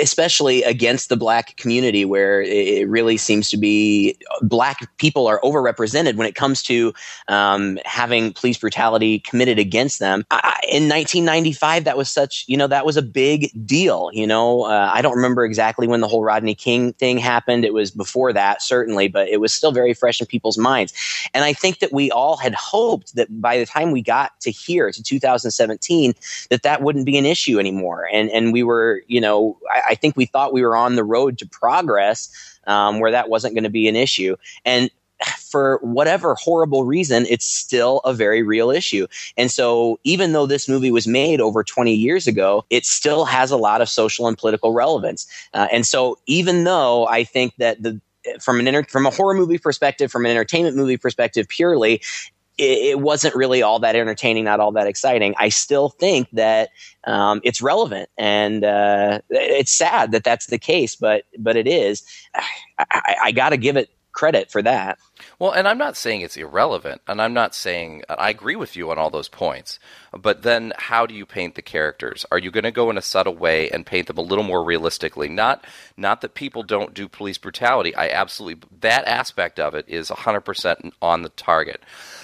especially 0.00 0.62
against 0.62 1.08
the 1.08 1.16
black 1.16 1.56
community, 1.56 2.04
where 2.04 2.42
it 2.42 2.88
really 2.88 3.16
seems 3.16 3.50
to 3.50 3.56
be 3.56 4.16
black 4.42 4.96
people 4.98 5.26
are 5.26 5.40
overrepresented 5.42 6.16
when 6.16 6.26
it 6.26 6.34
comes 6.34 6.62
to 6.62 6.92
um, 7.28 7.78
having 7.84 8.32
police 8.32 8.58
brutality 8.58 9.18
committed 9.20 9.58
against 9.58 9.98
them. 9.98 10.24
I, 10.30 10.58
in 10.64 10.88
1995, 10.88 11.84
that 11.84 11.96
was 11.96 12.10
such, 12.10 12.44
you 12.48 12.56
know, 12.56 12.66
that 12.66 12.86
was 12.86 12.96
a 12.96 13.02
big 13.02 13.50
deal. 13.66 14.10
You 14.12 14.26
know, 14.26 14.62
uh, 14.62 14.90
I 14.92 15.02
don't 15.02 15.16
remember 15.16 15.44
exactly 15.44 15.86
when 15.86 16.00
the 16.00 16.08
whole 16.08 16.24
Rodney 16.24 16.54
King 16.54 16.92
thing 16.94 17.18
happened. 17.18 17.64
It 17.64 17.74
was 17.74 17.90
before 17.90 18.32
that, 18.32 18.62
certainly, 18.62 19.08
but 19.08 19.28
it 19.28 19.40
was 19.40 19.52
still 19.52 19.72
very 19.72 19.94
fresh 19.94 20.20
in 20.20 20.26
people's 20.26 20.58
minds. 20.58 20.92
And 21.34 21.44
I 21.44 21.52
think 21.52 21.80
that 21.80 21.92
we 21.92 22.10
all 22.10 22.36
had 22.36 22.54
hoped 22.54 23.14
that 23.16 23.40
by 23.40 23.58
the 23.58 23.66
time 23.66 23.90
we 23.90 24.02
got 24.02 24.38
to 24.40 24.50
here 24.50 24.90
to 24.90 25.02
2017, 25.02 26.14
that 26.50 26.62
that 26.62 26.82
wouldn't 26.82 27.06
be 27.06 27.18
an 27.18 27.26
issue 27.26 27.58
anymore. 27.58 28.08
And 28.12 28.30
and 28.30 28.52
we 28.52 28.62
were, 28.62 29.02
you 29.06 29.20
know, 29.20 29.41
I, 29.70 29.82
I 29.90 29.94
think 29.94 30.16
we 30.16 30.26
thought 30.26 30.52
we 30.52 30.62
were 30.62 30.76
on 30.76 30.96
the 30.96 31.04
road 31.04 31.38
to 31.38 31.46
progress 31.46 32.28
um, 32.66 33.00
where 33.00 33.10
that 33.10 33.28
wasn't 33.28 33.54
going 33.54 33.64
to 33.64 33.70
be 33.70 33.88
an 33.88 33.96
issue. 33.96 34.36
And 34.64 34.90
for 35.38 35.78
whatever 35.82 36.34
horrible 36.34 36.84
reason, 36.84 37.26
it's 37.28 37.46
still 37.46 37.98
a 38.04 38.12
very 38.12 38.42
real 38.42 38.70
issue. 38.70 39.06
And 39.36 39.50
so, 39.50 39.98
even 40.04 40.32
though 40.32 40.46
this 40.46 40.68
movie 40.68 40.90
was 40.90 41.06
made 41.06 41.40
over 41.40 41.62
20 41.62 41.94
years 41.94 42.26
ago, 42.26 42.64
it 42.70 42.84
still 42.84 43.24
has 43.24 43.50
a 43.50 43.56
lot 43.56 43.80
of 43.80 43.88
social 43.88 44.26
and 44.26 44.36
political 44.36 44.72
relevance. 44.72 45.26
Uh, 45.54 45.68
and 45.72 45.86
so, 45.86 46.18
even 46.26 46.64
though 46.64 47.06
I 47.06 47.24
think 47.24 47.54
that 47.56 47.82
the 47.82 48.00
from 48.40 48.60
an 48.60 48.68
inter- 48.68 48.84
from 48.84 49.06
a 49.06 49.10
horror 49.10 49.34
movie 49.34 49.58
perspective, 49.58 50.10
from 50.10 50.24
an 50.24 50.30
entertainment 50.30 50.76
movie 50.76 50.96
perspective, 50.96 51.48
purely, 51.48 52.00
it, 52.58 53.00
wasn't 53.00 53.34
really 53.34 53.62
all 53.62 53.78
that 53.80 53.96
entertaining, 53.96 54.44
not 54.44 54.60
all 54.60 54.72
that 54.72 54.86
exciting. 54.86 55.34
I 55.38 55.48
still 55.48 55.88
think 55.88 56.28
that 56.32 56.70
um, 57.04 57.40
it's 57.44 57.62
relevant, 57.62 58.08
and 58.18 58.64
uh, 58.64 59.20
it's 59.30 59.72
sad 59.72 60.12
that 60.12 60.24
that's 60.24 60.46
the 60.46 60.58
case, 60.58 60.96
but 60.96 61.24
but 61.38 61.56
it 61.56 61.66
is. 61.66 62.04
I, 62.34 62.44
I, 62.78 63.16
I 63.24 63.32
got 63.32 63.50
to 63.50 63.56
give 63.56 63.76
it 63.76 63.90
credit 64.12 64.50
for 64.50 64.62
that. 64.62 64.98
Well, 65.38 65.52
and 65.52 65.66
I'm 65.66 65.78
not 65.78 65.96
saying 65.96 66.20
it's 66.20 66.36
irrelevant, 66.36 67.00
and 67.06 67.20
I'm 67.20 67.32
not 67.32 67.54
saying 67.54 68.02
I 68.08 68.30
agree 68.30 68.56
with 68.56 68.76
you 68.76 68.90
on 68.90 68.98
all 68.98 69.10
those 69.10 69.28
points. 69.28 69.78
But 70.12 70.42
then, 70.42 70.72
how 70.76 71.06
do 71.06 71.14
you 71.14 71.24
paint 71.26 71.54
the 71.54 71.62
characters? 71.62 72.26
Are 72.30 72.38
you 72.38 72.50
going 72.50 72.64
to 72.64 72.70
go 72.70 72.90
in 72.90 72.98
a 72.98 73.02
subtle 73.02 73.34
way 73.34 73.70
and 73.70 73.86
paint 73.86 74.08
them 74.08 74.18
a 74.18 74.22
little 74.22 74.44
more 74.44 74.62
realistically? 74.62 75.28
Not, 75.28 75.64
not 75.96 76.20
that 76.20 76.34
people 76.34 76.62
don't 76.62 76.94
do 76.94 77.08
police 77.08 77.38
brutality. 77.38 77.94
I 77.94 78.08
absolutely 78.10 78.68
that 78.80 79.06
aspect 79.06 79.58
of 79.58 79.74
it 79.74 79.86
is 79.88 80.10
100% 80.10 80.92
on 81.00 81.22
the 81.22 81.30
target. 81.30 81.82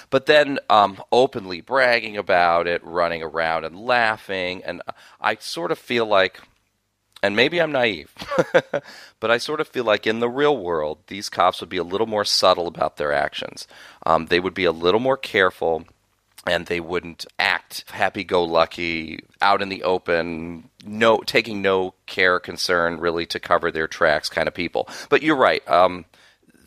But 0.09 0.25
then, 0.25 0.59
um, 0.69 1.01
openly 1.11 1.61
bragging 1.61 2.17
about 2.17 2.67
it, 2.67 2.83
running 2.83 3.21
around 3.21 3.65
and 3.65 3.79
laughing, 3.79 4.63
and 4.63 4.81
I 5.21 5.35
sort 5.35 5.71
of 5.71 5.77
feel 5.77 6.05
like 6.05 6.39
and 7.21 7.35
maybe 7.35 7.59
I'm 7.59 7.71
naive, 7.71 8.13
but 9.19 9.29
I 9.29 9.37
sort 9.39 9.59
of 9.59 9.67
feel 9.67 9.83
like 9.83 10.07
in 10.07 10.19
the 10.19 10.29
real 10.29 10.55
world, 10.55 10.99
these 11.07 11.27
cops 11.27 11.59
would 11.59 11.69
be 11.69 11.77
a 11.77 11.83
little 11.83 12.07
more 12.07 12.23
subtle 12.23 12.67
about 12.67 12.95
their 12.97 13.11
actions. 13.11 13.67
Um, 14.05 14.27
they 14.27 14.39
would 14.39 14.53
be 14.53 14.63
a 14.65 14.71
little 14.71 15.01
more 15.01 15.17
careful 15.17 15.85
and 16.47 16.65
they 16.67 16.79
wouldn't 16.79 17.25
act 17.37 17.83
happy-go-lucky 17.91 19.19
out 19.41 19.61
in 19.61 19.69
the 19.69 19.83
open 19.83 20.69
no 20.85 21.17
taking 21.17 21.61
no 21.61 21.93
care 22.05 22.39
concern 22.39 22.97
really 22.99 23.25
to 23.25 23.39
cover 23.39 23.71
their 23.71 23.87
tracks 23.87 24.29
kind 24.29 24.47
of 24.47 24.53
people 24.53 24.87
but 25.09 25.21
you're 25.21 25.35
right 25.35 25.67
um, 25.67 26.05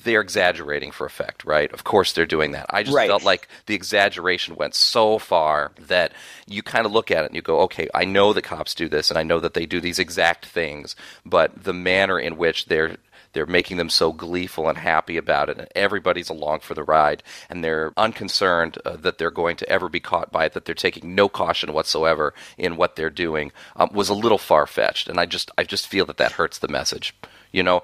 they're 0.05 0.21
exaggerating 0.21 0.91
for 0.91 1.07
effect, 1.07 1.45
right? 1.45 1.73
Of 1.73 1.85
course 1.85 2.13
they're 2.13 2.27
doing 2.27 2.53
that. 2.53 2.67
I 2.71 2.83
just 2.83 2.97
right. 2.97 3.09
felt 3.09 3.25
like 3.25 3.49
the 3.67 3.75
exaggeration 3.75 4.57
went 4.57 4.75
so 4.75 5.19
far 5.19 5.73
that 5.79 6.13
you 6.47 6.63
kind 6.63 6.87
of 6.87 6.93
look 6.93 7.11
at 7.11 7.25
it 7.25 7.27
and 7.27 7.37
you 7.37 7.43
go, 7.43 7.61
okay, 7.61 7.89
I 7.95 8.05
know 8.05 8.33
that 8.33 8.43
cops 8.43 8.75
do 8.75 8.89
this 8.89 9.11
and 9.11 9.19
I 9.19 9.23
know 9.23 9.41
that 9.41 9.55
they 9.55 9.67
do 9.67 9.81
these 9.81 9.99
exact 9.99 10.47
things, 10.47 10.97
but 11.25 11.65
the 11.65 11.73
manner 11.73 12.19
in 12.19 12.37
which 12.37 12.67
they're 12.67 12.97
they're 13.33 13.47
making 13.47 13.77
them 13.79 13.89
so 13.89 14.13
gleeful 14.13 14.69
and 14.69 14.79
happy 14.79 15.17
about 15.17 15.49
it, 15.49 15.59
and 15.59 15.69
everybody's 15.75 16.29
along 16.29 16.61
for 16.61 16.75
the 16.75 16.83
ride, 16.83 17.23
and 17.49 17.65
they're 17.65 17.93
unconcerned 17.97 18.79
uh, 18.85 18.97
that 18.97 19.19
they're 19.19 19.31
going 19.31 19.57
to 19.57 19.69
ever 19.69 19.89
be 19.89 20.01
caught 20.01 20.31
by 20.31 20.47
it, 20.47 20.53
that 20.53 20.65
they're 20.65 20.75
taking 20.75 21.15
no 21.15 21.29
caution 21.29 21.73
whatsoever 21.73 22.35
in 22.59 22.77
what 22.77 22.97
they're 22.97 23.11
doing, 23.11 23.53
um, 23.77 23.91
was 23.93 24.09
a 24.09 24.15
little 24.15 24.39
far 24.39 24.67
fetched, 24.67 25.09
and 25.09 25.19
I 25.19 25.27
just 25.27 25.51
I 25.57 25.65
just 25.65 25.87
feel 25.87 26.07
that 26.07 26.19
that 26.19 26.33
hurts 26.33 26.59
the 26.59 26.69
message. 26.69 27.15
You 27.53 27.63
know, 27.63 27.83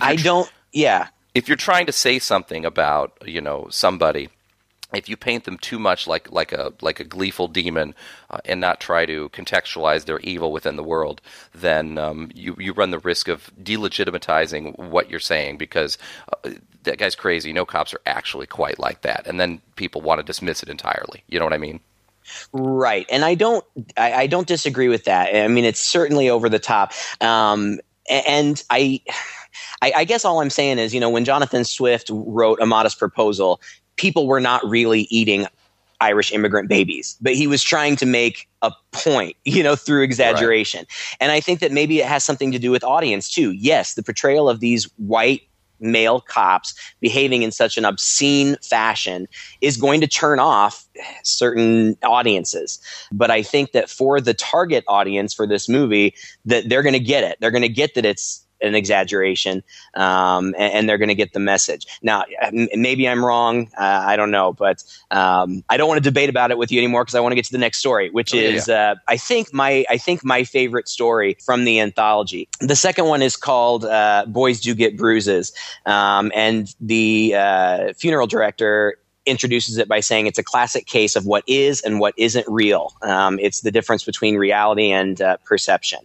I 0.00 0.16
don't. 0.16 0.50
Yeah, 0.72 1.08
if 1.34 1.48
you're 1.48 1.56
trying 1.56 1.86
to 1.86 1.92
say 1.92 2.18
something 2.18 2.64
about 2.64 3.12
you 3.26 3.40
know 3.40 3.66
somebody 3.70 4.28
if 4.92 5.08
you 5.08 5.16
paint 5.16 5.44
them 5.44 5.58
too 5.58 5.78
much 5.78 6.06
like 6.06 6.30
like 6.30 6.52
a 6.52 6.72
like 6.80 7.00
a 7.00 7.04
gleeful 7.04 7.48
demon 7.48 7.94
uh, 8.30 8.38
and 8.44 8.60
not 8.60 8.80
try 8.80 9.06
to 9.06 9.28
contextualize 9.30 10.04
their 10.04 10.20
evil 10.20 10.52
within 10.52 10.76
the 10.76 10.82
world, 10.82 11.20
then 11.54 11.98
um, 11.98 12.30
you 12.34 12.54
you 12.58 12.72
run 12.72 12.90
the 12.90 12.98
risk 12.98 13.28
of 13.28 13.50
delegitimizing 13.62 14.78
what 14.78 15.10
you're 15.10 15.20
saying 15.20 15.58
because 15.58 15.98
uh, 16.44 16.50
that 16.84 16.98
guy's 16.98 17.14
crazy. 17.14 17.52
No 17.52 17.64
cops 17.64 17.94
are 17.94 18.00
actually 18.06 18.46
quite 18.46 18.78
like 18.78 19.02
that, 19.02 19.26
and 19.26 19.38
then 19.40 19.60
people 19.76 20.00
want 20.00 20.20
to 20.20 20.22
dismiss 20.22 20.62
it 20.62 20.68
entirely. 20.68 21.22
You 21.28 21.38
know 21.38 21.44
what 21.44 21.54
I 21.54 21.58
mean? 21.58 21.80
Right, 22.52 23.06
and 23.10 23.24
I 23.24 23.34
don't 23.34 23.64
I, 23.96 24.12
I 24.12 24.26
don't 24.26 24.46
disagree 24.46 24.88
with 24.88 25.04
that. 25.04 25.34
I 25.34 25.48
mean, 25.48 25.64
it's 25.64 25.80
certainly 25.80 26.30
over 26.30 26.48
the 26.48 26.58
top, 26.58 26.92
um, 27.20 27.80
and 28.08 28.62
I 28.70 29.00
I, 29.82 29.92
I 29.96 30.04
guess 30.04 30.24
all 30.24 30.40
I'm 30.40 30.50
saying 30.50 30.78
is, 30.78 30.94
you 30.94 31.00
know, 31.00 31.10
when 31.10 31.24
Jonathan 31.24 31.64
Swift 31.64 32.10
wrote 32.12 32.60
A 32.60 32.66
Modest 32.66 32.98
Proposal, 32.98 33.60
people 33.96 34.26
were 34.26 34.40
not 34.40 34.64
really 34.68 35.02
eating 35.10 35.46
Irish 36.00 36.32
immigrant 36.32 36.68
babies, 36.68 37.16
but 37.20 37.34
he 37.34 37.46
was 37.46 37.62
trying 37.62 37.96
to 37.96 38.06
make 38.06 38.48
a 38.62 38.72
point, 38.92 39.36
you 39.44 39.62
know, 39.62 39.76
through 39.76 40.02
exaggeration. 40.02 40.80
Right. 40.80 41.16
And 41.20 41.32
I 41.32 41.40
think 41.40 41.60
that 41.60 41.72
maybe 41.72 42.00
it 42.00 42.06
has 42.06 42.24
something 42.24 42.52
to 42.52 42.58
do 42.58 42.70
with 42.70 42.84
audience 42.84 43.30
too. 43.30 43.52
Yes, 43.52 43.94
the 43.94 44.02
portrayal 44.02 44.48
of 44.48 44.60
these 44.60 44.84
white 44.96 45.42
male 45.80 46.20
cops 46.20 46.74
behaving 47.00 47.42
in 47.42 47.50
such 47.50 47.76
an 47.76 47.84
obscene 47.84 48.56
fashion 48.62 49.26
is 49.60 49.76
going 49.76 50.00
to 50.00 50.06
turn 50.06 50.38
off 50.38 50.86
certain 51.24 51.96
audiences 52.04 52.80
but 53.12 53.30
i 53.30 53.42
think 53.42 53.72
that 53.72 53.90
for 53.90 54.20
the 54.20 54.32
target 54.32 54.84
audience 54.86 55.34
for 55.34 55.46
this 55.46 55.68
movie 55.68 56.14
that 56.44 56.68
they're 56.68 56.82
going 56.82 56.94
to 56.94 57.00
get 57.00 57.24
it 57.24 57.36
they're 57.40 57.50
going 57.50 57.60
to 57.60 57.68
get 57.68 57.94
that 57.94 58.06
it's 58.06 58.43
an 58.64 58.74
exaggeration, 58.74 59.62
um, 59.94 60.54
and, 60.58 60.72
and, 60.72 60.88
they're 60.88 60.98
going 60.98 61.08
to 61.08 61.14
get 61.14 61.32
the 61.32 61.40
message. 61.40 61.86
Now, 62.02 62.24
maybe 62.52 63.08
I'm 63.08 63.24
wrong. 63.24 63.70
Uh, 63.78 64.02
I 64.06 64.16
don't 64.16 64.30
know, 64.30 64.52
but 64.52 64.82
um, 65.10 65.64
I 65.68 65.76
don't 65.76 65.88
want 65.88 66.02
to 66.02 66.08
debate 66.08 66.28
about 66.28 66.50
it 66.50 66.58
with 66.58 66.72
you 66.72 66.78
anymore 66.78 67.04
because 67.04 67.14
I 67.14 67.20
want 67.20 67.32
to 67.32 67.36
get 67.36 67.44
to 67.46 67.52
the 67.52 67.58
next 67.58 67.78
story, 67.78 68.10
which 68.10 68.32
okay, 68.32 68.54
is 68.54 68.68
yeah. 68.68 68.92
uh, 68.92 68.94
I 69.08 69.16
think 69.16 69.52
my 69.52 69.84
I 69.88 69.98
think 69.98 70.24
my 70.24 70.44
favorite 70.44 70.88
story 70.88 71.36
from 71.44 71.64
the 71.64 71.80
anthology. 71.80 72.48
The 72.60 72.76
second 72.76 73.06
one 73.06 73.22
is 73.22 73.36
called 73.36 73.84
uh, 73.84 74.24
"Boys 74.26 74.60
Do 74.60 74.74
Get 74.74 74.96
Bruises," 74.96 75.52
um, 75.86 76.32
and 76.34 76.74
the 76.80 77.34
uh, 77.36 77.92
funeral 77.94 78.26
director 78.26 78.98
introduces 79.26 79.78
it 79.78 79.88
by 79.88 80.00
saying 80.00 80.26
it's 80.26 80.38
a 80.38 80.42
classic 80.42 80.86
case 80.86 81.16
of 81.16 81.26
what 81.26 81.44
is 81.46 81.80
and 81.82 82.00
what 82.00 82.14
isn't 82.16 82.46
real. 82.48 82.92
Um, 83.02 83.38
it's 83.40 83.60
the 83.60 83.70
difference 83.70 84.04
between 84.04 84.36
reality 84.36 84.90
and 84.90 85.20
uh, 85.20 85.36
perception. 85.44 86.00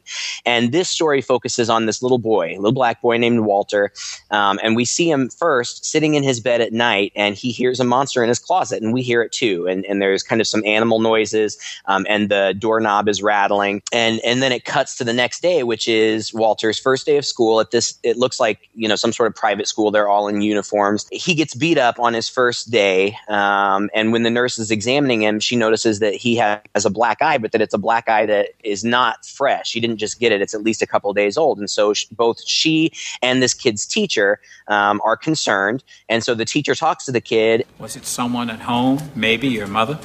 And 0.45 0.71
this 0.71 0.89
story 0.89 1.21
focuses 1.21 1.69
on 1.69 1.85
this 1.85 2.01
little 2.01 2.17
boy, 2.17 2.55
little 2.55 2.71
black 2.71 3.01
boy 3.01 3.17
named 3.17 3.41
Walter. 3.41 3.91
Um, 4.31 4.59
and 4.63 4.75
we 4.75 4.85
see 4.85 5.09
him 5.09 5.29
first 5.29 5.85
sitting 5.85 6.15
in 6.15 6.23
his 6.23 6.39
bed 6.39 6.61
at 6.61 6.73
night, 6.73 7.11
and 7.15 7.35
he 7.35 7.51
hears 7.51 7.79
a 7.79 7.83
monster 7.83 8.23
in 8.23 8.29
his 8.29 8.39
closet, 8.39 8.81
and 8.81 8.93
we 8.93 9.01
hear 9.01 9.21
it 9.21 9.31
too. 9.31 9.67
And, 9.67 9.85
and 9.85 10.01
there's 10.01 10.23
kind 10.23 10.41
of 10.41 10.47
some 10.47 10.63
animal 10.65 10.99
noises, 10.99 11.57
um, 11.85 12.05
and 12.09 12.29
the 12.29 12.55
doorknob 12.57 13.07
is 13.07 13.21
rattling. 13.21 13.81
And 13.91 14.19
and 14.23 14.41
then 14.41 14.51
it 14.51 14.65
cuts 14.65 14.95
to 14.97 15.03
the 15.03 15.13
next 15.13 15.41
day, 15.41 15.63
which 15.63 15.87
is 15.87 16.33
Walter's 16.33 16.79
first 16.79 17.05
day 17.05 17.17
of 17.17 17.25
school. 17.25 17.59
At 17.59 17.71
this, 17.71 17.97
it 18.03 18.17
looks 18.17 18.39
like 18.39 18.69
you 18.73 18.87
know 18.87 18.95
some 18.95 19.11
sort 19.11 19.27
of 19.27 19.35
private 19.35 19.67
school. 19.67 19.91
They're 19.91 20.09
all 20.09 20.27
in 20.27 20.41
uniforms. 20.41 21.07
He 21.11 21.35
gets 21.35 21.53
beat 21.53 21.77
up 21.77 21.99
on 21.99 22.13
his 22.13 22.29
first 22.29 22.71
day 22.71 23.08
um, 23.27 23.89
and 23.93 24.11
when 24.11 24.23
the 24.23 24.29
nurse 24.29 24.59
is 24.59 24.71
examining 24.71 25.21
him, 25.21 25.39
she 25.39 25.55
notices 25.55 25.99
that 25.99 26.15
he 26.15 26.35
has 26.35 26.85
a 26.85 26.89
black 26.89 27.21
eye, 27.21 27.37
but 27.37 27.51
that 27.51 27.61
it's 27.61 27.73
a 27.73 27.77
black 27.77 28.09
eye 28.09 28.25
that 28.25 28.49
is 28.63 28.83
not 28.83 29.25
fresh. 29.25 29.69
She 29.69 29.79
didn't 29.79 29.97
just 29.97 30.19
get 30.19 30.31
it; 30.31 30.41
it's 30.41 30.53
at 30.53 30.63
least 30.63 30.81
a 30.81 30.87
couple 30.87 31.13
days 31.13 31.37
old. 31.37 31.59
And 31.59 31.69
so 31.69 31.93
both 32.11 32.41
she 32.45 32.91
and 33.21 33.41
this 33.41 33.53
kid's 33.53 33.85
teacher 33.85 34.39
um, 34.67 35.01
are 35.03 35.17
concerned. 35.17 35.83
And 36.07 36.23
so 36.23 36.35
the 36.35 36.45
teacher 36.45 36.75
talks 36.75 37.05
to 37.05 37.11
the 37.11 37.21
kid. 37.21 37.65
Was 37.77 37.95
it 37.95 38.05
someone 38.05 38.49
at 38.49 38.61
home? 38.61 38.99
Maybe 39.15 39.47
your 39.47 39.67
mother? 39.67 39.99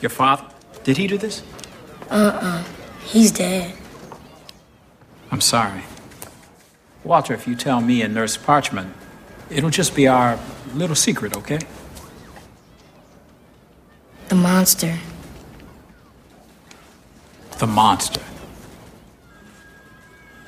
Your 0.00 0.10
father? 0.10 0.46
Did 0.84 0.96
he 0.96 1.06
do 1.06 1.18
this? 1.18 1.42
Uh-uh. 2.10 2.64
He's 3.04 3.30
dead. 3.30 3.74
I'm 5.30 5.40
sorry. 5.40 5.82
Walter, 7.04 7.34
if 7.34 7.46
you 7.46 7.54
tell 7.54 7.80
me 7.80 8.02
and 8.02 8.14
Nurse 8.14 8.36
Parchman, 8.36 8.92
it'll 9.48 9.70
just 9.70 9.94
be 9.94 10.06
our 10.06 10.38
little 10.74 10.96
secret, 10.96 11.36
okay? 11.36 11.58
The 14.28 14.34
monster. 14.34 14.96
The 17.58 17.66
monster. 17.66 18.22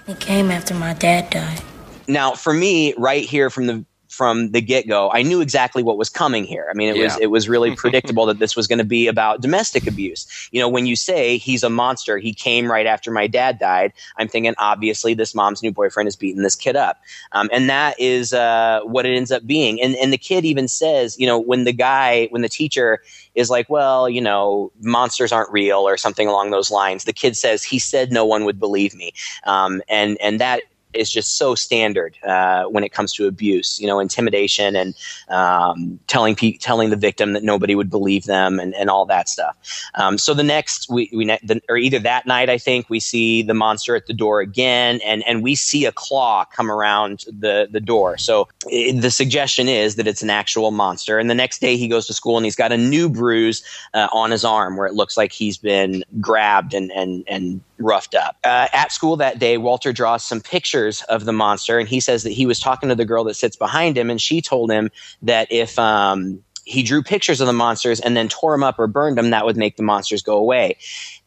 It 0.06 0.20
came 0.20 0.50
after 0.50 0.74
my 0.74 0.94
dad 0.94 1.30
died. 1.30 1.60
Now, 2.08 2.32
for 2.32 2.52
me, 2.52 2.94
right 2.96 3.24
here 3.24 3.50
from 3.50 3.66
the 3.66 3.84
from 4.12 4.50
the 4.50 4.60
get 4.60 4.86
go, 4.86 5.10
I 5.10 5.22
knew 5.22 5.40
exactly 5.40 5.82
what 5.82 5.96
was 5.96 6.10
coming 6.10 6.44
here. 6.44 6.68
I 6.70 6.74
mean, 6.74 6.94
it 6.94 7.02
was 7.02 7.18
it 7.18 7.28
was 7.28 7.48
really 7.48 7.74
predictable 7.82 8.26
that 8.26 8.38
this 8.38 8.54
was 8.54 8.66
going 8.66 8.78
to 8.78 8.84
be 8.84 9.06
about 9.06 9.40
domestic 9.40 9.86
abuse. 9.86 10.26
You 10.52 10.60
know, 10.60 10.68
when 10.68 10.84
you 10.84 10.96
say 10.96 11.38
he's 11.38 11.62
a 11.62 11.70
monster, 11.70 12.18
he 12.18 12.34
came 12.34 12.70
right 12.70 12.86
after 12.86 13.10
my 13.10 13.26
dad 13.26 13.58
died. 13.58 13.94
I'm 14.18 14.28
thinking 14.28 14.54
obviously 14.58 15.14
this 15.14 15.34
mom's 15.34 15.62
new 15.62 15.72
boyfriend 15.72 16.08
is 16.08 16.16
beating 16.16 16.42
this 16.42 16.54
kid 16.54 16.76
up, 16.76 17.00
um, 17.32 17.48
and 17.50 17.70
that 17.70 17.98
is 17.98 18.34
uh, 18.34 18.80
what 18.84 19.06
it 19.06 19.16
ends 19.16 19.32
up 19.32 19.46
being. 19.46 19.80
And 19.80 19.96
and 19.96 20.12
the 20.12 20.18
kid 20.18 20.44
even 20.44 20.68
says, 20.68 21.18
you 21.18 21.26
know, 21.26 21.38
when 21.38 21.64
the 21.64 21.72
guy, 21.72 22.26
when 22.30 22.42
the 22.42 22.50
teacher 22.50 23.00
is 23.34 23.48
like, 23.48 23.70
well, 23.70 24.10
you 24.10 24.20
know, 24.20 24.70
monsters 24.82 25.32
aren't 25.32 25.50
real 25.50 25.78
or 25.78 25.96
something 25.96 26.28
along 26.28 26.50
those 26.50 26.70
lines. 26.70 27.04
The 27.04 27.14
kid 27.14 27.34
says 27.34 27.64
he 27.64 27.78
said 27.78 28.12
no 28.12 28.26
one 28.26 28.44
would 28.44 28.60
believe 28.60 28.94
me, 28.94 29.14
um, 29.44 29.80
and 29.88 30.18
and 30.20 30.38
that 30.38 30.60
is 30.94 31.10
just 31.10 31.36
so 31.36 31.54
standard 31.54 32.16
uh, 32.24 32.64
when 32.64 32.84
it 32.84 32.92
comes 32.92 33.12
to 33.14 33.26
abuse. 33.26 33.78
You 33.80 33.86
know, 33.86 34.00
intimidation 34.00 34.76
and 34.76 34.94
um, 35.28 35.98
telling 36.06 36.34
pe- 36.34 36.56
telling 36.58 36.90
the 36.90 36.96
victim 36.96 37.32
that 37.32 37.42
nobody 37.42 37.74
would 37.74 37.90
believe 37.90 38.24
them 38.24 38.58
and, 38.58 38.74
and 38.74 38.90
all 38.90 39.06
that 39.06 39.28
stuff. 39.28 39.56
Um, 39.94 40.18
so 40.18 40.34
the 40.34 40.42
next 40.42 40.88
we, 40.90 41.10
we 41.12 41.24
ne- 41.24 41.40
the, 41.42 41.60
or 41.68 41.76
either 41.76 41.98
that 42.00 42.26
night 42.26 42.50
I 42.50 42.58
think 42.58 42.88
we 42.88 43.00
see 43.00 43.42
the 43.42 43.54
monster 43.54 43.96
at 43.96 44.06
the 44.06 44.14
door 44.14 44.40
again, 44.40 45.00
and 45.04 45.22
and 45.26 45.42
we 45.42 45.54
see 45.54 45.84
a 45.84 45.92
claw 45.92 46.44
come 46.44 46.70
around 46.70 47.24
the 47.26 47.68
the 47.70 47.80
door. 47.80 48.18
So 48.18 48.48
i 48.66 48.92
the 48.92 49.10
suggestion 49.10 49.68
is 49.68 49.96
that 49.96 50.06
it's 50.06 50.22
an 50.22 50.30
actual 50.30 50.70
monster. 50.70 51.18
And 51.18 51.30
the 51.30 51.34
next 51.34 51.60
day 51.60 51.76
he 51.76 51.88
goes 51.88 52.06
to 52.06 52.14
school 52.14 52.36
and 52.36 52.44
he's 52.44 52.56
got 52.56 52.72
a 52.72 52.76
new 52.76 53.08
bruise 53.08 53.62
uh, 53.94 54.08
on 54.12 54.30
his 54.30 54.44
arm 54.44 54.76
where 54.76 54.86
it 54.86 54.94
looks 54.94 55.16
like 55.16 55.32
he's 55.32 55.56
been 55.56 56.04
grabbed 56.20 56.74
and 56.74 56.90
and 56.92 57.24
and 57.26 57.60
roughed 57.82 58.14
up. 58.14 58.36
Uh, 58.44 58.68
at 58.72 58.92
school 58.92 59.16
that 59.16 59.38
day, 59.38 59.58
Walter 59.58 59.92
draws 59.92 60.24
some 60.24 60.40
pictures 60.40 61.02
of 61.02 61.24
the 61.24 61.32
monster, 61.32 61.78
and 61.78 61.88
he 61.88 62.00
says 62.00 62.22
that 62.22 62.30
he 62.30 62.46
was 62.46 62.60
talking 62.60 62.88
to 62.88 62.94
the 62.94 63.04
girl 63.04 63.24
that 63.24 63.34
sits 63.34 63.56
behind 63.56 63.96
him, 63.96 64.10
and 64.10 64.20
she 64.20 64.40
told 64.40 64.70
him 64.70 64.90
that 65.22 65.48
if 65.50 65.78
um, 65.78 66.42
he 66.64 66.82
drew 66.82 67.02
pictures 67.02 67.40
of 67.40 67.46
the 67.46 67.52
monsters 67.52 68.00
and 68.00 68.16
then 68.16 68.28
tore 68.28 68.52
them 68.52 68.62
up 68.62 68.78
or 68.78 68.86
burned 68.86 69.18
them, 69.18 69.30
that 69.30 69.44
would 69.44 69.56
make 69.56 69.76
the 69.76 69.82
monsters 69.82 70.22
go 70.22 70.36
away. 70.36 70.76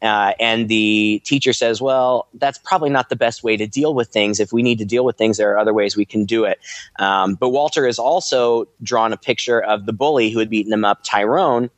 Uh, 0.01 0.33
and 0.39 0.69
the 0.69 1.21
teacher 1.25 1.53
says, 1.53 1.81
Well, 1.81 2.27
that's 2.33 2.57
probably 2.57 2.89
not 2.89 3.09
the 3.09 3.15
best 3.15 3.43
way 3.43 3.57
to 3.57 3.67
deal 3.67 3.93
with 3.93 4.09
things. 4.09 4.39
If 4.39 4.53
we 4.53 4.63
need 4.63 4.79
to 4.79 4.85
deal 4.85 5.03
with 5.03 5.17
things, 5.17 5.37
there 5.37 5.51
are 5.53 5.57
other 5.57 5.73
ways 5.73 5.95
we 5.95 6.05
can 6.05 6.25
do 6.25 6.45
it. 6.45 6.59
Um, 6.97 7.35
but 7.35 7.49
Walter 7.49 7.85
has 7.85 7.99
also 7.99 8.67
drawn 8.81 9.13
a 9.13 9.17
picture 9.17 9.61
of 9.61 9.85
the 9.85 9.93
bully 9.93 10.29
who 10.29 10.39
had 10.39 10.49
beaten 10.49 10.71
him 10.71 10.85
up, 10.85 11.03
Tyrone. 11.03 11.69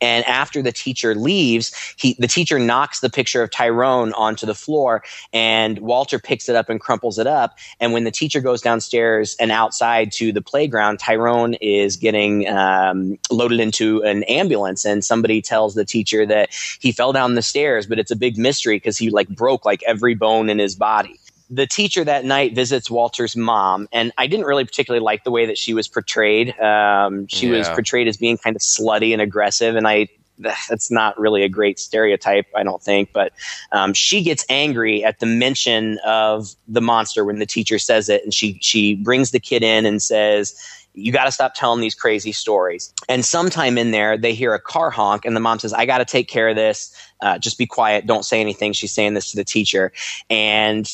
And 0.00 0.24
after 0.26 0.62
the 0.62 0.72
teacher 0.72 1.14
leaves, 1.14 1.74
he 1.96 2.16
the 2.18 2.28
teacher 2.28 2.58
knocks 2.58 3.00
the 3.00 3.10
picture 3.10 3.42
of 3.42 3.50
Tyrone 3.50 4.12
onto 4.12 4.46
the 4.46 4.54
floor, 4.54 5.02
and 5.32 5.78
Walter 5.80 6.18
picks 6.18 6.48
it 6.48 6.56
up 6.56 6.68
and 6.68 6.80
crumples 6.80 7.18
it 7.18 7.26
up. 7.26 7.58
And 7.80 7.92
when 7.92 8.04
the 8.04 8.10
teacher 8.10 8.40
goes 8.40 8.62
downstairs 8.62 9.36
and 9.40 9.50
outside 9.50 10.12
to 10.12 10.32
the 10.32 10.42
playground, 10.42 10.98
Tyrone 10.98 11.54
is 11.54 11.96
getting 11.96 12.48
um, 12.48 13.18
loaded 13.30 13.60
into 13.60 14.02
an 14.02 14.22
ambulance, 14.24 14.84
and 14.84 15.04
somebody 15.04 15.42
tells 15.42 15.74
the 15.74 15.84
teacher 15.84 16.26
that 16.26 16.50
he 16.80 16.92
fell 16.92 17.12
down 17.12 17.34
the 17.34 17.42
stairs, 17.42 17.86
but 17.86 17.98
it's 17.98 18.10
a 18.10 18.16
big 18.16 18.38
mystery 18.38 18.76
because 18.76 18.98
he 18.98 19.10
like 19.10 19.28
broke 19.28 19.64
like 19.64 19.82
every 19.84 20.14
bone 20.14 20.48
in 20.48 20.58
his 20.58 20.74
body 20.74 21.18
the 21.50 21.66
teacher 21.66 22.04
that 22.04 22.24
night 22.24 22.54
visits 22.54 22.90
Walter's 22.90 23.36
mom, 23.36 23.88
and 23.92 24.12
I 24.18 24.26
didn't 24.26 24.46
really 24.46 24.64
particularly 24.64 25.02
like 25.02 25.24
the 25.24 25.30
way 25.30 25.46
that 25.46 25.56
she 25.56 25.72
was 25.74 25.88
portrayed. 25.88 26.58
Um, 26.60 27.26
she 27.28 27.48
was 27.48 27.68
portrayed 27.70 28.06
as 28.06 28.16
being 28.16 28.36
kind 28.36 28.54
of 28.54 28.62
slutty 28.62 29.12
and 29.12 29.22
aggressive, 29.22 29.74
and 29.76 29.88
I 29.88 30.08
that's 30.38 30.90
not 30.90 31.18
really 31.18 31.42
a 31.42 31.48
great 31.48 31.78
stereotype, 31.78 32.46
I 32.54 32.62
don't 32.62 32.82
think. 32.82 33.12
But 33.12 33.32
um, 33.72 33.92
she 33.92 34.22
gets 34.22 34.44
angry 34.48 35.02
at 35.02 35.20
the 35.20 35.26
mention 35.26 35.98
of 36.04 36.54
the 36.68 36.80
monster 36.80 37.24
when 37.24 37.38
the 37.38 37.46
teacher 37.46 37.78
says 37.78 38.08
it, 38.08 38.22
and 38.24 38.34
she 38.34 38.58
she 38.60 38.94
brings 38.94 39.30
the 39.30 39.40
kid 39.40 39.62
in 39.62 39.86
and 39.86 40.02
says. 40.02 40.54
You 40.94 41.12
got 41.12 41.26
to 41.26 41.32
stop 41.32 41.54
telling 41.54 41.80
these 41.80 41.94
crazy 41.94 42.32
stories. 42.32 42.92
And 43.08 43.24
sometime 43.24 43.78
in 43.78 43.92
there, 43.92 44.18
they 44.18 44.34
hear 44.34 44.52
a 44.52 44.58
car 44.58 44.90
honk, 44.90 45.24
and 45.24 45.36
the 45.36 45.40
mom 45.40 45.60
says, 45.60 45.72
I 45.72 45.86
got 45.86 45.98
to 45.98 46.04
take 46.04 46.26
care 46.26 46.48
of 46.48 46.56
this. 46.56 46.92
Uh, 47.20 47.38
just 47.38 47.56
be 47.56 47.66
quiet. 47.66 48.06
Don't 48.06 48.24
say 48.24 48.40
anything. 48.40 48.72
She's 48.72 48.90
saying 48.90 49.14
this 49.14 49.30
to 49.30 49.36
the 49.36 49.44
teacher. 49.44 49.92
And 50.28 50.90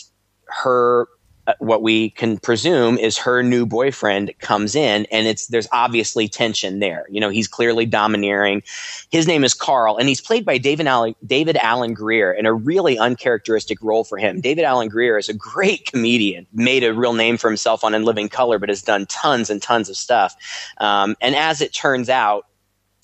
her 0.49 1.09
uh, 1.47 1.53
what 1.59 1.83
we 1.83 2.09
can 2.11 2.39
presume 2.39 2.97
is 2.97 3.19
her 3.19 3.43
new 3.43 3.67
boyfriend 3.67 4.33
comes 4.39 4.75
in 4.75 5.07
and 5.11 5.27
it's 5.27 5.49
there's 5.49 5.69
obviously 5.73 6.27
tension 6.27 6.79
there. 6.79 7.05
You 7.11 7.21
know 7.21 7.29
he's 7.29 7.47
clearly 7.47 7.85
domineering. 7.85 8.63
His 9.11 9.27
name 9.27 9.45
is 9.45 9.53
carl 9.53 9.99
and 9.99 10.09
he's 10.09 10.23
played 10.23 10.47
by 10.47 10.57
David 10.57 10.87
Alan, 10.87 11.15
David 11.27 11.59
Alan 11.59 11.93
Grier 11.93 12.33
in 12.33 12.47
a 12.47 12.55
really 12.55 12.99
uncharacteristic 12.99 13.83
role 13.83 14.05
for 14.05 14.17
him. 14.17 14.41
David 14.41 14.65
Alan 14.65 14.89
Grier 14.89 15.19
is 15.19 15.29
a 15.29 15.35
great 15.35 15.85
comedian 15.85 16.47
made 16.55 16.83
a 16.83 16.95
real 16.95 17.13
name 17.13 17.37
for 17.37 17.51
himself 17.51 17.85
on 17.85 17.95
in 17.95 18.05
living 18.05 18.31
color 18.31 18.59
but 18.59 18.71
has 18.71 18.81
done 18.81 19.05
tons 19.07 19.51
and 19.51 19.61
tons 19.61 19.91
of 19.91 19.99
stuff. 19.99 20.35
Um, 20.79 21.15
and 21.21 21.37
as 21.37 21.61
it 21.61 21.75
turns 21.75 22.09
out 22.09 22.47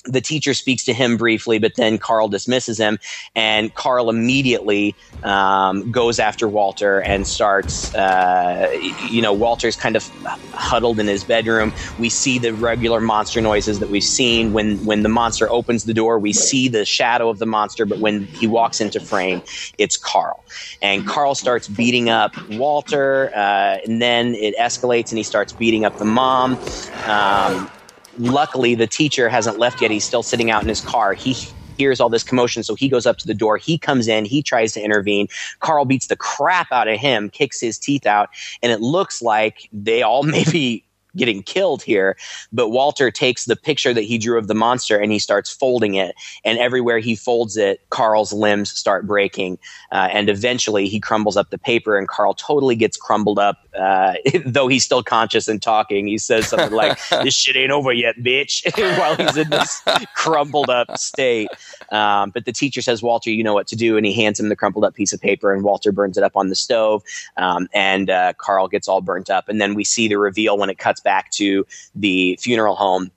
the 0.05 0.21
teacher 0.21 0.55
speaks 0.55 0.85
to 0.85 0.93
him 0.93 1.17
briefly, 1.17 1.59
but 1.59 1.75
then 1.77 1.99
Carl 1.99 2.29
dismisses 2.29 2.79
him, 2.79 2.99
and 3.35 3.75
Carl 3.75 4.09
immediately 4.09 4.95
um, 5.23 5.91
goes 5.91 6.19
after 6.19 6.49
Walter 6.49 7.01
and 7.01 7.27
starts. 7.27 7.95
Uh, 7.95 8.71
you 9.09 9.21
know, 9.21 9.33
Walter's 9.33 9.77
kind 9.77 9.97
of 9.97 10.09
huddled 10.53 10.99
in 11.01 11.07
his 11.07 11.25
bedroom. 11.25 11.73
We 11.99 12.09
see 12.09 12.39
the 12.39 12.55
regular 12.55 13.01
monster 13.01 13.41
noises 13.41 13.79
that 13.81 13.91
we've 13.91 14.03
seen 14.03 14.53
when 14.53 14.83
when 14.85 15.03
the 15.03 15.09
monster 15.09 15.51
opens 15.51 15.85
the 15.85 15.95
door. 15.95 16.19
We 16.19 16.33
see 16.33 16.69
the 16.69 16.85
shadow 16.85 17.29
of 17.29 17.39
the 17.39 17.47
monster, 17.47 17.85
but 17.85 17.99
when 17.99 18.25
he 18.27 18.47
walks 18.47 18.81
into 18.81 19.01
frame, 19.01 19.43
it's 19.77 19.97
Carl, 19.97 20.43
and 20.81 21.07
Carl 21.07 21.35
starts 21.35 21.69
beating 21.69 22.09
up 22.09 22.35
Walter, 22.51 23.31
uh, 23.35 23.79
and 23.87 24.01
then 24.01 24.35
it 24.35 24.57
escalates, 24.57 25.11
and 25.11 25.19
he 25.19 25.25
starts 25.25 25.53
beating 25.53 25.85
up 25.85 25.99
the 25.99 26.05
mom. 26.05 26.59
Um, 27.07 27.71
luckily 28.21 28.75
the 28.75 28.87
teacher 28.87 29.29
hasn't 29.29 29.59
left 29.59 29.81
yet. 29.81 29.91
He's 29.91 30.05
still 30.05 30.23
sitting 30.23 30.51
out 30.51 30.63
in 30.63 30.69
his 30.69 30.81
car. 30.81 31.15
He 31.15 31.35
hears 31.79 31.99
all 31.99 32.11
this 32.11 32.23
commotion 32.23 32.63
so 32.63 32.75
he 32.75 32.89
goes 32.89 33.07
up 33.07 33.17
to 33.19 33.27
the 33.27 33.35
door. 33.35 33.57
He 33.57 33.79
comes 33.79 34.07
in. 34.07 34.27
He 34.27 34.43
tries 34.43 34.73
to 34.73 34.83
intervene. 34.83 35.29
Carl 35.61 35.87
beats 35.87 36.09
the 36.09 36.17
crap 36.17 36.71
out 36.71 36.89
of 36.89 36.99
him 36.99 37.31
kicks 37.31 37.61
his 37.61 37.79
teeth 37.79 38.07
out 38.07 38.29
and 38.63 38.71
it 38.71 38.81
looks 38.81 39.23
like 39.23 39.69
they 39.73 40.03
all 40.03 40.23
may 40.37 40.45
be 40.45 40.85
getting 41.17 41.43
killed 41.43 41.83
here 41.83 42.17
but 42.53 42.71
walter 42.71 43.11
takes 43.11 43.45
the 43.45 43.57
picture 43.57 43.93
that 43.95 44.03
he 44.03 44.19
drew 44.19 44.39
of 44.39 44.49
the 44.49 44.55
monster 44.55 44.99
and 44.99 45.13
he 45.13 45.19
starts 45.19 45.53
folding 45.53 45.95
it. 45.95 46.15
And 46.45 46.59
everywhere 46.59 46.99
he 46.99 47.15
folds 47.17 47.57
it 47.57 47.81
carl's 47.91 48.33
limbs 48.33 48.71
start 48.71 49.07
breaking. 49.07 49.59
Uh, 49.93 50.09
and 50.13 50.29
eventually 50.29 50.89
he 50.89 51.01
crumbles 51.01 51.37
up 51.37 51.51
the 51.51 51.59
paper 51.59 51.99
and 51.99 52.09
carl 52.09 52.35
totally 52.35 52.77
gets 52.77 52.97
crumbled 52.97 53.39
up 53.39 53.69
uh, 53.79 54.15
though 54.45 54.69
he's 54.69 54.85
still 54.85 55.03
conscious 55.03 55.49
and 55.49 55.63
talking. 55.63 56.07
He 56.07 56.19
says 56.19 56.49
something 56.49 56.73
like 56.73 56.99
this 57.23 57.35
shit 57.35 57.57
ain't 57.57 57.71
over 57.71 57.93
yet 57.93 58.17
bitch 58.17 58.65
while 58.99 59.17
he's 59.17 59.37
in 59.37 59.51
this 59.51 59.83
crumpled 60.15 60.71
up 60.71 60.99
state. 60.99 61.49
Um, 61.91 62.31
but 62.31 62.45
the 62.45 62.53
teacher 62.53 62.83
says 62.83 63.03
walter 63.03 63.31
you 63.31 63.43
know 63.43 63.55
what 63.55 63.67
to 63.69 63.77
do. 63.77 63.97
And 63.97 64.07
he 64.07 64.13
hands 64.13 64.41
him 64.41 64.49
the 64.49 64.57
crumpled 64.57 64.85
up 64.85 64.95
piece 64.95 65.13
of 65.13 65.21
paper 65.21 65.53
and 65.53 65.63
walter 65.63 65.93
burns 65.93 66.17
it 66.17 66.25
up 66.25 66.37
on 66.37 66.49
the 66.49 66.55
stove. 66.55 67.03
Um, 67.37 67.69
and 67.73 68.11
uh, 68.11 68.33
carl 68.35 68.69
gets 68.69 68.89
all 68.89 69.01
burnt 69.01 69.31
up. 69.31 69.49
And 69.49 69.61
then 69.61 69.75
we 69.75 69.85
see 69.85 70.09
the 70.09 70.17
reveal 70.17 70.59
when 70.59 70.71
it 70.71 70.79
cuts 70.79 71.00
back 71.03 71.31
to 71.33 71.67
the 71.95 72.39
funeral 72.41 72.77
home 72.77 73.11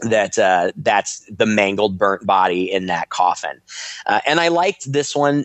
that 0.00 0.38
uh, 0.38 0.72
that's 0.76 1.24
the 1.30 1.46
mangled 1.46 1.96
burnt 1.96 2.26
body 2.26 2.70
in 2.70 2.86
that 2.86 3.10
coffin. 3.10 3.60
Uh, 4.06 4.20
and 4.26 4.40
i 4.40 4.48
liked 4.48 4.90
this 4.92 5.14
one 5.14 5.44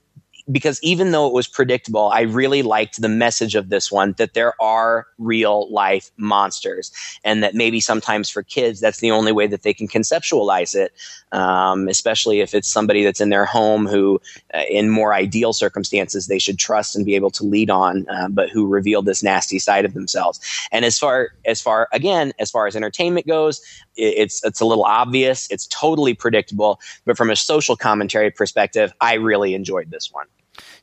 because 0.51 0.79
even 0.81 1.11
though 1.11 1.27
it 1.27 1.33
was 1.33 1.47
predictable, 1.47 2.09
I 2.09 2.21
really 2.21 2.61
liked 2.61 3.01
the 3.01 3.09
message 3.09 3.55
of 3.55 3.69
this 3.69 3.91
one 3.91 4.13
that 4.17 4.33
there 4.33 4.53
are 4.61 5.07
real 5.17 5.71
life 5.71 6.09
monsters, 6.17 6.91
and 7.23 7.43
that 7.43 7.53
maybe 7.53 7.79
sometimes 7.79 8.29
for 8.29 8.43
kids, 8.43 8.79
that's 8.79 8.99
the 8.99 9.11
only 9.11 9.31
way 9.31 9.47
that 9.47 9.63
they 9.63 9.73
can 9.73 9.87
conceptualize 9.87 10.73
it, 10.73 10.93
um, 11.31 11.87
especially 11.87 12.39
if 12.39 12.53
it's 12.53 12.71
somebody 12.71 13.03
that's 13.03 13.19
in 13.19 13.29
their 13.29 13.45
home 13.45 13.87
who, 13.87 14.21
uh, 14.53 14.61
in 14.69 14.89
more 14.89 15.13
ideal 15.13 15.51
circumstances, 15.51 16.27
they 16.27 16.39
should 16.39 16.57
trust 16.57 16.95
and 16.95 17.05
be 17.05 17.15
able 17.15 17.31
to 17.31 17.43
lead 17.43 17.69
on, 17.69 18.07
uh, 18.09 18.27
but 18.29 18.49
who 18.49 18.67
revealed 18.67 19.05
this 19.05 19.21
nasty 19.21 19.59
side 19.59 19.83
of 19.85 19.93
themselves. 19.93 20.39
And 20.71 20.85
as 20.85 20.97
far 20.97 21.29
as 21.45 21.61
far 21.61 21.89
again, 21.91 22.31
as 22.39 22.49
far 22.49 22.67
as 22.67 22.75
entertainment 22.75 23.27
goes, 23.27 23.61
it's 23.97 24.43
it's 24.45 24.61
a 24.61 24.65
little 24.65 24.85
obvious, 24.85 25.49
it's 25.51 25.67
totally 25.67 26.13
predictable, 26.13 26.79
but 27.05 27.17
from 27.17 27.29
a 27.29 27.35
social 27.35 27.75
commentary 27.75 28.31
perspective, 28.31 28.93
I 29.01 29.15
really 29.15 29.53
enjoyed 29.53 29.91
this 29.91 30.11
one. 30.11 30.27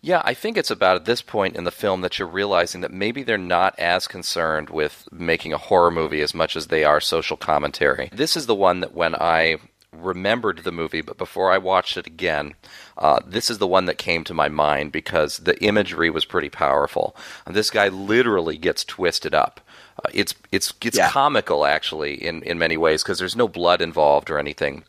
Yeah, 0.00 0.22
I 0.24 0.34
think 0.34 0.56
it's 0.56 0.70
about 0.70 0.96
at 0.96 1.04
this 1.04 1.22
point 1.22 1.56
in 1.56 1.64
the 1.64 1.70
film 1.70 2.00
that 2.02 2.18
you're 2.18 2.28
realizing 2.28 2.80
that 2.82 2.92
maybe 2.92 3.22
they're 3.22 3.38
not 3.38 3.78
as 3.78 4.06
concerned 4.06 4.70
with 4.70 5.08
making 5.10 5.52
a 5.52 5.58
horror 5.58 5.90
movie 5.90 6.20
as 6.20 6.34
much 6.34 6.56
as 6.56 6.66
they 6.66 6.84
are 6.84 7.00
social 7.00 7.37
commentary. 7.37 8.10
This 8.12 8.37
is 8.37 8.46
the 8.46 8.54
one 8.54 8.80
that 8.80 8.94
when 8.94 9.14
I 9.14 9.56
remembered 9.92 10.58
the 10.58 10.72
movie, 10.72 11.00
but 11.00 11.16
before 11.16 11.52
I 11.52 11.58
watched 11.58 11.96
it 11.96 12.06
again, 12.06 12.54
uh, 12.98 13.20
this 13.26 13.48
is 13.48 13.58
the 13.58 13.66
one 13.66 13.84
that 13.87 13.96
came 13.98 14.24
to 14.24 14.34
my 14.34 14.48
mind 14.48 14.92
because 14.92 15.38
the 15.38 15.56
imagery 15.62 16.10
was 16.10 16.24
pretty 16.24 16.50
powerful. 16.50 17.16
This 17.46 17.70
guy 17.70 17.88
literally 17.88 18.58
gets 18.58 18.84
twisted 18.84 19.34
up. 19.34 19.60
Uh, 20.04 20.10
it's 20.12 20.34
it's 20.50 20.74
it's 20.82 20.98
Yeah. 20.98 21.08
comical 21.10 21.64
actually 21.64 22.14
in, 22.14 22.42
in 22.42 22.58
many 22.58 22.76
ways 22.76 23.02
because 23.04 23.20
there's 23.20 23.37
no 23.37 23.46
blood 23.46 23.80
involved 23.80 24.28
or 24.30 24.38
anything 24.38 24.82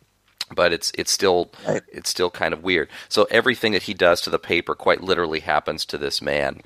but 0.54 0.74
it's 0.74 0.92
it's 0.96 1.12
still 1.12 1.52
it's 1.66 2.10
still 2.10 2.30
kind 2.30 2.54
of 2.54 2.64
weird. 2.64 2.90
So 3.10 3.28
everything 3.32 3.72
that 3.74 3.84
he 3.84 3.94
does 3.94 4.22
to 4.22 4.30
the 4.30 4.40
paper 4.40 4.76
quite 4.76 5.02
literally 5.02 5.40
happens 5.40 5.86
to 5.86 5.98
this 5.98 6.22
man, 6.22 6.62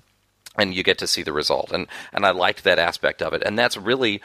and 0.58 0.74
you 0.74 0.84
get 0.84 0.98
to 1.00 1.08
see 1.08 1.24
the 1.24 1.34
result. 1.34 1.72
And 1.72 1.88
and 2.14 2.26
I 2.26 2.32
liked 2.32 2.64
that 2.64 2.80
aspect 2.80 3.22
of 3.22 3.34
it. 3.34 3.44
And 3.46 3.58
that's 3.58 3.78
really 3.78 4.22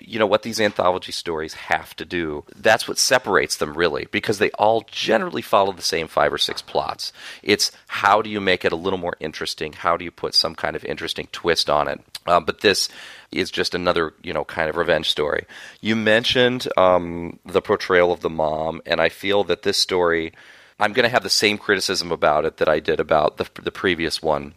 you 0.00 0.18
know 0.18 0.26
what 0.26 0.42
these 0.42 0.60
anthology 0.60 1.12
stories 1.12 1.54
have 1.54 1.94
to 1.96 2.04
do. 2.04 2.44
That's 2.54 2.88
what 2.88 2.98
separates 2.98 3.56
them 3.56 3.76
really, 3.76 4.06
because 4.10 4.38
they 4.38 4.50
all 4.52 4.84
generally 4.90 5.42
follow 5.42 5.72
the 5.72 5.82
same 5.82 6.08
five 6.08 6.32
or 6.32 6.38
six 6.38 6.62
plots. 6.62 7.12
It's 7.42 7.70
how 7.86 8.22
do 8.22 8.30
you 8.30 8.40
make 8.40 8.64
it 8.64 8.72
a 8.72 8.76
little 8.76 8.98
more 8.98 9.16
interesting? 9.20 9.72
How 9.72 9.96
do 9.96 10.04
you 10.04 10.10
put 10.10 10.34
some 10.34 10.54
kind 10.54 10.76
of 10.76 10.84
interesting 10.84 11.28
twist 11.32 11.70
on 11.70 11.88
it? 11.88 12.00
Um, 12.26 12.44
but 12.44 12.60
this 12.60 12.88
is 13.30 13.50
just 13.50 13.74
another, 13.74 14.14
you 14.22 14.32
know, 14.32 14.44
kind 14.44 14.68
of 14.68 14.76
revenge 14.76 15.10
story. 15.10 15.46
You 15.80 15.96
mentioned 15.96 16.68
um, 16.76 17.38
the 17.44 17.60
portrayal 17.60 18.12
of 18.12 18.20
the 18.20 18.30
mom, 18.30 18.80
and 18.86 19.00
I 19.00 19.08
feel 19.08 19.44
that 19.44 19.62
this 19.62 19.78
story, 19.78 20.32
I'm 20.78 20.92
going 20.92 21.04
to 21.04 21.10
have 21.10 21.22
the 21.22 21.30
same 21.30 21.58
criticism 21.58 22.12
about 22.12 22.44
it 22.44 22.58
that 22.58 22.68
I 22.68 22.80
did 22.80 23.00
about 23.00 23.36
the, 23.36 23.48
the 23.62 23.72
previous 23.72 24.22
one 24.22 24.54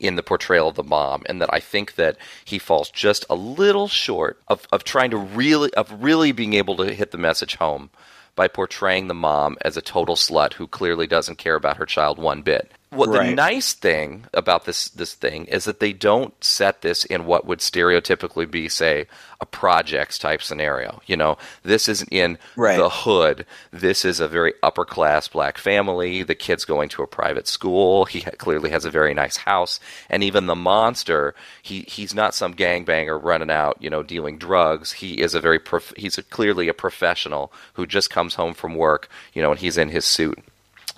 in 0.00 0.16
the 0.16 0.22
portrayal 0.22 0.68
of 0.68 0.74
the 0.74 0.82
mom, 0.82 1.22
and 1.26 1.40
that 1.40 1.52
I 1.52 1.60
think 1.60 1.94
that 1.94 2.18
he 2.44 2.58
falls 2.58 2.90
just 2.90 3.24
a 3.30 3.34
little 3.34 3.88
short 3.88 4.40
of, 4.48 4.66
of 4.70 4.84
trying 4.84 5.10
to 5.10 5.16
really 5.16 5.72
of 5.74 5.90
really 6.02 6.32
being 6.32 6.52
able 6.54 6.76
to 6.76 6.94
hit 6.94 7.10
the 7.10 7.18
message 7.18 7.56
home 7.56 7.88
by 8.34 8.48
portraying 8.48 9.08
the 9.08 9.14
mom 9.14 9.56
as 9.62 9.76
a 9.76 9.82
total 9.82 10.14
slut 10.14 10.52
who 10.54 10.66
clearly 10.66 11.06
doesn't 11.06 11.38
care 11.38 11.56
about 11.56 11.78
her 11.78 11.86
child 11.86 12.18
one 12.18 12.42
bit. 12.42 12.70
What 12.90 13.12
the 13.12 13.22
nice 13.34 13.74
thing 13.74 14.24
about 14.32 14.64
this 14.64 14.88
this 14.88 15.12
thing 15.14 15.44
is 15.44 15.64
that 15.66 15.78
they 15.78 15.92
don't 15.92 16.32
set 16.42 16.80
this 16.80 17.04
in 17.04 17.26
what 17.26 17.44
would 17.46 17.58
stereotypically 17.58 18.50
be, 18.50 18.68
say, 18.68 19.06
a 19.40 19.46
projects 19.46 20.18
type 20.18 20.40
scenario. 20.42 21.00
You 21.06 21.16
know, 21.16 21.36
this 21.62 21.86
isn't 21.88 22.10
in 22.10 22.38
Right. 22.56 22.78
the 22.78 22.88
hood. 22.88 23.44
This 23.70 24.04
is 24.06 24.20
a 24.20 24.26
very 24.28 24.54
upper 24.62 24.86
class 24.86 25.28
black 25.28 25.58
family. 25.58 26.22
The 26.22 26.34
kid's 26.34 26.64
going 26.64 26.88
to 26.90 27.02
a 27.02 27.06
private 27.06 27.46
school. 27.46 28.06
He 28.06 28.20
ha- 28.20 28.30
clearly 28.38 28.70
has 28.70 28.86
a 28.86 28.90
very 28.90 29.12
nice 29.12 29.36
house, 29.36 29.80
and 30.08 30.24
even 30.24 30.46
the 30.46 30.56
monster, 30.56 31.34
he 31.62 31.82
he's 31.82 32.14
not 32.14 32.34
some 32.34 32.54
gangbanger 32.54 33.22
running 33.22 33.50
out, 33.50 33.76
you 33.80 33.90
know, 33.90 34.02
dealing 34.02 34.38
drugs. 34.38 34.92
He 34.92 35.20
is 35.20 35.34
a 35.34 35.40
very 35.40 35.58
prof- 35.58 35.92
he's 35.98 36.16
a, 36.16 36.22
clearly 36.22 36.68
a 36.68 36.74
professional 36.74 37.52
who 37.74 37.86
just 37.86 38.08
comes 38.08 38.36
home 38.36 38.54
from 38.54 38.74
work, 38.74 39.08
you 39.34 39.42
know, 39.42 39.50
and 39.50 39.60
he's 39.60 39.76
in 39.76 39.90
his 39.90 40.06
suit. 40.06 40.38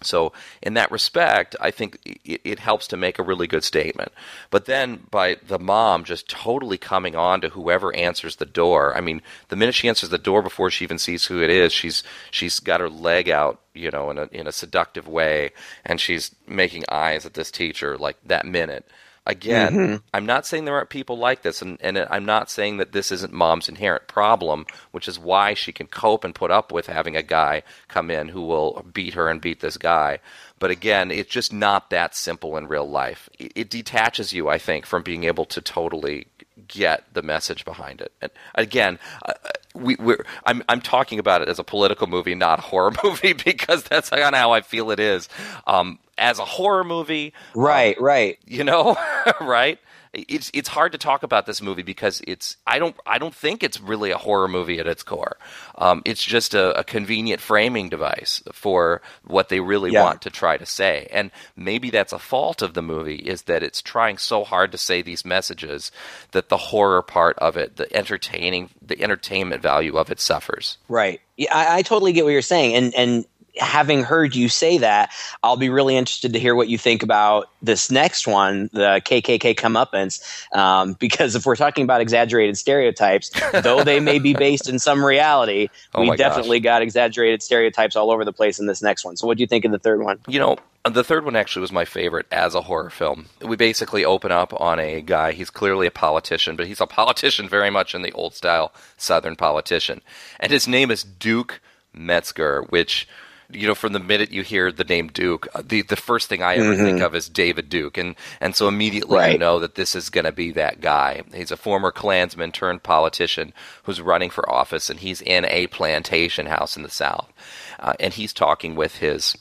So, 0.02 0.32
in 0.62 0.74
that 0.74 0.90
respect, 0.90 1.56
I 1.60 1.70
think 1.70 1.98
it, 2.04 2.40
it 2.44 2.58
helps 2.58 2.86
to 2.88 2.96
make 2.96 3.18
a 3.18 3.22
really 3.22 3.46
good 3.46 3.64
statement. 3.64 4.12
But 4.50 4.66
then, 4.66 5.06
by 5.10 5.36
the 5.46 5.58
mom 5.58 6.04
just 6.04 6.28
totally 6.28 6.78
coming 6.78 7.14
on 7.14 7.40
to 7.40 7.50
whoever 7.50 7.94
answers 7.94 8.36
the 8.36 8.46
door, 8.46 8.96
I 8.96 9.00
mean, 9.00 9.22
the 9.48 9.56
minute 9.56 9.74
she 9.74 9.88
answers 9.88 10.10
the 10.10 10.18
door 10.18 10.42
before 10.42 10.70
she 10.70 10.84
even 10.84 10.98
sees 10.98 11.26
who 11.26 11.42
it 11.42 11.50
is, 11.50 11.72
she's 11.72 12.02
she's 12.30 12.60
got 12.60 12.80
her 12.80 12.90
leg 12.90 13.28
out, 13.28 13.60
you 13.74 13.90
know, 13.90 14.10
in 14.10 14.18
a 14.18 14.28
in 14.32 14.46
a 14.46 14.52
seductive 14.52 15.06
way, 15.06 15.50
and 15.84 16.00
she's 16.00 16.34
making 16.46 16.84
eyes 16.90 17.26
at 17.26 17.34
this 17.34 17.50
teacher 17.50 17.96
like 17.98 18.16
that 18.24 18.46
minute. 18.46 18.88
Again, 19.26 19.74
Mhm. 19.74 20.02
I'm 20.14 20.26
not 20.26 20.46
saying 20.46 20.64
there 20.64 20.74
aren't 20.74 20.88
people 20.88 21.18
like 21.18 21.42
this, 21.42 21.60
and, 21.62 21.76
and 21.82 21.98
I'm 21.98 22.24
not 22.24 22.50
saying 22.50 22.78
that 22.78 22.92
this 22.92 23.12
isn't 23.12 23.32
mom's 23.32 23.68
inherent 23.68 24.08
problem, 24.08 24.66
which 24.92 25.06
is 25.06 25.18
why 25.18 25.54
she 25.54 25.72
can 25.72 25.86
cope 25.86 26.24
and 26.24 26.34
put 26.34 26.50
up 26.50 26.72
with 26.72 26.86
having 26.86 27.16
a 27.16 27.22
guy 27.22 27.62
come 27.86 28.10
in 28.10 28.28
who 28.28 28.40
will 28.42 28.84
beat 28.92 29.14
her 29.14 29.28
and 29.28 29.40
beat 29.40 29.60
this 29.60 29.76
guy. 29.76 30.18
But 30.58 30.70
again, 30.70 31.10
it's 31.10 31.30
just 31.30 31.52
not 31.52 31.90
that 31.90 32.14
simple 32.14 32.56
in 32.56 32.66
real 32.66 32.88
life. 32.88 33.28
It, 33.38 33.52
it 33.54 33.70
detaches 33.70 34.32
you, 34.32 34.48
I 34.48 34.58
think, 34.58 34.86
from 34.86 35.02
being 35.02 35.24
able 35.24 35.44
to 35.46 35.60
totally 35.60 36.26
get 36.68 37.04
the 37.14 37.22
message 37.22 37.64
behind 37.64 38.00
it. 38.00 38.12
And 38.20 38.30
again, 38.54 38.98
uh, 39.26 39.32
we, 39.74 39.96
we're, 39.96 40.24
I'm, 40.44 40.62
I'm 40.68 40.80
talking 40.80 41.18
about 41.18 41.42
it 41.42 41.48
as 41.48 41.58
a 41.58 41.64
political 41.64 42.06
movie, 42.06 42.34
not 42.34 42.58
a 42.58 42.62
horror 42.62 42.92
movie, 43.04 43.32
because 43.32 43.82
that's 43.84 44.10
kind 44.10 44.34
of 44.34 44.40
how 44.40 44.52
I 44.52 44.60
feel 44.62 44.90
it 44.90 45.00
is. 45.00 45.28
Um, 45.66 45.98
as 46.18 46.38
a 46.38 46.44
horror 46.44 46.84
movie, 46.84 47.32
Right, 47.54 47.98
right. 48.00 48.38
you 48.46 48.64
know, 48.64 48.96
right? 49.40 49.78
It's 50.12 50.50
it's 50.52 50.68
hard 50.68 50.92
to 50.92 50.98
talk 50.98 51.22
about 51.22 51.46
this 51.46 51.62
movie 51.62 51.82
because 51.82 52.20
it's 52.26 52.56
I 52.66 52.80
don't 52.80 52.96
I 53.06 53.18
don't 53.18 53.34
think 53.34 53.62
it's 53.62 53.80
really 53.80 54.10
a 54.10 54.18
horror 54.18 54.48
movie 54.48 54.80
at 54.80 54.86
its 54.88 55.04
core. 55.04 55.36
Um, 55.76 56.02
it's 56.04 56.24
just 56.24 56.52
a, 56.52 56.76
a 56.78 56.82
convenient 56.84 57.40
framing 57.40 57.88
device 57.88 58.42
for 58.52 59.02
what 59.24 59.50
they 59.50 59.60
really 59.60 59.92
Yeah. 59.92 60.02
want 60.02 60.22
to 60.22 60.30
try 60.30 60.56
to 60.56 60.66
say, 60.66 61.06
and 61.12 61.30
maybe 61.54 61.90
that's 61.90 62.12
a 62.12 62.18
fault 62.18 62.60
of 62.60 62.74
the 62.74 62.82
movie 62.82 63.16
is 63.16 63.42
that 63.42 63.62
it's 63.62 63.80
trying 63.80 64.18
so 64.18 64.42
hard 64.42 64.72
to 64.72 64.78
say 64.78 65.00
these 65.00 65.24
messages 65.24 65.92
that 66.32 66.48
the 66.48 66.56
horror 66.56 67.02
part 67.02 67.38
of 67.38 67.56
it, 67.56 67.76
the 67.76 67.94
entertaining, 67.96 68.70
the 68.82 69.00
entertainment 69.00 69.62
value 69.62 69.96
of 69.96 70.10
it 70.10 70.18
suffers. 70.18 70.78
Right. 70.88 71.20
Yeah, 71.36 71.56
I, 71.56 71.78
I 71.78 71.82
totally 71.82 72.12
get 72.12 72.24
what 72.24 72.30
you're 72.32 72.42
saying, 72.42 72.74
and 72.74 72.94
and 72.96 73.24
having 73.60 74.02
heard 74.02 74.34
you 74.34 74.48
say 74.48 74.78
that, 74.78 75.12
I'll 75.42 75.56
be 75.56 75.68
really 75.68 75.96
interested 75.96 76.32
to 76.32 76.38
hear 76.38 76.54
what 76.54 76.68
you 76.68 76.78
think 76.78 77.02
about 77.02 77.50
this 77.62 77.90
next 77.90 78.26
one, 78.26 78.70
the 78.72 79.00
KKK 79.04 79.54
comeuppance, 79.54 80.20
um, 80.56 80.92
because 80.98 81.34
if 81.36 81.46
we're 81.46 81.56
talking 81.56 81.84
about 81.84 82.00
exaggerated 82.00 82.56
stereotypes, 82.56 83.30
though 83.62 83.84
they 83.84 84.00
may 84.00 84.18
be 84.18 84.34
based 84.34 84.68
in 84.68 84.78
some 84.78 85.04
reality, 85.04 85.68
Oh 85.94 86.00
we 86.00 86.08
my 86.08 86.16
gosh. 86.16 86.28
definitely 86.28 86.60
got 86.60 86.82
exaggerated 86.82 87.42
stereotypes 87.42 87.96
all 87.96 88.10
over 88.10 88.24
the 88.24 88.32
place 88.32 88.58
in 88.58 88.66
this 88.66 88.82
next 88.82 89.04
one. 89.04 89.16
So, 89.16 89.26
what 89.26 89.36
do 89.36 89.42
you 89.42 89.46
think 89.46 89.64
of 89.64 89.72
the 89.72 89.78
third 89.78 90.02
one? 90.02 90.18
You 90.28 90.38
know, 90.38 90.56
the 90.88 91.04
third 91.04 91.24
one 91.24 91.36
actually 91.36 91.60
was 91.60 91.72
my 91.72 91.84
favorite 91.84 92.26
as 92.32 92.54
a 92.54 92.62
horror 92.62 92.90
film. 92.90 93.26
We 93.42 93.56
basically 93.56 94.04
open 94.04 94.32
up 94.32 94.58
on 94.58 94.78
a 94.80 95.02
guy, 95.02 95.32
he's 95.32 95.50
clearly 95.50 95.86
a 95.86 95.90
politician, 95.90 96.56
but 96.56 96.66
he's 96.66 96.80
a 96.80 96.86
politician 96.86 97.48
very 97.48 97.70
much 97.70 97.94
in 97.94 98.02
the 98.02 98.12
old 98.12 98.34
style 98.34 98.72
Southern 98.96 99.36
politician. 99.36 100.00
And 100.38 100.50
his 100.50 100.66
name 100.66 100.90
is 100.90 101.04
Duke 101.04 101.60
Metzger, 101.92 102.62
which, 102.70 103.06
you 103.52 103.66
know, 103.66 103.74
from 103.74 103.92
the 103.92 103.98
minute 103.98 104.30
you 104.30 104.42
hear 104.42 104.70
the 104.72 104.84
name 104.84 105.08
Duke, 105.08 105.48
uh, 105.54 105.62
the, 105.66 105.82
the 105.82 105.96
first 105.96 106.28
thing 106.28 106.42
I 106.42 106.56
ever 106.56 106.74
Mhm. 106.74 106.84
think 106.84 107.00
of 107.00 107.14
is 107.14 107.28
David 107.28 107.68
Duke. 107.68 107.98
And, 107.98 108.14
and 108.40 108.54
so 108.54 108.68
immediately 108.68 109.32
you 109.32 109.38
know 109.38 109.58
that 109.60 109.74
this 109.74 109.94
is 109.94 110.10
going 110.10 110.24
to 110.24 110.32
be 110.32 110.52
that 110.52 110.80
guy. 110.80 111.22
He's 111.34 111.50
a 111.50 111.56
former 111.56 111.90
Klansman 111.90 112.52
turned 112.52 112.82
politician 112.82 113.52
who's 113.84 114.00
running 114.00 114.30
for 114.30 114.48
office, 114.50 114.90
and 114.90 115.00
he's 115.00 115.20
in 115.22 115.44
a 115.46 115.66
plantation 115.68 116.46
house 116.46 116.76
in 116.76 116.82
the 116.82 116.90
South. 116.90 117.32
Uh, 117.78 117.94
and 118.00 118.14
he's 118.14 118.32
talking 118.32 118.74
with 118.74 118.96
his 118.96 119.36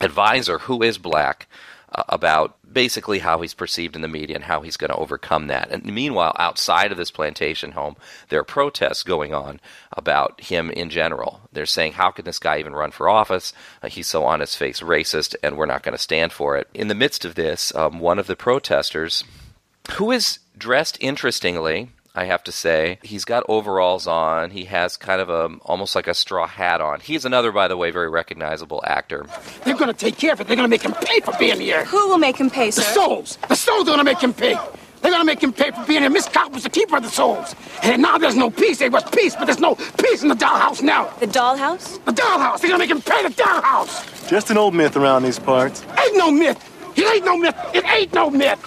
advisor 0.00 0.58
who 0.58 0.82
is 0.82 0.98
black 0.98 1.46
about 2.08 2.56
basically 2.72 3.20
how 3.20 3.40
he's 3.40 3.54
perceived 3.54 3.94
in 3.94 4.02
the 4.02 4.08
media 4.08 4.34
and 4.34 4.44
how 4.44 4.60
he's 4.60 4.76
going 4.76 4.90
to 4.90 4.96
overcome 4.96 5.46
that. 5.46 5.70
And 5.70 5.84
meanwhile, 5.84 6.34
outside 6.38 6.90
of 6.90 6.98
this 6.98 7.10
plantation 7.10 7.72
home, 7.72 7.96
there 8.28 8.40
are 8.40 8.44
protests 8.44 9.02
going 9.02 9.32
on 9.32 9.60
about 9.92 10.40
him 10.40 10.70
in 10.70 10.90
general. 10.90 11.40
They're 11.52 11.66
saying, 11.66 11.92
how 11.92 12.10
can 12.10 12.24
this 12.24 12.38
guy 12.40 12.58
even 12.58 12.74
run 12.74 12.90
for 12.90 13.08
office? 13.08 13.52
Uh, 13.82 13.88
he's 13.88 14.08
so 14.08 14.24
on 14.24 14.40
his 14.40 14.56
face 14.56 14.80
racist, 14.80 15.36
and 15.42 15.56
we're 15.56 15.66
not 15.66 15.82
going 15.82 15.96
to 15.96 16.02
stand 16.02 16.32
for 16.32 16.56
it. 16.56 16.68
In 16.74 16.88
the 16.88 16.94
midst 16.94 17.24
of 17.24 17.36
this, 17.36 17.74
um, 17.74 18.00
one 18.00 18.18
of 18.18 18.26
the 18.26 18.36
protesters, 18.36 19.22
who 19.92 20.10
is 20.10 20.40
dressed 20.58 20.98
interestingly, 21.00 21.90
I 22.16 22.26
have 22.26 22.44
to 22.44 22.52
say. 22.52 22.98
He's 23.02 23.24
got 23.24 23.44
overalls 23.48 24.06
on. 24.06 24.50
He 24.50 24.64
has 24.66 24.96
kind 24.96 25.20
of 25.20 25.28
a 25.28 25.56
almost 25.62 25.96
like 25.96 26.06
a 26.06 26.14
straw 26.14 26.46
hat 26.46 26.80
on. 26.80 27.00
He's 27.00 27.24
another, 27.24 27.50
by 27.50 27.66
the 27.66 27.76
way, 27.76 27.90
very 27.90 28.08
recognizable 28.08 28.84
actor. 28.86 29.26
They're 29.64 29.76
gonna 29.76 29.92
take 29.92 30.16
care 30.16 30.32
of 30.32 30.40
it. 30.40 30.46
They're 30.46 30.54
gonna 30.54 30.68
make 30.68 30.82
him 30.82 30.92
pay 30.92 31.18
for 31.20 31.32
being 31.38 31.58
here. 31.58 31.84
Who 31.86 32.08
will 32.08 32.18
make 32.18 32.36
him 32.36 32.50
pay, 32.50 32.70
sir? 32.70 32.82
The 32.82 32.88
souls. 32.88 33.38
The 33.48 33.56
souls 33.56 33.88
are 33.88 33.92
gonna 33.92 34.04
make 34.04 34.20
him 34.20 34.32
pay. 34.32 34.56
They're 35.02 35.10
gonna 35.10 35.24
make 35.24 35.42
him 35.42 35.52
pay 35.52 35.72
for 35.72 35.84
being 35.86 36.02
here. 36.02 36.10
Miss 36.10 36.28
Cobb 36.28 36.54
was 36.54 36.62
the 36.62 36.70
keeper 36.70 36.96
of 36.96 37.02
the 37.02 37.08
souls. 37.10 37.56
And 37.82 38.00
now 38.00 38.16
there's 38.16 38.36
no 38.36 38.48
peace. 38.48 38.78
There 38.78 38.90
was 38.90 39.02
peace, 39.10 39.34
but 39.34 39.46
there's 39.46 39.58
no 39.58 39.74
peace 39.74 40.22
in 40.22 40.28
the 40.28 40.36
dollhouse 40.36 40.82
now. 40.82 41.08
The 41.18 41.26
dollhouse? 41.26 42.02
The 42.04 42.12
dollhouse. 42.12 42.60
They're 42.60 42.70
gonna 42.70 42.78
make 42.78 42.90
him 42.90 43.02
pay 43.02 43.24
the 43.24 43.30
dollhouse. 43.30 44.28
Just 44.28 44.50
an 44.50 44.56
old 44.56 44.74
myth 44.74 44.96
around 44.96 45.24
these 45.24 45.40
parts. 45.40 45.84
Ain't 45.98 46.16
no 46.16 46.30
myth. 46.30 46.58
It 46.96 47.12
ain't 47.12 47.24
no 47.24 47.36
myth. 47.36 47.56
It 47.74 47.84
ain't 47.84 48.14
no 48.14 48.30
myth. 48.30 48.60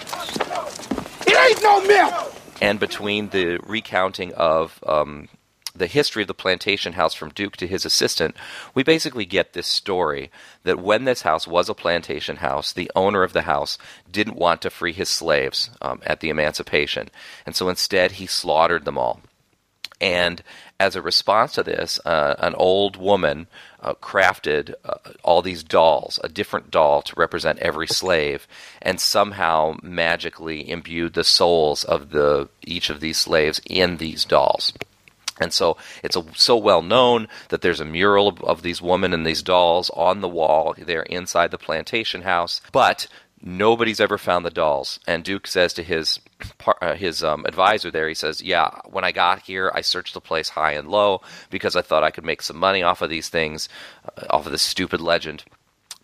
It 1.25 1.37
ain't 1.37 1.63
no 1.63 1.81
myth. 1.81 2.36
And 2.61 2.79
between 2.79 3.29
the 3.29 3.59
recounting 3.65 4.33
of 4.33 4.83
um, 4.85 5.29
the 5.75 5.87
history 5.87 6.23
of 6.23 6.27
the 6.27 6.33
plantation 6.33 6.93
house 6.93 7.13
from 7.13 7.29
Duke 7.29 7.57
to 7.57 7.67
his 7.67 7.85
assistant, 7.85 8.35
we 8.73 8.83
basically 8.83 9.25
get 9.25 9.53
this 9.53 9.67
story 9.67 10.31
that 10.63 10.79
when 10.79 11.05
this 11.05 11.21
house 11.21 11.47
was 11.47 11.69
a 11.69 11.73
plantation 11.73 12.37
house, 12.37 12.73
the 12.73 12.91
owner 12.95 13.23
of 13.23 13.33
the 13.33 13.43
house 13.43 13.77
didn't 14.11 14.35
want 14.35 14.61
to 14.61 14.69
free 14.69 14.93
his 14.93 15.09
slaves 15.09 15.69
um, 15.81 16.01
at 16.05 16.19
the 16.19 16.29
emancipation, 16.29 17.09
and 17.45 17.55
so 17.55 17.69
instead 17.69 18.13
he 18.13 18.25
slaughtered 18.25 18.85
them 18.85 18.97
all. 18.97 19.21
And 19.99 20.43
as 20.79 20.95
a 20.95 21.01
response 21.01 21.53
to 21.53 21.63
this, 21.63 21.99
uh, 22.05 22.35
an 22.37 22.53
old 22.55 22.97
woman 22.97 23.47
uh, 23.81 23.93
crafted 23.95 24.73
uh, 24.85 24.97
all 25.23 25.41
these 25.41 25.63
dolls, 25.63 26.19
a 26.23 26.29
different 26.29 26.69
doll 26.69 27.01
to 27.01 27.13
represent 27.17 27.59
every 27.59 27.87
slave, 27.87 28.47
and 28.81 28.99
somehow 28.99 29.77
magically 29.81 30.69
imbued 30.69 31.13
the 31.13 31.23
souls 31.23 31.83
of 31.83 32.11
the 32.11 32.49
each 32.63 32.89
of 32.89 32.99
these 32.99 33.17
slaves 33.17 33.59
in 33.65 33.97
these 33.97 34.23
dolls. 34.23 34.71
And 35.39 35.53
so 35.53 35.77
it's 36.03 36.15
a, 36.15 36.25
so 36.35 36.57
well 36.57 36.81
known 36.81 37.27
that 37.49 37.61
there's 37.61 37.79
a 37.79 37.85
mural 37.85 38.27
of, 38.27 38.41
of 38.43 38.61
these 38.61 38.81
women 38.81 39.13
and 39.13 39.25
these 39.25 39.43
dolls 39.43 39.89
on 39.91 40.21
the 40.21 40.27
wall 40.27 40.75
there 40.77 41.03
inside 41.03 41.51
the 41.51 41.57
plantation 41.57 42.23
house. 42.23 42.61
But 42.71 43.07
nobody's 43.41 43.99
ever 43.99 44.17
found 44.17 44.45
the 44.45 44.49
dolls. 44.49 44.99
And 45.07 45.23
Duke 45.23 45.47
says 45.47 45.73
to 45.73 45.83
his 45.83 46.19
uh, 46.81 46.95
his 46.95 47.23
um, 47.23 47.45
advisor 47.45 47.91
there, 47.91 48.07
he 48.07 48.13
says, 48.13 48.41
"Yeah, 48.41 48.71
when 48.85 49.03
I 49.03 49.11
got 49.11 49.41
here, 49.41 49.71
I 49.73 49.81
searched 49.81 50.13
the 50.13 50.21
place 50.21 50.49
high 50.49 50.73
and 50.73 50.87
low 50.87 51.21
because 51.49 51.75
I 51.75 51.81
thought 51.81 52.03
I 52.03 52.11
could 52.11 52.25
make 52.25 52.41
some 52.41 52.57
money 52.57 52.83
off 52.83 53.01
of 53.01 53.09
these 53.09 53.29
things, 53.29 53.69
uh, 54.05 54.25
off 54.29 54.45
of 54.45 54.51
this 54.51 54.61
stupid 54.61 55.01
legend." 55.01 55.43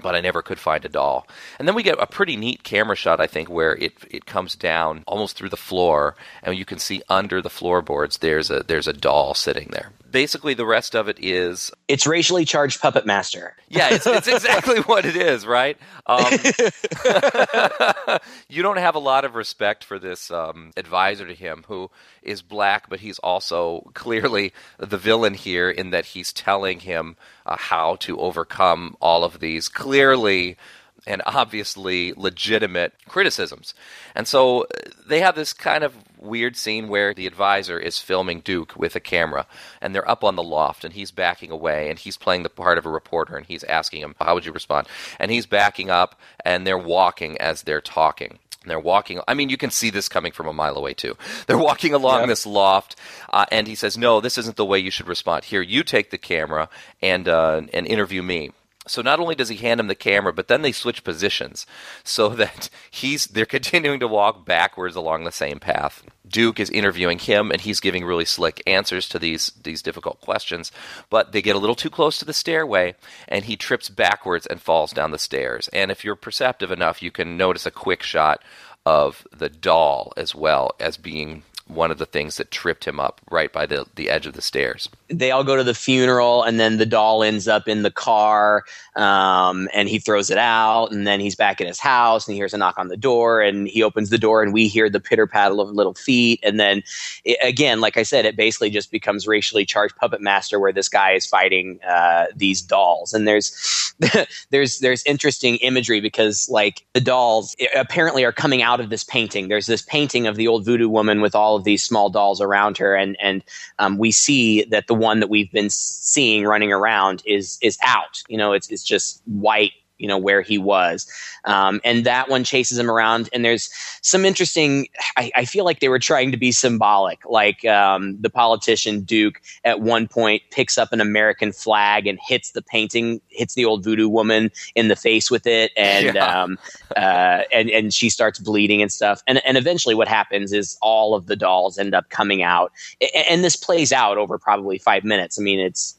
But 0.04 0.14
I 0.14 0.22
never 0.22 0.44
could 0.44 0.60
find 0.60 0.86
a 0.86 0.90
doll. 0.90 1.26
And 1.58 1.68
then 1.68 1.74
we 1.74 1.82
get 1.82 1.98
a 2.00 2.06
pretty 2.06 2.36
neat 2.38 2.64
camera 2.64 2.96
shot, 2.96 3.20
I 3.20 3.26
think, 3.28 3.50
where 3.50 3.74
it 3.76 3.94
it 4.12 4.26
comes 4.28 4.56
down 4.56 5.04
almost 5.08 5.36
through 5.36 5.50
the 5.50 5.58
floor, 5.58 6.16
and 6.44 6.56
you 6.56 6.66
can 6.66 6.78
see 6.78 7.02
under 7.10 7.42
the 7.42 7.50
floorboards 7.50 8.20
there's 8.20 8.52
a 8.52 8.62
there's 8.62 8.88
a 8.88 8.94
doll 8.94 9.34
sitting 9.34 9.70
there. 9.72 9.92
Basically, 10.12 10.54
the 10.54 10.66
rest 10.68 10.96
of 10.96 11.08
it 11.08 11.18
is 11.20 11.72
It's 11.88 12.06
racially 12.06 12.46
charged 12.46 12.80
puppet 12.80 13.04
master. 13.08 13.56
yeah, 13.68 13.90
it's, 13.92 14.06
it's 14.06 14.28
exactly 14.38 14.80
what 14.82 15.06
it 15.06 15.16
is, 15.16 15.44
right? 15.48 15.76
Um, 16.06 16.32
you 18.48 18.62
don't 18.62 18.78
have 18.78 18.94
a 18.94 19.00
lot 19.00 19.26
of 19.26 19.34
respect 19.34 19.84
for 19.84 19.98
this 19.98 20.30
um, 20.30 20.72
advisor 20.78 21.26
to 21.26 21.34
him, 21.34 21.64
who 21.68 21.90
is 22.22 22.44
black, 22.44 22.90
but 22.90 23.00
he's 23.00 23.18
also 23.20 23.90
clearly 23.96 24.54
the 24.78 24.98
villain 24.98 25.34
here 25.34 25.70
in 25.70 25.90
that 25.90 26.06
he's 26.06 26.32
telling 26.32 26.82
him 26.82 27.16
uh, 27.46 27.58
how 27.58 27.96
to 27.98 28.20
overcome 28.20 28.96
all 29.02 29.24
of 29.24 29.40
these 29.40 29.68
clearly 29.94 30.58
and 31.06 31.22
obviously 31.26 32.14
legitimate 32.14 32.94
criticisms. 33.08 33.76
And 34.16 34.28
so 34.28 34.62
uh, 34.64 34.66
they 35.08 35.20
have 35.20 35.36
this 35.36 35.54
kind 35.54 35.84
of 35.84 35.94
weird 36.18 36.56
scene 36.56 36.88
where 36.88 37.14
the 37.14 37.28
advisor 37.28 37.78
is 37.78 38.00
filming 38.00 38.40
Duke 38.40 38.76
with 38.76 38.96
a 38.96 39.00
camera 39.02 39.46
and 39.82 39.94
they're 39.94 40.10
up 40.10 40.24
on 40.24 40.36
the 40.36 40.42
loft 40.42 40.84
and 40.84 40.94
he's 40.96 41.12
backing 41.12 41.52
away 41.52 41.90
and 41.92 42.00
he's 42.00 42.18
playing 42.18 42.42
the 42.44 42.50
part 42.50 42.78
of 42.80 42.86
a 42.88 42.90
reporter 42.90 43.36
and 43.36 43.46
he's 43.46 43.64
asking 43.66 44.02
him, 44.02 44.16
How 44.20 44.34
would 44.34 44.46
you 44.46 44.52
respond? 44.54 44.88
And 45.20 45.30
he's 45.30 45.46
backing 45.46 45.92
up 45.92 46.20
and 46.44 46.66
they're 46.66 46.78
walking 46.78 47.38
as 47.40 47.62
they're 47.64 47.82
talking. 47.82 48.40
And 48.64 48.72
they're 48.72 48.80
walking. 48.80 49.20
I 49.28 49.34
mean, 49.36 49.50
you 49.50 49.58
can 49.58 49.72
see 49.72 49.90
this 49.92 50.08
coming 50.10 50.32
from 50.32 50.48
a 50.48 50.54
mile 50.54 50.78
away 50.78 50.94
too. 50.94 51.18
They're 51.48 51.58
walking 51.58 51.94
along 51.94 52.20
Yep. 52.22 52.30
this 52.30 52.46
loft, 52.46 52.96
uh, 53.34 53.46
and 53.52 53.68
he 53.68 53.76
says, 53.76 53.98
"No, 53.98 54.22
this 54.22 54.38
isn't 54.38 54.56
the 54.56 54.64
way 54.64 54.80
you 54.80 54.90
should 54.90 55.10
respond. 55.10 55.44
Here, 55.44 55.62
you 55.62 55.84
take 55.84 56.12
the 56.12 56.18
camera 56.18 56.70
and 57.02 57.28
uh, 57.28 57.64
and 57.74 57.86
interview 57.86 58.24
me." 58.24 58.52
So 58.88 59.02
not 59.02 59.20
only 59.20 59.36
does 59.36 59.50
he 59.50 59.56
hand 59.56 59.80
him 59.80 59.88
the 59.88 59.96
camera, 59.96 60.34
but 60.34 60.48
then 60.48 60.62
they 60.62 60.72
switch 60.72 61.04
positions 61.04 61.66
so 62.04 62.30
that 62.44 62.70
he's 62.92 63.28
they're 63.28 63.46
continuing 63.46 64.00
to 64.00 64.08
walk 64.08 64.46
backwards 64.46 64.96
along 64.96 65.24
the 65.24 65.32
same 65.32 65.60
path. 65.60 66.04
Duke 66.28 66.60
is 66.60 66.70
interviewing 66.70 67.20
him 67.20 67.52
and 67.52 67.62
he's 67.62 67.80
giving 67.80 68.06
really 68.06 68.26
slick 68.26 68.62
answers 68.66 69.08
to 69.10 69.20
these 69.20 69.52
these 69.62 69.82
difficult 69.82 70.20
questions, 70.22 70.72
but 71.10 71.32
they 71.32 71.42
get 71.42 71.56
a 71.56 71.60
little 71.60 71.76
too 71.76 71.90
close 71.90 72.18
to 72.20 72.26
the 72.26 72.34
stairway 72.34 72.96
and 73.28 73.46
he 73.46 73.56
trips 73.56 73.90
backwards 73.90 74.46
and 74.46 74.62
falls 74.62 74.92
down 74.92 75.12
the 75.12 75.20
stairs. 75.20 75.68
And 75.70 75.92
if 75.92 76.04
you're 76.04 76.16
perceptive 76.16 76.72
enough, 76.72 77.02
you 77.02 77.12
can 77.12 77.38
notice 77.38 77.66
a 77.66 77.72
quick 77.72 78.04
shot 78.04 78.44
of 78.86 79.26
the 79.32 79.50
doll 79.50 80.12
as 80.18 80.36
well 80.36 80.72
as 80.80 80.98
being 80.98 81.44
one 81.74 81.92
of 81.92 81.98
the 81.98 82.06
things 82.06 82.38
that 82.38 82.52
tripped 82.52 82.86
him 82.86 83.00
up 83.00 83.22
right 83.30 83.52
by 83.52 83.66
the, 83.66 83.86
the 83.96 84.10
edge 84.10 84.26
of 84.26 84.34
the 84.34 84.42
stairs. 84.42 84.90
they 85.10 85.32
all 85.32 85.44
go 85.44 85.56
to 85.56 85.64
the 85.64 85.74
funeral 85.74 86.44
and 86.44 86.60
then 86.60 86.78
the 86.78 86.86
doll 86.86 87.24
ends 87.24 87.48
up 87.48 87.68
in 87.68 87.84
the 87.84 87.92
car 87.92 88.64
um, 88.96 89.68
and 89.74 89.90
he 89.90 90.00
throws 90.00 90.30
it 90.30 90.38
out 90.38 90.88
and 90.92 91.08
then 91.08 91.20
he's 91.20 91.36
back 91.36 91.60
in 91.60 91.68
his 91.68 91.80
house 91.80 92.28
and 92.28 92.34
he 92.34 92.40
hears 92.40 92.54
a 92.54 92.58
knock 92.58 92.78
on 92.78 92.88
the 92.88 92.98
door 92.98 93.42
and 93.42 93.68
he 93.68 93.84
opens 93.84 94.10
the 94.10 94.18
door 94.18 94.44
and 94.44 94.54
we 94.54 94.68
hear 94.68 94.90
the 94.90 95.00
pitter 95.00 95.28
paddle 95.28 95.60
of 95.60 95.70
little 95.70 95.94
feet 95.94 96.40
and 96.44 96.60
then 96.60 96.84
it, 97.24 97.38
again 97.42 97.82
like 97.82 97.98
i 97.98 98.04
said 98.04 98.26
it 98.26 98.36
basically 98.36 98.70
just 98.70 98.92
becomes 98.92 99.28
racially 99.28 99.66
charged 99.66 99.96
puppet 99.98 100.22
master 100.22 100.60
where 100.60 100.74
this 100.74 100.90
guy 100.90 101.12
is 101.12 101.26
fighting 101.26 101.80
uh, 101.88 102.26
these 102.36 102.62
dolls 102.62 103.14
and 103.14 103.28
there's 103.28 103.94
there's 104.50 104.80
there's 104.80 105.04
interesting 105.06 105.56
imagery 105.58 106.00
because 106.00 106.50
like 106.50 106.86
the 106.94 107.02
dolls 107.02 107.56
eh, 107.60 107.68
apparently 107.76 108.24
are 108.24 108.32
coming 108.32 108.62
out 108.62 108.80
of 108.80 108.90
this 108.90 109.04
painting 109.04 109.48
there's 109.48 109.68
this 109.68 109.82
painting 109.82 110.28
of 110.28 110.36
the 110.36 110.48
old 110.48 110.66
voodoo 110.66 110.90
woman 110.90 111.22
with 111.22 111.36
all 111.36 111.60
these 111.64 111.84
small 111.84 112.10
dolls 112.10 112.42
around 112.42 112.78
her. 112.78 112.96
And 112.96 113.18
and 113.22 113.44
um, 113.80 113.98
we 113.98 114.12
see 114.12 114.64
that 114.66 114.88
the 114.88 114.94
one 114.94 115.20
that 115.20 115.30
we've 115.30 115.52
been 115.52 115.70
seeing 115.70 116.46
running 116.46 116.72
around 116.72 117.24
is 117.26 117.58
is 117.62 117.78
out. 117.86 118.22
You 118.28 118.38
know 118.38 118.54
it's 118.54 118.70
it's 118.70 118.84
just 118.84 119.22
white 119.26 119.74
you 120.04 120.08
know 120.10 120.18
where 120.18 120.42
he 120.42 120.58
was. 120.58 121.08
Um, 121.46 121.80
and 121.84 122.06
that 122.06 122.30
one 122.30 122.44
chases 122.44 122.78
him 122.78 122.90
around 122.92 123.30
and 123.34 123.44
there's 123.44 123.70
some 124.02 124.24
interesting 124.26 124.88
I, 125.18 125.32
I 125.36 125.46
feel 125.46 125.66
like 125.66 125.80
they 125.80 125.90
were 125.90 126.00
trying 126.00 126.32
to 126.32 126.38
be 126.38 126.52
symbolic 126.52 127.20
like 127.30 127.64
um, 127.66 128.18
the 128.22 128.30
politician 128.30 129.02
duke 129.02 129.42
at 129.66 129.80
one 129.82 130.08
point 130.08 130.42
picks 130.52 130.78
up 130.78 130.94
an 130.94 131.02
american 131.02 131.52
flag 131.52 132.08
and 132.08 132.18
hits 132.26 132.52
the 132.52 132.62
painting 132.62 133.20
hits 133.30 133.56
the 133.56 133.66
old 133.66 133.84
voodoo 133.84 134.08
woman 134.10 134.52
in 134.76 134.88
the 134.90 134.96
face 134.96 135.32
with 135.32 135.46
it 135.48 135.72
and 135.78 136.16
Yeah. 136.16 136.44
um, 136.44 136.58
uh, 136.98 137.42
and 137.52 137.70
and 137.70 137.94
she 137.94 138.10
starts 138.10 138.40
bleeding 138.40 138.82
and 138.82 138.92
stuff. 138.92 139.22
And 139.28 139.42
and 139.46 139.58
eventually 139.58 139.96
what 139.96 140.08
happens 140.08 140.52
is 140.54 140.78
all 140.82 141.16
of 141.16 141.28
the 141.28 141.36
dolls 141.36 141.78
end 141.78 141.94
up 141.96 142.10
coming 142.10 142.44
out. 142.44 142.72
A- 143.02 143.32
and 143.32 143.44
this 143.44 143.56
plays 143.56 143.92
out 143.92 144.18
over 144.18 144.38
probably 144.38 144.78
five 144.78 145.04
minutes. 145.04 145.40
I 145.40 145.44
mean 145.44 145.60
it's 145.60 145.98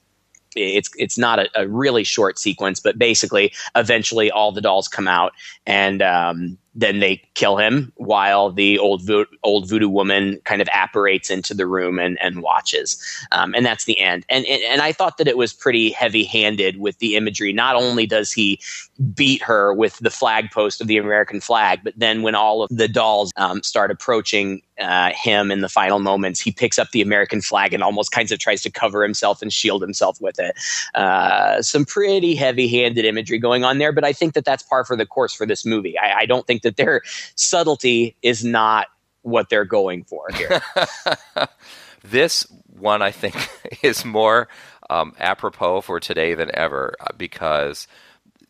it's 0.57 0.90
it's 0.96 1.18
not 1.18 1.38
a, 1.38 1.48
a 1.55 1.68
really 1.68 2.05
short 2.05 2.38
sequence, 2.38 2.80
but 2.80 2.98
basically, 2.98 3.52
eventually, 3.74 4.30
all 4.30 4.52
the 4.52 4.61
dolls 4.61 4.88
come 4.88 5.09
out, 5.09 5.32
and 5.66 6.02
um, 6.02 6.59
then 6.74 7.00
they 7.00 7.22
kill 7.34 7.56
him 7.56 7.92
while 7.96 8.50
the 8.50 8.78
old 8.78 9.02
vo- 9.06 9.26
old 9.42 9.68
voodoo 9.68 9.88
woman 9.88 10.40
kind 10.44 10.60
of 10.60 10.68
apparates 10.72 11.30
into 11.30 11.54
the 11.54 11.66
room 11.66 11.98
and, 11.98 12.18
and 12.20 12.42
watches, 12.42 13.00
um, 13.32 13.54
and 13.54 13.64
that's 13.64 13.84
the 13.84 14.00
end. 14.00 14.24
And, 14.28 14.44
and 14.46 14.62
and 14.62 14.80
I 14.82 14.92
thought 14.92 15.18
that 15.18 15.28
it 15.28 15.36
was 15.36 15.52
pretty 15.52 15.90
heavy 15.90 16.24
handed 16.24 16.78
with 16.80 16.98
the 16.98 17.16
imagery. 17.16 17.52
Not 17.52 17.76
only 17.76 18.06
does 18.06 18.32
he 18.32 18.60
beat 19.14 19.42
her 19.42 19.72
with 19.72 19.98
the 19.98 20.10
flag 20.10 20.50
post 20.50 20.80
of 20.80 20.86
the 20.86 20.96
American 20.96 21.40
flag, 21.40 21.80
but 21.84 21.94
then 21.96 22.22
when 22.22 22.34
all 22.34 22.62
of 22.62 22.70
the 22.70 22.88
dolls 22.88 23.32
um, 23.36 23.62
start 23.62 23.90
approaching 23.90 24.62
uh, 24.80 25.12
him 25.12 25.50
in 25.50 25.60
the 25.60 25.68
final 25.68 26.00
moments, 26.00 26.40
he 26.40 26.50
picks 26.50 26.78
up 26.78 26.90
the 26.90 27.02
American 27.02 27.40
flag 27.40 27.72
and 27.72 27.82
almost 27.82 28.10
kinds 28.10 28.32
of 28.32 28.38
tries 28.38 28.62
to 28.62 28.70
cover 28.70 29.02
himself 29.02 29.40
and 29.40 29.52
shield 29.52 29.82
himself 29.82 30.20
with 30.20 30.38
it. 30.38 30.56
Uh, 30.94 31.62
some 31.62 31.84
pretty 31.84 32.34
heavy-handed 32.34 33.04
imagery 33.04 33.38
going 33.38 33.62
on 33.62 33.78
there, 33.78 33.92
but 33.92 34.04
I 34.04 34.12
think 34.12 34.34
that 34.34 34.44
that's 34.44 34.62
par 34.62 34.84
for 34.84 34.96
the 34.96 35.06
course 35.06 35.32
for 35.32 35.46
this 35.46 35.64
movie. 35.64 35.96
I, 35.98 36.20
I 36.20 36.26
don't 36.26 36.46
think 36.46 36.62
that 36.64 36.76
their 36.76 37.02
subtlety 37.36 38.16
is 38.20 38.44
not 38.44 38.88
what 39.22 39.48
they're 39.48 39.64
going 39.64 40.04
for 40.04 40.26
here. 40.34 40.60
This 42.04 42.46
one, 42.66 43.00
I 43.00 43.10
think, 43.10 43.34
is 43.82 44.04
more 44.04 44.48
um, 44.90 45.14
apropos 45.18 45.80
for 45.80 45.98
today 46.00 46.34
than 46.34 46.50
ever 46.54 46.94
uh, 47.00 47.06
because 47.16 47.88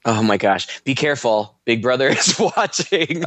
oh 0.05 0.23
my 0.23 0.37
gosh! 0.37 0.81
Be 0.81 0.97
careful, 0.97 1.57
Big 1.65 1.81
Brother 1.81 2.09
is 2.09 2.37
watching. 2.57 3.25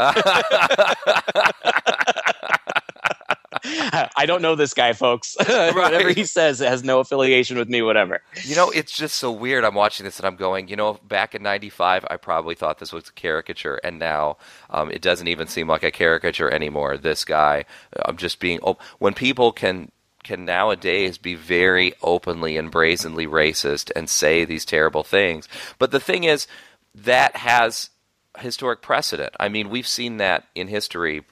I 4.16 4.26
don't 4.26 4.42
know 4.42 4.56
this 4.56 4.74
guy, 4.74 4.94
folks. 4.94 5.36
whatever 5.48 6.10
he 6.10 6.26
says 6.26 6.62
it 6.62 6.68
has 6.68 6.84
no 6.84 7.00
affiliation 7.00 7.58
with 7.58 7.70
me. 7.70 7.82
Whatever. 7.82 8.22
You 8.44 8.56
know, 8.56 8.70
it's 8.70 8.92
just 8.92 9.18
so 9.18 9.32
weird. 9.32 9.64
I'm 9.64 9.76
watching 9.76 10.04
this 10.06 10.20
and 10.20 10.28
I'm 10.28 10.36
going, 10.36 10.68
you 10.68 10.76
know, 10.76 11.00
back 11.08 11.36
in 11.36 11.44
95, 11.44 12.06
I 12.10 12.18
probably 12.18 12.56
thought 12.56 12.80
this 12.80 12.94
was 12.94 13.10
a 13.10 13.14
caricature. 13.14 13.80
And 13.84 14.00
now 14.00 14.38
um, 14.70 14.92
it 14.92 15.02
doesn't 15.02 15.28
even 15.28 15.48
seem 15.48 15.68
like 15.68 15.84
a 15.84 15.92
caricature 15.92 16.50
anymore. 16.50 16.98
This 16.98 17.26
guy, 17.26 17.66
I'm 18.06 18.18
just 18.18 18.40
being, 18.40 18.60
op- 18.60 18.82
when 19.00 19.14
people 19.14 19.52
can. 19.52 19.92
Can 20.24 20.44
nowadays 20.44 21.18
be 21.18 21.36
very 21.36 21.94
openly 22.02 22.58
and 22.58 22.70
brazenly 22.70 23.26
racist 23.26 23.92
and 23.96 24.10
say 24.10 24.44
these 24.44 24.66
terrible 24.66 25.04
things. 25.04 25.48
But 25.80 25.92
the 25.92 26.02
thing 26.02 26.26
is, 26.26 26.48
that 26.94 27.38
has 27.38 27.92
historic 28.40 28.82
precedent. 28.82 29.34
I 29.40 29.50
mean, 29.50 29.70
we've 29.70 29.88
seen 29.88 30.18
that 30.18 30.46
in 30.56 30.68
history 30.68 31.24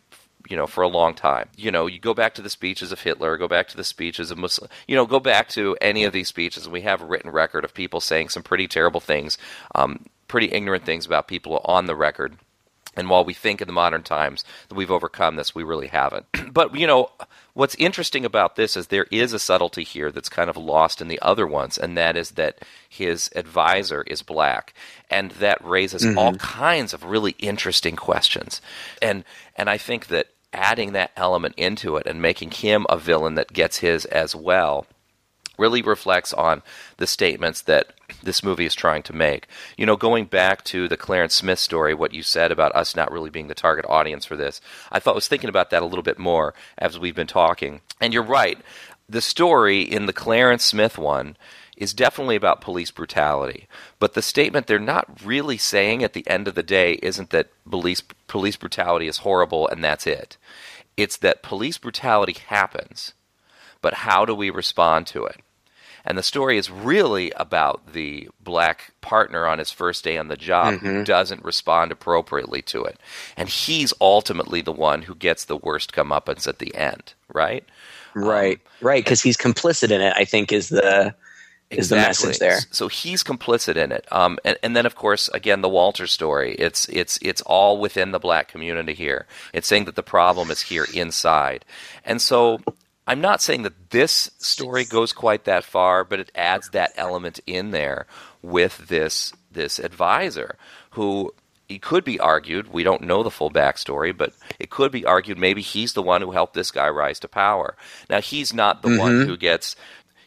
you 0.49 0.55
know, 0.55 0.67
for 0.67 0.83
a 0.83 0.87
long 0.87 1.13
time. 1.13 1.49
You 1.55 1.71
know, 1.71 1.87
you 1.87 1.99
go 1.99 2.13
back 2.13 2.35
to 2.35 2.41
the 2.41 2.49
speeches 2.49 2.91
of 2.91 3.01
Hitler, 3.01 3.37
go 3.37 3.47
back 3.47 3.67
to 3.69 3.77
the 3.77 3.83
speeches 3.83 4.31
of 4.31 4.37
Muslim, 4.37 4.69
you 4.87 4.95
know, 4.95 5.05
go 5.05 5.19
back 5.19 5.49
to 5.49 5.75
any 5.81 6.03
of 6.03 6.13
these 6.13 6.27
speeches, 6.27 6.65
and 6.65 6.73
we 6.73 6.81
have 6.81 7.01
a 7.01 7.05
written 7.05 7.31
record 7.31 7.63
of 7.65 7.73
people 7.73 7.99
saying 8.01 8.29
some 8.29 8.43
pretty 8.43 8.67
terrible 8.67 8.99
things, 9.01 9.37
um, 9.73 10.05
pretty 10.27 10.51
ignorant 10.51 10.85
things 10.85 11.05
about 11.05 11.27
people 11.27 11.61
on 11.65 11.85
the 11.85 11.95
record. 11.95 12.37
And 12.97 13.09
while 13.09 13.25
we 13.25 13.33
think 13.33 13.61
in 13.61 13.67
the 13.67 13.73
modern 13.73 14.03
times 14.03 14.45
that 14.69 14.75
we've 14.75 14.89
overcome 14.91 15.35
this, 15.35 15.53
we 15.53 15.63
really 15.63 15.87
haven't. 15.87 16.25
but, 16.53 16.73
you 16.75 16.87
know, 16.87 17.11
what's 17.53 17.75
interesting 17.75 18.23
about 18.23 18.55
this 18.55 18.77
is 18.77 18.87
there 18.87 19.07
is 19.11 19.33
a 19.33 19.39
subtlety 19.39 19.83
here 19.83 20.11
that's 20.13 20.29
kind 20.29 20.49
of 20.49 20.55
lost 20.55 21.01
in 21.01 21.09
the 21.09 21.19
other 21.21 21.45
ones, 21.45 21.77
and 21.77 21.97
that 21.97 22.15
is 22.15 22.31
that 22.31 22.59
his 22.87 23.29
advisor 23.35 24.03
is 24.03 24.21
black. 24.21 24.73
And 25.09 25.31
that 25.31 25.63
raises 25.63 26.05
Mhm. 26.05 26.15
all 26.17 26.35
kinds 26.35 26.93
of 26.93 27.03
really 27.03 27.35
interesting 27.39 27.97
questions. 27.97 28.61
And 29.01 29.25
and 29.57 29.69
I 29.69 29.77
think 29.77 30.07
that 30.07 30.27
adding 30.55 30.93
that 30.93 31.11
element 31.15 31.55
into 31.57 31.97
it 31.97 32.07
and 32.07 32.21
making 32.21 32.51
him 32.51 32.85
a 32.89 32.97
villain 32.97 33.35
that 33.35 33.53
gets 33.53 33.77
his 33.77 34.05
as 34.05 34.35
well 34.35 34.85
really 35.57 35.81
reflects 35.81 36.33
on 36.33 36.61
the 36.97 37.07
statements 37.07 37.61
that 37.61 37.93
this 38.23 38.43
movie 38.43 38.65
is 38.65 38.75
trying 38.75 39.03
to 39.03 39.13
make. 39.13 39.47
You 39.77 39.85
know, 39.85 39.95
going 39.95 40.25
back 40.25 40.63
to 40.65 40.87
the 40.87 40.97
Clarence 40.97 41.33
Smith 41.33 41.59
story, 41.59 41.93
what 41.93 42.13
you 42.13 42.23
said 42.23 42.51
about 42.51 42.75
us 42.75 42.95
not 42.95 43.11
really 43.11 43.29
being 43.29 43.47
the 43.47 43.55
target 43.55 43.85
audience 43.87 44.25
for 44.25 44.35
this, 44.35 44.61
I 44.91 44.99
thought 44.99 45.11
I 45.11 45.15
was 45.15 45.27
thinking 45.27 45.49
about 45.49 45.69
that 45.69 45.83
a 45.83 45.85
little 45.85 46.03
bit 46.03 46.19
more 46.19 46.53
as 46.77 46.99
we've 46.99 47.15
been 47.15 47.27
talking. 47.27 47.81
And 48.01 48.13
you're 48.13 48.23
right. 48.23 48.59
The 49.07 49.21
story 49.21 49.81
in 49.81 50.07
the 50.07 50.13
Clarence 50.13 50.63
Smith 50.63 50.97
one 50.97 51.37
is 51.77 51.93
definitely 51.93 52.35
about 52.35 52.61
police 52.61 52.91
brutality. 52.91 53.67
But 53.99 54.13
the 54.13 54.21
statement 54.21 54.67
they're 54.67 54.79
not 54.79 55.23
really 55.23 55.57
saying 55.57 56.03
at 56.03 56.13
the 56.13 56.27
end 56.27 56.47
of 56.47 56.55
the 56.55 56.63
day 56.63 56.93
isn't 57.03 57.29
that 57.31 57.49
police 57.69 58.01
police 58.27 58.55
brutality 58.55 59.07
is 59.07 59.19
horrible 59.19 59.67
and 59.67 59.83
that's 59.83 60.07
it. 60.07 60.37
It's 60.97 61.17
that 61.17 61.43
police 61.43 61.77
brutality 61.77 62.35
happens, 62.47 63.13
but 63.81 63.93
how 63.95 64.25
do 64.25 64.33
we 64.33 64.49
respond 64.49 65.07
to 65.07 65.25
it? 65.25 65.41
And 66.07 66.17
the 66.17 66.23
story 66.23 66.57
is 66.57 66.69
really 66.69 67.31
about 67.31 67.93
the 67.93 68.29
black 68.39 68.91
partner 69.01 69.47
on 69.47 69.57
his 69.57 69.71
first 69.71 70.03
day 70.03 70.17
on 70.17 70.27
the 70.27 70.37
job 70.37 70.75
who 70.75 71.01
Mhm. 71.01 71.05
doesn't 71.05 71.43
respond 71.43 71.91
appropriately 71.91 72.61
to 72.61 72.83
it. 72.83 72.99
And 73.35 73.49
he's 73.49 73.91
ultimately 73.99 74.61
the 74.61 74.71
one 74.71 75.01
who 75.01 75.15
gets 75.15 75.45
the 75.45 75.57
worst 75.57 75.93
comeuppance 75.93 76.47
at 76.47 76.59
the 76.59 76.75
end, 76.75 77.13
right? 77.33 77.65
Right, 78.13 78.59
right, 78.81 79.03
because 79.03 79.21
he's 79.21 79.35
complicit 79.35 79.89
in 79.91 79.99
it. 79.99 80.13
I 80.15 80.25
think 80.25 80.51
is 80.53 80.69
the 80.69 81.15
is 81.69 81.89
the 81.89 81.95
message 81.95 82.39
there. 82.39 82.59
So 82.71 82.87
he's 82.87 83.23
complicit 83.23 83.75
in 83.75 83.91
it. 83.91 84.05
Um, 84.11 84.37
and, 84.45 84.57
and 84.63 84.75
then 84.75 84.85
of 84.85 84.95
course, 84.95 85.27
again, 85.29 85.61
the 85.61 85.69
Walter 85.69 86.07
story. 86.07 86.55
It's 86.55 86.87
it's 86.89 87.17
it's 87.21 87.41
all 87.41 87.79
within 87.79 88.11
the 88.11 88.19
black 88.19 88.47
community 88.47 88.93
here. 88.93 89.25
It's 89.53 89.67
saying 89.67 89.85
that 89.85 89.95
the 89.95 90.03
problem 90.03 90.51
is 90.51 90.61
here 90.61 90.85
inside. 90.93 91.65
And 92.05 92.21
so 92.21 92.59
I'm 93.07 93.21
not 93.21 93.41
saying 93.41 93.63
that 93.63 93.91
this 93.91 94.31
story 94.39 94.85
goes 94.85 95.13
quite 95.13 95.45
that 95.45 95.63
far, 95.63 96.03
but 96.03 96.19
it 96.19 96.31
adds 96.35 96.69
that 96.69 96.93
element 96.97 97.39
in 97.47 97.71
there 97.71 98.05
with 98.41 98.87
this 98.87 99.33
this 99.51 99.79
advisor 99.79 100.57
who 100.91 101.33
it 101.67 101.81
could 101.81 102.03
be 102.03 102.19
argued, 102.19 102.71
we 102.71 102.83
don't 102.83 103.01
know 103.01 103.23
the 103.23 103.31
full 103.31 103.49
backstory, 103.49 104.15
but 104.15 104.33
it 104.59 104.69
could 104.69 104.91
be 104.91 105.03
argued 105.03 105.39
maybe 105.39 105.61
he's 105.61 105.93
the 105.93 106.01
one 106.03 106.21
who 106.21 106.29
helped 106.31 106.53
this 106.53 106.69
guy 106.69 106.87
rise 106.89 107.19
to 107.21 107.27
power. 107.27 107.75
Now, 108.07 108.21
he's 108.21 108.53
not 108.53 108.83
the 108.83 108.99
one 108.99 109.23
Mhm. 109.23 109.25
who 109.25 109.35
gets, 109.35 109.75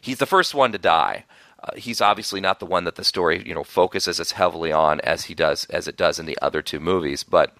he's 0.01 0.17
the 0.17 0.25
first 0.25 0.53
one 0.53 0.71
to 0.71 0.77
die. 0.77 1.25
Uh, 1.61 1.75
he's 1.75 2.01
obviously 2.01 2.39
not 2.39 2.59
the 2.59 2.65
one 2.65 2.85
that 2.85 2.95
the 2.95 3.03
story, 3.03 3.43
you 3.45 3.53
know, 3.53 3.63
focuses 3.63 4.19
as 4.19 4.31
heavily 4.31 4.71
on 4.71 5.01
as 5.01 5.25
he 5.25 5.33
does, 5.33 5.65
as 5.65 5.87
it 5.87 5.97
does 5.97 6.19
in 6.19 6.25
the 6.25 6.37
other 6.41 6.61
two 6.61 6.79
movies, 6.79 7.23
but 7.23 7.55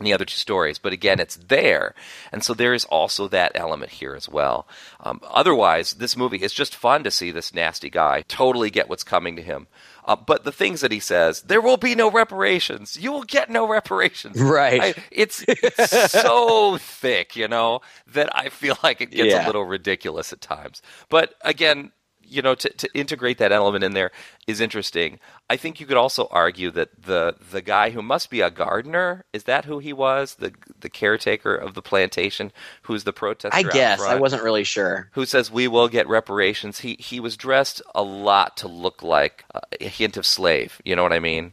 the 0.00 0.12
other 0.12 0.24
two 0.24 0.36
stories. 0.36 0.78
But 0.78 0.92
again, 0.92 1.20
it's 1.20 1.36
there. 1.36 1.94
And 2.32 2.42
so 2.42 2.52
there 2.54 2.74
is 2.74 2.84
also 2.86 3.28
that 3.28 3.52
element 3.54 3.92
here 3.92 4.14
as 4.14 4.28
well. 4.28 4.66
Um, 5.00 5.20
otherwise, 5.28 5.94
this 5.94 6.16
movie 6.16 6.38
is 6.38 6.52
just 6.52 6.74
fun 6.74 7.04
to 7.04 7.10
see 7.10 7.30
this 7.30 7.54
nasty 7.54 7.90
guy 7.90 8.22
totally 8.26 8.70
get 8.70 8.88
what's 8.88 9.04
coming 9.04 9.36
to 9.36 9.42
him. 9.42 9.66
Uh, 10.06 10.16
but 10.16 10.44
the 10.44 10.52
things 10.52 10.82
that 10.82 10.92
he 10.92 11.00
says, 11.00 11.42
there 11.42 11.62
will 11.62 11.78
be 11.78 11.94
no 11.94 12.10
reparations. 12.10 12.98
You 13.00 13.10
will 13.12 13.22
get 13.22 13.48
no 13.48 13.66
reparations. 13.66 14.38
Right. 14.40 14.80
I, 14.82 14.94
it's, 15.10 15.42
it's 15.48 16.10
so 16.10 16.76
thick, 16.80 17.36
you 17.36 17.48
know, 17.48 17.80
that 18.12 18.28
I 18.36 18.50
feel 18.50 18.76
like 18.82 19.00
it 19.00 19.10
gets 19.12 19.30
Yeah. 19.30 19.44
a 19.44 19.46
little 19.46 19.64
ridiculous 19.64 20.32
at 20.32 20.40
times. 20.42 20.82
But 21.08 21.34
again, 21.42 21.92
you 22.28 22.42
know, 22.42 22.54
to, 22.54 22.68
to 22.68 22.88
integrate 22.94 23.38
that 23.38 23.52
element 23.52 23.84
in 23.84 23.92
there 23.92 24.10
is 24.46 24.60
interesting. 24.60 25.18
I 25.48 25.56
think 25.56 25.80
you 25.80 25.86
could 25.86 25.96
also 25.96 26.28
argue 26.30 26.70
that 26.72 27.02
the 27.02 27.36
the 27.50 27.62
guy 27.62 27.90
who 27.90 28.02
must 28.02 28.30
be 28.30 28.40
a 28.40 28.50
gardener 28.50 29.24
is 29.32 29.44
that 29.44 29.64
who 29.64 29.78
he 29.78 29.92
was, 29.92 30.36
the 30.36 30.52
the 30.80 30.88
caretaker 30.90 31.54
of 31.54 31.74
the 31.74 31.82
plantation, 31.82 32.52
who's 32.82 33.04
the 33.04 33.12
protester. 33.12 33.56
I 33.56 33.62
guess 33.62 34.00
I 34.00 34.16
wasn't 34.16 34.42
really 34.42 34.64
sure. 34.64 35.08
Who 35.12 35.26
says 35.26 35.50
we 35.50 35.68
will 35.68 35.88
get 35.88 36.08
reparations? 36.08 36.80
He 36.80 36.96
he 36.98 37.20
was 37.20 37.36
dressed 37.36 37.82
a 37.94 38.02
lot 38.02 38.56
to 38.58 38.68
look 38.68 39.02
like 39.02 39.44
a 39.80 39.84
hint 39.88 40.16
of 40.16 40.26
slave. 40.26 40.80
You 40.84 40.96
know 40.96 41.02
what 41.02 41.12
I 41.12 41.20
mean? 41.20 41.52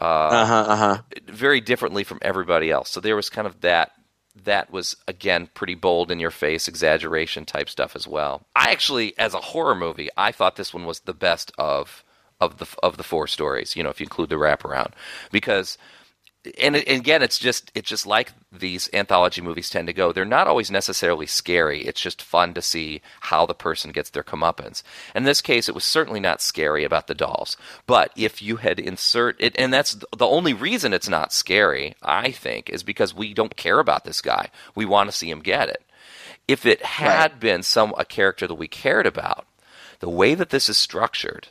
Uh 0.00 0.04
Uh-huh, 0.04 0.64
uh-huh. 0.68 1.02
Very 1.26 1.60
differently 1.60 2.04
from 2.04 2.18
everybody 2.22 2.70
else. 2.70 2.90
So 2.90 3.00
there 3.00 3.16
was 3.16 3.30
kind 3.30 3.46
of 3.46 3.60
that 3.62 3.92
that 4.44 4.70
was 4.70 4.96
again 5.06 5.48
pretty 5.54 5.74
bold 5.74 6.10
in 6.10 6.20
your 6.20 6.30
face 6.30 6.68
exaggeration 6.68 7.44
type 7.44 7.68
stuff 7.68 7.96
as 7.96 8.06
well. 8.06 8.46
I 8.54 8.70
actually 8.70 9.16
as 9.18 9.34
a 9.34 9.40
horror 9.40 9.74
movie, 9.74 10.08
I 10.16 10.32
thought 10.32 10.56
this 10.56 10.74
one 10.74 10.86
was 10.86 11.00
the 11.00 11.14
best 11.14 11.52
of 11.58 12.04
of 12.40 12.58
the 12.58 12.66
of 12.82 12.96
the 12.96 13.02
four 13.02 13.26
stories, 13.26 13.76
you 13.76 13.82
know, 13.82 13.90
if 13.90 14.00
you 14.00 14.04
include 14.04 14.28
the 14.28 14.36
wraparound. 14.36 14.92
Because 15.32 15.78
and, 16.58 16.76
it- 16.76 16.86
and 16.88 17.00
again, 17.00 17.22
it's 17.22 17.38
just 17.38 17.70
it's 17.74 17.88
just 17.88 18.06
like 18.06 18.32
these 18.52 18.88
anthology 18.92 19.40
movies 19.40 19.68
tend 19.70 19.86
to 19.88 19.92
go. 19.92 20.12
They're 20.12 20.24
not 20.24 20.46
always 20.46 20.70
necessarily 20.70 21.26
scary. 21.26 21.82
It's 21.82 22.00
just 22.00 22.22
fun 22.22 22.54
to 22.54 22.62
see 22.62 23.02
how 23.20 23.44
the 23.46 23.54
person 23.54 23.92
gets 23.92 24.10
their 24.10 24.22
comeuppance. 24.22 24.82
In 25.14 25.24
this 25.24 25.40
case, 25.40 25.68
it 25.68 25.74
was 25.74 25.84
certainly 25.84 26.20
not 26.20 26.40
scary 26.40 26.84
about 26.84 27.06
the 27.06 27.14
dolls. 27.14 27.56
But 27.86 28.12
if 28.16 28.40
you 28.40 28.56
had 28.56 28.78
insert 28.78 29.36
it, 29.40 29.54
and 29.58 29.72
that's 29.72 29.96
the 30.16 30.26
only 30.26 30.54
reason 30.54 30.92
it's 30.92 31.08
not 31.08 31.32
scary, 31.32 31.94
I 32.02 32.30
think, 32.30 32.70
is 32.70 32.82
because 32.82 33.14
we 33.14 33.34
don't 33.34 33.56
care 33.56 33.78
about 33.80 34.04
this 34.04 34.20
guy. 34.20 34.48
We 34.74 34.84
want 34.86 35.10
to 35.10 35.16
see 35.16 35.30
him 35.30 35.40
get 35.40 35.68
it. 35.68 35.82
If 36.46 36.64
it 36.64 36.82
had 36.82 37.38
been 37.40 37.62
some 37.62 37.92
a 37.98 38.04
character 38.04 38.46
that 38.46 38.54
we 38.54 38.68
cared 38.68 39.06
about, 39.06 39.46
the 40.00 40.08
way 40.08 40.34
that 40.34 40.50
this 40.50 40.68
is 40.68 40.78
structured, 40.78 41.48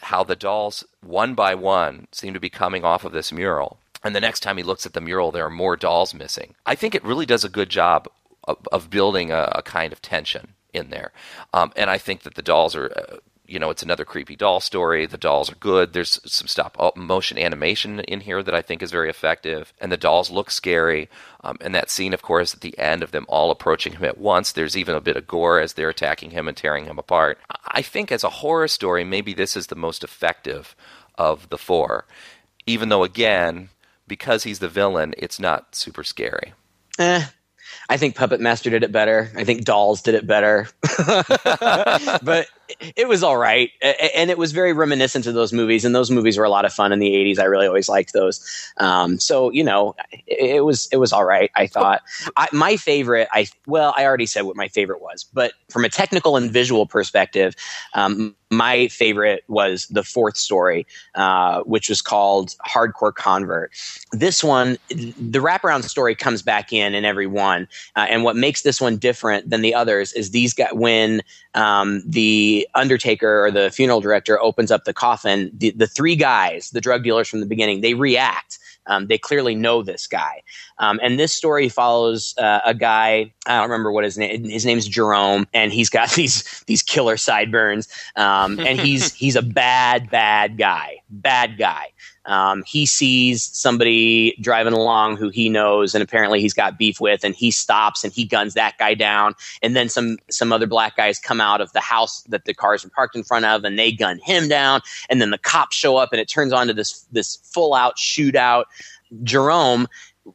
how 0.00 0.24
the 0.24 0.34
dolls 0.34 0.84
one 1.02 1.34
by 1.34 1.54
one 1.54 2.08
seem 2.10 2.34
to 2.34 2.40
be 2.40 2.50
coming 2.50 2.84
off 2.84 3.04
of 3.04 3.12
this 3.12 3.30
mural 3.32 3.78
and 4.04 4.14
the 4.14 4.20
next 4.20 4.40
time 4.40 4.56
he 4.56 4.62
looks 4.62 4.86
at 4.86 4.92
the 4.92 5.00
mural 5.00 5.32
there 5.32 5.46
are 5.46 5.50
more 5.50 5.76
dolls 5.76 6.14
missing. 6.14 6.54
I 6.66 6.74
think 6.74 6.94
it 6.94 7.04
really 7.04 7.26
does 7.26 7.44
a 7.44 7.48
good 7.48 7.70
job 7.70 8.08
of, 8.44 8.58
of 8.70 8.90
building 8.90 9.30
a, 9.30 9.50
a 9.56 9.62
kind 9.62 9.92
of 9.92 10.02
tension 10.02 10.54
in 10.72 10.90
there. 10.90 11.12
Um, 11.52 11.72
and 11.76 11.90
i 11.90 11.98
think 11.98 12.22
that 12.22 12.34
the 12.34 12.42
dolls 12.42 12.76
are 12.76 12.92
uh, 12.96 13.16
you 13.46 13.58
know 13.58 13.70
it's 13.70 13.82
another 13.82 14.04
creepy 14.04 14.36
doll 14.36 14.60
story. 14.60 15.06
The 15.06 15.18
dolls 15.18 15.50
are 15.50 15.56
good. 15.56 15.92
There's 15.92 16.20
some 16.24 16.48
stop 16.48 16.76
oh, 16.78 16.92
motion 16.96 17.38
animation 17.38 18.00
in 18.00 18.20
here 18.20 18.42
that 18.42 18.54
i 18.54 18.62
think 18.62 18.82
is 18.82 18.90
very 18.90 19.10
effective. 19.10 19.72
And 19.80 19.92
the 19.92 19.96
dolls 19.96 20.30
look 20.30 20.50
scary. 20.50 21.08
Um, 21.42 21.58
and 21.60 21.74
that 21.74 21.90
scene 21.90 22.14
of 22.14 22.22
course 22.22 22.54
at 22.54 22.60
the 22.60 22.76
end 22.78 23.02
of 23.02 23.10
them 23.10 23.26
all 23.28 23.50
approaching 23.50 23.94
him 23.94 24.04
at 24.04 24.18
once 24.18 24.52
there's 24.52 24.76
even 24.76 24.94
a 24.94 25.00
bit 25.00 25.16
of 25.16 25.26
gore 25.26 25.60
as 25.60 25.74
they're 25.74 25.90
attacking 25.90 26.30
him 26.30 26.48
and 26.48 26.56
tearing 26.56 26.86
him 26.86 26.98
apart. 26.98 27.38
I 27.66 27.82
think 27.82 28.10
as 28.10 28.24
a 28.24 28.30
horror 28.30 28.68
story 28.68 29.04
maybe 29.04 29.34
this 29.34 29.56
is 29.56 29.66
the 29.66 29.76
most 29.76 30.02
effective 30.02 30.74
of 31.16 31.48
the 31.50 31.58
four. 31.58 32.06
Even 32.66 32.88
though 32.88 33.04
again 33.04 33.68
because 34.06 34.44
he's 34.44 34.58
the 34.58 34.68
villain 34.68 35.14
it's 35.18 35.40
not 35.40 35.74
super 35.74 36.04
scary 36.04 36.52
Eh, 36.98 37.24
I 37.88 37.96
think 37.96 38.14
Puppet 38.14 38.40
Master 38.40 38.70
did 38.70 38.84
it 38.84 38.92
better. 38.92 39.30
I 39.36 39.44
think 39.44 39.64
Dolls 39.64 40.02
did 40.02 40.14
it 40.14 40.26
better. 40.26 40.68
but 42.22 42.46
it 42.96 43.08
was 43.08 43.22
all 43.22 43.36
right. 43.36 43.70
And 44.14 44.30
it 44.30 44.38
was 44.38 44.52
very 44.52 44.72
reminiscent 44.72 45.26
of 45.26 45.34
those 45.34 45.52
movies. 45.52 45.84
And 45.84 45.94
those 45.94 46.10
movies 46.10 46.38
were 46.38 46.44
a 46.44 46.50
lot 46.50 46.64
of 46.64 46.72
fun 46.72 46.92
in 46.92 46.98
the 46.98 47.10
80s. 47.10 47.38
I 47.38 47.44
really 47.44 47.66
always 47.66 47.88
liked 47.88 48.12
those. 48.12 48.72
Um, 48.78 49.18
so, 49.18 49.50
you 49.50 49.64
know, 49.64 49.94
it, 50.26 50.64
was 50.64 50.88
it 50.92 50.96
was 50.96 51.12
all 51.12 51.24
right, 51.24 51.50
I 51.54 51.66
thought. 51.66 52.02
I, 52.36 52.48
my 52.52 52.76
favorite, 52.76 53.28
I 53.32 53.46
well, 53.66 53.94
I 53.96 54.04
already 54.04 54.26
said 54.26 54.42
what 54.42 54.56
my 54.56 54.68
favorite 54.68 55.00
was. 55.00 55.24
But 55.24 55.52
from 55.68 55.84
a 55.84 55.88
technical 55.88 56.36
and 56.36 56.50
visual 56.50 56.86
perspective, 56.86 57.54
um, 57.94 58.34
my 58.50 58.88
favorite 58.88 59.44
was 59.48 59.86
the 59.88 60.02
fourth 60.02 60.36
story, 60.36 60.86
uh, 61.14 61.60
which 61.62 61.88
was 61.88 62.00
called 62.00 62.54
Hardcore 62.66 63.14
Convert. 63.14 63.72
This 64.12 64.44
one, 64.44 64.78
the 64.88 65.40
wraparound 65.40 65.84
story 65.84 66.14
comes 66.14 66.42
back 66.42 66.72
in 66.72 66.94
in 66.94 67.04
every 67.04 67.26
one, 67.26 67.68
uh, 67.96 68.06
and 68.08 68.22
what 68.22 68.36
makes 68.36 68.62
this 68.62 68.80
one 68.80 68.96
different 68.96 69.50
than 69.50 69.60
the 69.60 69.74
others 69.74 70.12
is 70.12 70.30
these 70.30 70.54
guys 70.54 70.70
when 70.72 71.22
um, 71.54 72.02
the 72.06 72.53
undertaker 72.74 73.44
or 73.44 73.50
the 73.50 73.70
funeral 73.70 74.00
director 74.00 74.40
opens 74.40 74.70
up 74.70 74.84
the 74.84 74.92
coffin, 74.92 75.50
the, 75.52 75.70
the 75.70 75.86
three 75.86 76.16
guys, 76.16 76.70
the 76.70 76.80
drug 76.80 77.02
dealers 77.02 77.28
from 77.28 77.40
the 77.40 77.46
beginning, 77.46 77.80
they 77.80 77.94
react. 77.94 78.58
Um, 78.86 79.06
they 79.06 79.16
clearly 79.16 79.54
know 79.54 79.82
this 79.82 80.06
guy. 80.06 80.42
Um, 80.78 81.00
and 81.02 81.18
this 81.18 81.32
story 81.32 81.68
follows 81.68 82.34
uh, 82.38 82.60
a 82.64 82.74
guy. 82.74 83.32
I 83.46 83.54
don't 83.56 83.70
remember 83.70 83.92
what 83.92 84.04
his 84.04 84.18
name. 84.18 84.44
His 84.44 84.66
name's 84.66 84.86
Jerome, 84.86 85.46
and 85.54 85.72
he's 85.72 85.88
got 85.88 86.10
these 86.14 86.62
these 86.66 86.82
killer 86.82 87.16
sideburns. 87.16 87.88
Um, 88.16 88.58
and 88.60 88.78
he's 88.78 89.14
he's 89.24 89.36
a 89.36 89.42
bad 89.42 90.10
bad 90.10 90.58
guy. 90.58 90.98
Bad 91.08 91.56
guy. 91.58 91.92
Um, 92.26 92.62
he 92.66 92.86
sees 92.86 93.50
somebody 93.52 94.36
driving 94.40 94.72
along 94.72 95.16
who 95.16 95.28
he 95.28 95.48
knows, 95.48 95.94
and 95.94 96.02
apparently 96.02 96.40
he's 96.40 96.54
got 96.54 96.78
beef 96.78 97.00
with, 97.00 97.24
and 97.24 97.34
he 97.34 97.50
stops 97.50 98.04
and 98.04 98.12
he 98.12 98.24
guns 98.24 98.54
that 98.54 98.78
guy 98.78 98.94
down. 98.94 99.34
And 99.62 99.76
then 99.76 99.88
some 99.88 100.18
some 100.30 100.52
other 100.52 100.66
black 100.66 100.96
guys 100.96 101.18
come 101.18 101.40
out 101.40 101.60
of 101.60 101.72
the 101.72 101.80
house 101.80 102.22
that 102.28 102.44
the 102.44 102.54
cars 102.54 102.84
are 102.84 102.90
parked 102.90 103.16
in 103.16 103.24
front 103.24 103.44
of, 103.44 103.64
and 103.64 103.78
they 103.78 103.92
gun 103.92 104.18
him 104.18 104.48
down. 104.48 104.80
And 105.10 105.20
then 105.20 105.30
the 105.30 105.38
cops 105.38 105.76
show 105.76 105.96
up, 105.96 106.10
and 106.12 106.20
it 106.20 106.28
turns 106.28 106.52
on 106.52 106.66
to 106.66 106.72
this 106.72 107.06
this 107.12 107.36
full 107.52 107.74
out 107.74 107.96
shootout. 107.96 108.64
Jerome 109.22 109.86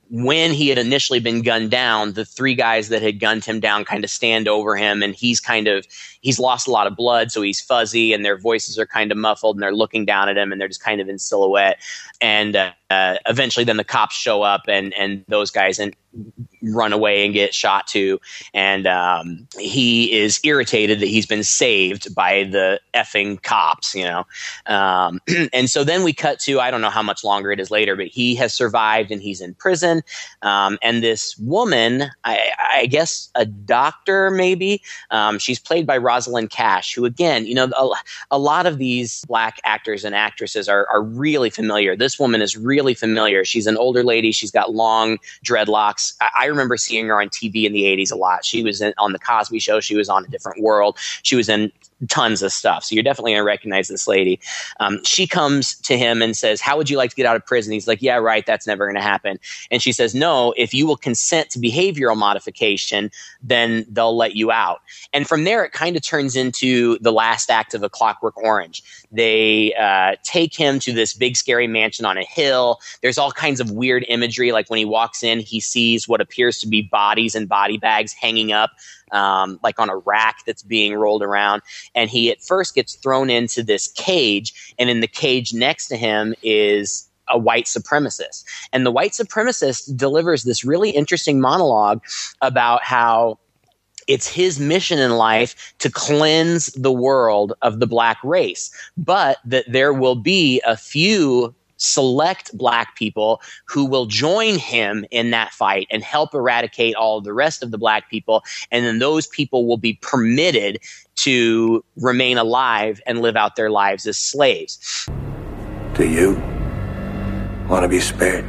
when 0.10 0.52
he 0.52 0.70
had 0.70 0.78
initially 0.78 1.20
been 1.20 1.42
gunned 1.42 1.72
down, 1.72 2.14
the 2.14 2.26
three 2.26 2.54
guys 2.54 2.90
that 2.90 3.02
had 3.02 3.20
gunned 3.20 3.44
him 3.44 3.60
down 3.60 3.86
kind 3.86 4.04
of 4.04 4.10
stand 4.10 4.48
over 4.48 4.76
him, 4.76 5.02
and 5.02 5.16
he's 5.16 5.40
kind 5.40 5.68
of 5.68 5.88
he's 6.22 6.40
lost 6.40 6.68
a 6.68 6.72
lot 6.72 6.86
of 6.88 6.96
blood, 6.96 7.32
so 7.32 7.42
he's 7.42 7.60
fuzzy, 7.60 8.14
and 8.14 8.24
their 8.24 8.38
voices 8.38 8.78
are 8.78 8.86
kind 8.86 9.12
of 9.12 9.18
muffled, 9.18 9.56
and 9.56 9.64
they're 9.64 9.74
looking 9.74 10.06
down 10.06 10.30
at 10.30 10.38
him, 10.38 10.52
and 10.52 10.62
they're 10.62 10.68
just 10.68 10.84
kind 10.84 11.02
of 11.02 11.10
in 11.10 11.18
silhouette. 11.18 11.80
And 12.22 12.56
uh, 12.56 12.72
uh, 12.90 13.16
eventually, 13.26 13.64
then 13.64 13.78
the 13.78 13.84
cops 13.84 14.16
show 14.16 14.42
up, 14.42 14.64
and 14.68 14.94
and 14.94 15.24
those 15.28 15.52
guys 15.52 15.80
and 15.80 15.96
run 16.62 16.92
away 16.92 17.24
and 17.24 17.34
get 17.34 17.54
shot 17.54 17.88
too. 17.88 18.20
And 18.54 18.88
um, 18.88 19.48
he 19.58 20.12
is 20.12 20.40
irritated 20.44 21.00
that 21.00 21.08
he's 21.08 21.26
been 21.26 21.44
saved 21.44 22.14
by 22.14 22.44
the 22.44 22.82
effing 22.94 23.42
cops, 23.42 23.96
you 23.96 24.04
know. 24.04 24.26
Um, 24.66 25.22
and 25.54 25.70
so 25.70 25.84
then 25.84 26.04
we 26.04 26.14
cut 26.14 26.40
to 26.42 26.60
I 26.60 26.72
don't 26.72 26.82
know 26.82 26.90
how 26.90 27.04
much 27.04 27.24
longer 27.24 27.52
it 27.52 27.60
is 27.60 27.72
later, 27.72 27.96
but 27.96 28.08
he 28.08 28.36
has 28.36 28.54
survived 28.54 29.12
and 29.12 29.22
he's 29.22 29.40
in 29.40 29.54
prison. 29.54 30.02
Um, 30.42 30.78
and 30.82 31.04
this 31.04 31.38
woman, 31.38 32.06
I, 32.24 32.52
I 32.74 32.86
guess 32.88 33.30
a 33.36 33.46
doctor 33.46 34.32
maybe, 34.32 34.82
um, 35.12 35.40
she's 35.40 35.60
played 35.60 35.86
by 35.86 35.98
Rosalind 35.98 36.50
Cash, 36.50 36.94
who 36.94 37.06
again, 37.06 37.46
you 37.46 37.56
know, 37.56 37.70
a, 37.78 37.90
a 38.32 38.40
lot 38.40 38.66
of 38.66 38.78
these 38.78 39.24
black 39.26 39.60
actors 39.64 40.04
and 40.04 40.16
actresses 40.16 40.68
are, 40.68 40.88
are 40.92 41.02
really 41.02 41.50
familiar. 41.50 41.96
This 41.96 42.20
woman 42.20 42.42
is 42.42 42.58
really 42.58 42.79
familiar. 42.94 43.46
She's 43.46 43.68
an 43.68 43.78
older 43.78 44.04
lady. 44.04 44.32
She's 44.32 44.52
got 44.52 44.74
long 44.74 45.18
dreadlocks. 45.46 46.14
I, 46.22 46.30
I 46.42 46.46
remember 46.46 46.78
seeing 46.78 47.08
her 47.08 47.22
on 47.22 47.30
TV 47.30 47.66
in 47.66 47.74
the 47.74 47.84
80s 47.84 48.12
a 48.12 48.16
lot. 48.16 48.46
She 48.46 48.64
was 48.64 48.82
in, 48.82 48.94
on 48.98 49.14
The 49.14 49.20
Cosby 49.20 49.60
Show. 49.60 49.80
She 49.80 49.96
was 49.96 50.10
on 50.10 50.26
A 50.26 50.28
Different 50.28 50.62
World. 50.62 50.98
She 51.24 51.36
was 51.36 51.50
in 51.50 51.72
tons 52.08 52.42
of 52.42 52.52
stuff. 52.52 52.84
So 52.84 52.96
you're 52.96 53.04
definitely 53.04 53.32
going 53.32 53.42
to 53.42 53.46
recognize 53.46 53.88
this 53.88 54.08
lady. 54.08 54.40
Um, 54.80 55.04
she 55.04 55.28
comes 55.28 55.76
to 55.82 55.98
him 55.98 56.22
and 56.22 56.36
says, 56.36 56.62
How 56.62 56.78
would 56.78 56.90
you 56.90 56.98
like 56.98 57.10
to 57.10 57.16
get 57.16 57.26
out 57.26 57.36
of 57.36 57.46
prison? 57.46 57.74
He's 57.74 57.88
like, 57.88 58.02
Yeah, 58.02 58.16
right. 58.16 58.46
That's 58.46 58.68
never 58.68 58.86
going 58.86 58.96
to 58.96 59.02
happen. 59.02 59.40
And 59.72 59.82
she 59.82 59.92
says, 59.92 60.16
No, 60.16 60.54
if 60.58 60.74
you 60.74 60.88
will 60.88 60.98
consent 60.98 61.50
to 61.52 61.60
behavioral 61.60 62.18
modification, 62.18 63.12
then 63.42 63.86
they'll 63.90 64.16
let 64.16 64.36
you 64.36 64.52
out. 64.52 64.82
And 65.14 65.28
from 65.28 65.44
there, 65.44 65.64
it 65.64 65.72
kind 65.72 65.96
of 65.96 66.02
turns 66.02 66.36
into 66.36 66.98
the 67.00 67.12
last 67.12 67.50
act 67.50 67.74
of 67.74 67.84
A 67.84 67.90
Clockwork 67.90 68.38
Orange. 68.38 68.84
They 69.12 69.74
uh, 69.74 70.16
take 70.24 70.56
him 70.56 70.80
to 70.80 70.94
this 70.94 71.14
big, 71.14 71.36
scary 71.36 71.68
mansion 71.68 72.06
on 72.06 72.18
a 72.18 72.24
hill. 72.24 72.80
There's 73.02 73.18
all 73.18 73.32
kinds 73.32 73.60
of 73.60 73.72
weird 73.72 74.06
imagery. 74.08 74.52
Like 74.52 74.70
when 74.70 74.78
he 74.78 74.86
walks 74.86 75.24
in, 75.24 75.40
he 75.40 75.60
sees 75.60 76.08
what 76.08 76.22
appears 76.22 76.60
to 76.60 76.68
be 76.68 76.82
bodies 76.82 77.36
and 77.36 77.50
body 77.50 77.78
bags 77.78 78.14
hanging 78.14 78.52
up 78.52 78.72
um, 79.12 79.60
like 79.64 79.80
on 79.80 79.90
a 79.90 79.98
rack 79.98 80.38
that's 80.46 80.64
being 80.64 80.96
rolled 80.96 81.24
around. 81.24 81.62
And 81.96 82.10
he 82.10 82.32
at 82.32 82.42
first 82.42 82.76
gets 82.76 82.96
thrown 82.96 83.30
into 83.30 83.64
this 83.64 83.88
cage, 83.90 84.74
and 84.78 84.90
in 84.90 85.00
the 85.00 85.08
cage 85.08 85.54
next 85.54 85.88
to 85.88 85.98
him 85.98 86.34
is 86.44 87.10
a 87.30 87.38
white 87.38 87.66
supremacist. 87.66 88.44
And 88.74 88.86
the 88.86 88.92
white 88.92 89.12
supremacist 89.12 89.96
delivers 89.96 90.44
this 90.44 90.64
really 90.64 90.90
interesting 90.90 91.40
monologue 91.40 92.02
about 92.42 92.84
how 92.84 93.40
it's 94.08 94.28
his 94.28 94.60
mission 94.60 94.98
in 94.98 95.12
life 95.12 95.76
to 95.78 95.92
cleanse 95.92 96.68
the 96.68 96.92
world 96.92 97.54
of 97.62 97.80
the 97.80 97.86
black 97.86 98.18
race, 98.24 98.72
but 98.98 99.38
that 99.46 99.66
there 99.72 99.94
will 99.94 100.16
be 100.16 100.60
a 100.66 100.76
few 100.76 101.54
select 101.80 102.56
black 102.56 102.96
people 102.96 103.42
who 103.66 103.86
will 103.86 104.06
join 104.06 104.58
him 104.60 105.06
in 105.10 105.32
that 105.32 105.52
fight 105.52 105.88
and 105.90 106.04
help 106.04 106.34
eradicate 106.34 106.96
all 106.96 107.22
the 107.22 107.34
rest 107.34 107.64
of 107.64 107.72
the 107.72 107.78
black 107.78 108.10
people. 108.10 108.44
And 108.72 108.86
then 108.86 109.00
those 109.00 109.26
people 109.28 109.68
will 109.68 109.78
be 109.78 109.94
permitted 110.02 110.80
to 111.16 111.84
remain 111.98 112.38
alive 112.38 113.02
and 113.08 113.22
live 113.22 113.36
out 113.36 113.56
their 113.56 113.72
lives 113.72 114.06
as 114.06 114.18
slaves. 114.18 115.08
Do 115.96 116.08
you 116.08 116.36
want 117.68 117.84
to 117.84 117.90
be 117.90 118.00
spared? 118.00 118.46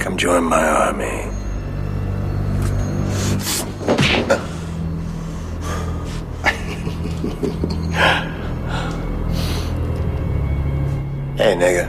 Come 0.00 0.16
join 0.16 0.44
my 0.44 0.66
army. 0.66 1.28
Hey, 11.40 11.54
nigga. 11.54 11.88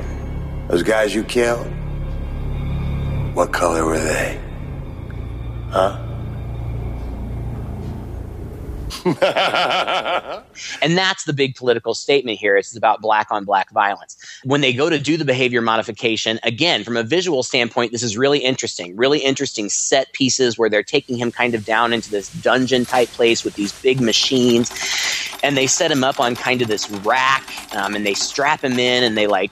Those 0.69 0.81
guys 0.81 1.13
you 1.13 1.25
killed? 1.25 1.67
What 3.33 3.51
color 3.51 3.83
were 3.83 3.99
they? 3.99 4.39
Huh? 5.71 6.01
and 10.81 10.97
that's 10.97 11.23
the 11.23 11.33
big 11.33 11.55
political 11.55 11.93
statement 11.93 12.37
here. 12.37 12.57
It's 12.57 12.75
about 12.75 13.01
black 13.01 13.27
on 13.31 13.45
black 13.45 13.71
violence. 13.71 14.17
When 14.43 14.61
they 14.61 14.73
go 14.73 14.89
to 14.89 14.99
do 14.99 15.17
the 15.17 15.25
behavior 15.25 15.61
modification, 15.61 16.39
again, 16.43 16.83
from 16.83 16.97
a 16.97 17.03
visual 17.03 17.43
standpoint, 17.43 17.91
this 17.91 18.03
is 18.03 18.17
really 18.17 18.39
interesting. 18.39 18.95
Really 18.95 19.19
interesting 19.19 19.69
set 19.69 20.11
pieces 20.13 20.57
where 20.57 20.69
they're 20.69 20.83
taking 20.83 21.17
him 21.17 21.31
kind 21.31 21.55
of 21.55 21.65
down 21.65 21.93
into 21.93 22.11
this 22.11 22.31
dungeon 22.41 22.85
type 22.85 23.09
place 23.09 23.43
with 23.43 23.55
these 23.55 23.71
big 23.81 24.01
machines. 24.01 24.71
And 25.43 25.57
they 25.57 25.67
set 25.67 25.91
him 25.91 26.03
up 26.03 26.19
on 26.19 26.35
kind 26.35 26.61
of 26.61 26.67
this 26.67 26.89
rack 26.89 27.43
um, 27.75 27.95
and 27.95 28.05
they 28.05 28.13
strap 28.13 28.63
him 28.63 28.77
in 28.77 29.03
and 29.03 29.17
they 29.17 29.27
like 29.27 29.51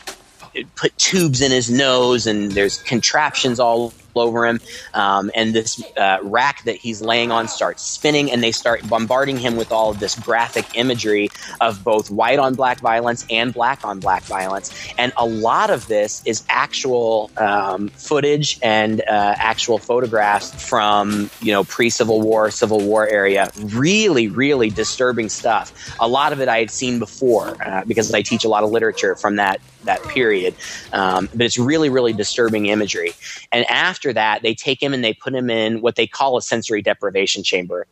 put 0.76 0.96
tubes 0.98 1.42
in 1.42 1.52
his 1.52 1.70
nose 1.70 2.28
and 2.28 2.52
there's 2.52 2.82
contraptions 2.84 3.60
all 3.60 3.94
over 4.16 4.46
him. 4.46 4.60
Um, 4.94 5.32
and 5.36 5.54
this 5.54 5.84
uh, 5.98 6.20
rack 6.24 6.64
that 6.64 6.76
he's 6.76 7.02
laying 7.02 7.32
on 7.32 7.48
starts 7.48 7.84
spinning, 7.84 8.32
and 8.32 8.44
they 8.44 8.52
start 8.52 8.88
bombarding 8.88 9.38
him 9.38 9.56
with 9.56 9.72
all 9.72 9.90
of 9.90 10.00
this 10.00 10.18
graphic 10.20 10.66
imagery 10.76 11.30
of 11.62 11.84
both 11.84 12.10
white 12.10 12.40
on 12.40 12.56
black 12.56 12.80
violence 12.80 13.26
and 13.30 13.54
black 13.54 13.86
on 13.86 14.00
black 14.00 14.24
violence. 14.24 14.72
And 14.98 15.12
a 15.18 15.26
lot 15.26 15.70
of 15.70 15.88
this 15.88 16.22
is 16.26 16.44
actual 16.50 17.32
um, 17.38 17.90
footage 17.90 18.60
and 18.62 19.02
uh, 19.02 19.36
actual 19.38 19.78
photographs 19.78 20.68
from 20.68 21.30
you 21.42 21.52
know 21.52 21.64
pre 21.64 21.90
Civil 21.90 22.22
War, 22.22 22.52
Civil 22.52 22.82
War 22.82 23.08
area. 23.08 23.52
Really, 23.60 24.28
really 24.28 24.70
disturbing 24.70 25.30
stuff. 25.30 25.96
A 26.00 26.08
lot 26.08 26.34
of 26.34 26.42
it 26.42 26.48
I 26.48 26.60
had 26.60 26.72
seen 26.72 27.00
before 27.00 27.56
uh, 27.66 27.84
because 27.86 28.14
I 28.14 28.22
teach 28.22 28.46
a 28.46 28.50
lot 28.50 28.64
of 28.64 28.72
literature 28.72 29.16
from 29.16 29.38
that 29.38 29.60
that 29.84 30.02
period. 30.04 30.56
Um, 30.94 31.30
but 31.32 31.42
it's 31.42 31.58
really, 31.58 31.90
really 31.90 32.14
disturbing 32.14 32.68
imagery. 32.68 33.14
And 33.52 33.66
after 33.70 34.14
that, 34.14 34.42
they 34.42 34.54
take 34.54 34.82
him 34.82 34.94
and 34.94 35.04
they 35.04 35.14
put 35.14 35.34
him 35.34 35.50
in 35.50 35.82
what 35.82 35.96
they 35.96 36.08
call 36.08 36.38
a 36.38 36.42
sensory 36.42 36.82
deprivation 36.82 37.44
chamber. 37.44 37.88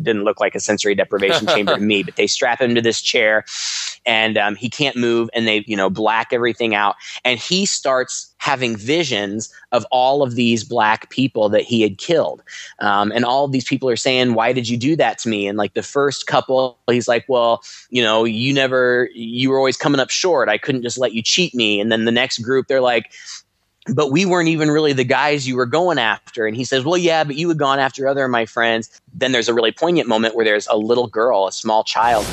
Didn't 0.00 0.24
look 0.24 0.40
like 0.40 0.54
a 0.54 0.60
sensory 0.60 0.94
deprivation 0.94 1.46
chamber 1.54 1.74
to 1.74 1.80
me, 1.80 2.02
but 2.02 2.16
they 2.16 2.26
strap 2.26 2.60
him 2.60 2.74
to 2.74 2.80
this 2.80 3.00
chair 3.00 3.44
and 4.06 4.38
um, 4.38 4.56
he 4.56 4.70
can't 4.70 4.96
move 4.96 5.28
and 5.34 5.46
they, 5.46 5.64
you 5.66 5.76
know, 5.76 5.90
black 5.90 6.32
everything 6.32 6.74
out. 6.74 6.96
And 7.24 7.38
he 7.38 7.66
starts 7.66 8.34
having 8.38 8.76
visions 8.76 9.52
of 9.72 9.84
all 9.90 10.22
of 10.22 10.34
these 10.34 10.64
black 10.64 11.10
people 11.10 11.48
that 11.50 11.62
he 11.62 11.82
had 11.82 11.98
killed. 11.98 12.42
Um, 12.78 13.12
and 13.12 13.24
all 13.24 13.44
of 13.44 13.52
these 13.52 13.64
people 13.64 13.88
are 13.90 13.96
saying, 13.96 14.34
Why 14.34 14.52
did 14.52 14.68
you 14.68 14.76
do 14.76 14.96
that 14.96 15.18
to 15.18 15.28
me? 15.28 15.46
And 15.46 15.58
like 15.58 15.74
the 15.74 15.82
first 15.82 16.26
couple, 16.26 16.78
he's 16.88 17.08
like, 17.08 17.26
Well, 17.28 17.62
you 17.90 18.02
know, 18.02 18.24
you 18.24 18.54
never, 18.54 19.10
you 19.12 19.50
were 19.50 19.58
always 19.58 19.76
coming 19.76 20.00
up 20.00 20.10
short. 20.10 20.48
I 20.48 20.58
couldn't 20.58 20.82
just 20.82 20.98
let 20.98 21.12
you 21.12 21.22
cheat 21.22 21.54
me. 21.54 21.80
And 21.80 21.92
then 21.92 22.04
the 22.04 22.12
next 22.12 22.38
group, 22.38 22.68
they're 22.68 22.80
like, 22.80 23.12
but 23.94 24.10
we 24.10 24.24
weren't 24.24 24.48
even 24.48 24.70
really 24.70 24.92
the 24.92 25.04
guys 25.04 25.46
you 25.46 25.56
were 25.56 25.66
going 25.66 25.98
after. 25.98 26.46
And 26.46 26.56
he 26.56 26.64
says, 26.64 26.84
Well, 26.84 26.96
yeah, 26.96 27.24
but 27.24 27.36
you 27.36 27.48
had 27.48 27.58
gone 27.58 27.78
after 27.78 28.06
other 28.06 28.24
of 28.24 28.30
my 28.30 28.46
friends. 28.46 29.00
Then 29.14 29.32
there's 29.32 29.48
a 29.48 29.54
really 29.54 29.72
poignant 29.72 30.08
moment 30.08 30.34
where 30.34 30.44
there's 30.44 30.66
a 30.68 30.76
little 30.76 31.06
girl, 31.06 31.46
a 31.46 31.52
small 31.52 31.84
child. 31.84 32.26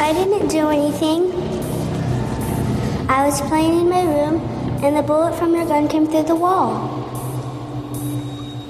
I 0.00 0.12
didn't 0.12 0.48
do 0.48 0.68
anything. 0.68 1.32
I 3.08 3.24
was 3.24 3.40
playing 3.42 3.80
in 3.80 3.88
my 3.88 4.02
room, 4.02 4.40
and 4.82 4.96
the 4.96 5.02
bullet 5.02 5.34
from 5.34 5.54
your 5.54 5.66
gun 5.66 5.88
came 5.88 6.06
through 6.06 6.24
the 6.24 6.36
wall. 6.36 6.94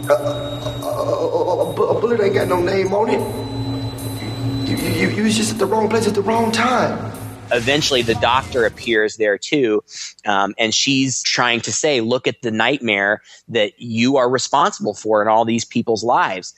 Uh, 0.08 0.14
uh, 0.14 0.86
uh, 0.86 1.96
a 1.96 2.00
bullet 2.00 2.20
ain't 2.20 2.34
got 2.34 2.48
no 2.48 2.62
name 2.62 2.94
on 2.94 3.10
it. 3.10 4.68
You, 4.68 4.76
you, 4.76 5.16
you 5.16 5.22
was 5.24 5.36
just 5.36 5.52
at 5.52 5.58
the 5.58 5.66
wrong 5.66 5.88
place 5.88 6.06
at 6.06 6.14
the 6.14 6.22
wrong 6.22 6.52
time 6.52 7.17
eventually 7.52 8.02
the 8.02 8.14
doctor 8.14 8.64
appears 8.64 9.16
there 9.16 9.38
too 9.38 9.82
um, 10.26 10.54
and 10.58 10.74
she's 10.74 11.22
trying 11.22 11.60
to 11.60 11.72
say 11.72 12.00
look 12.00 12.26
at 12.26 12.42
the 12.42 12.50
nightmare 12.50 13.22
that 13.48 13.72
you 13.78 14.16
are 14.16 14.28
responsible 14.28 14.94
for 14.94 15.22
in 15.22 15.28
all 15.28 15.44
these 15.44 15.64
people's 15.64 16.04
lives. 16.04 16.54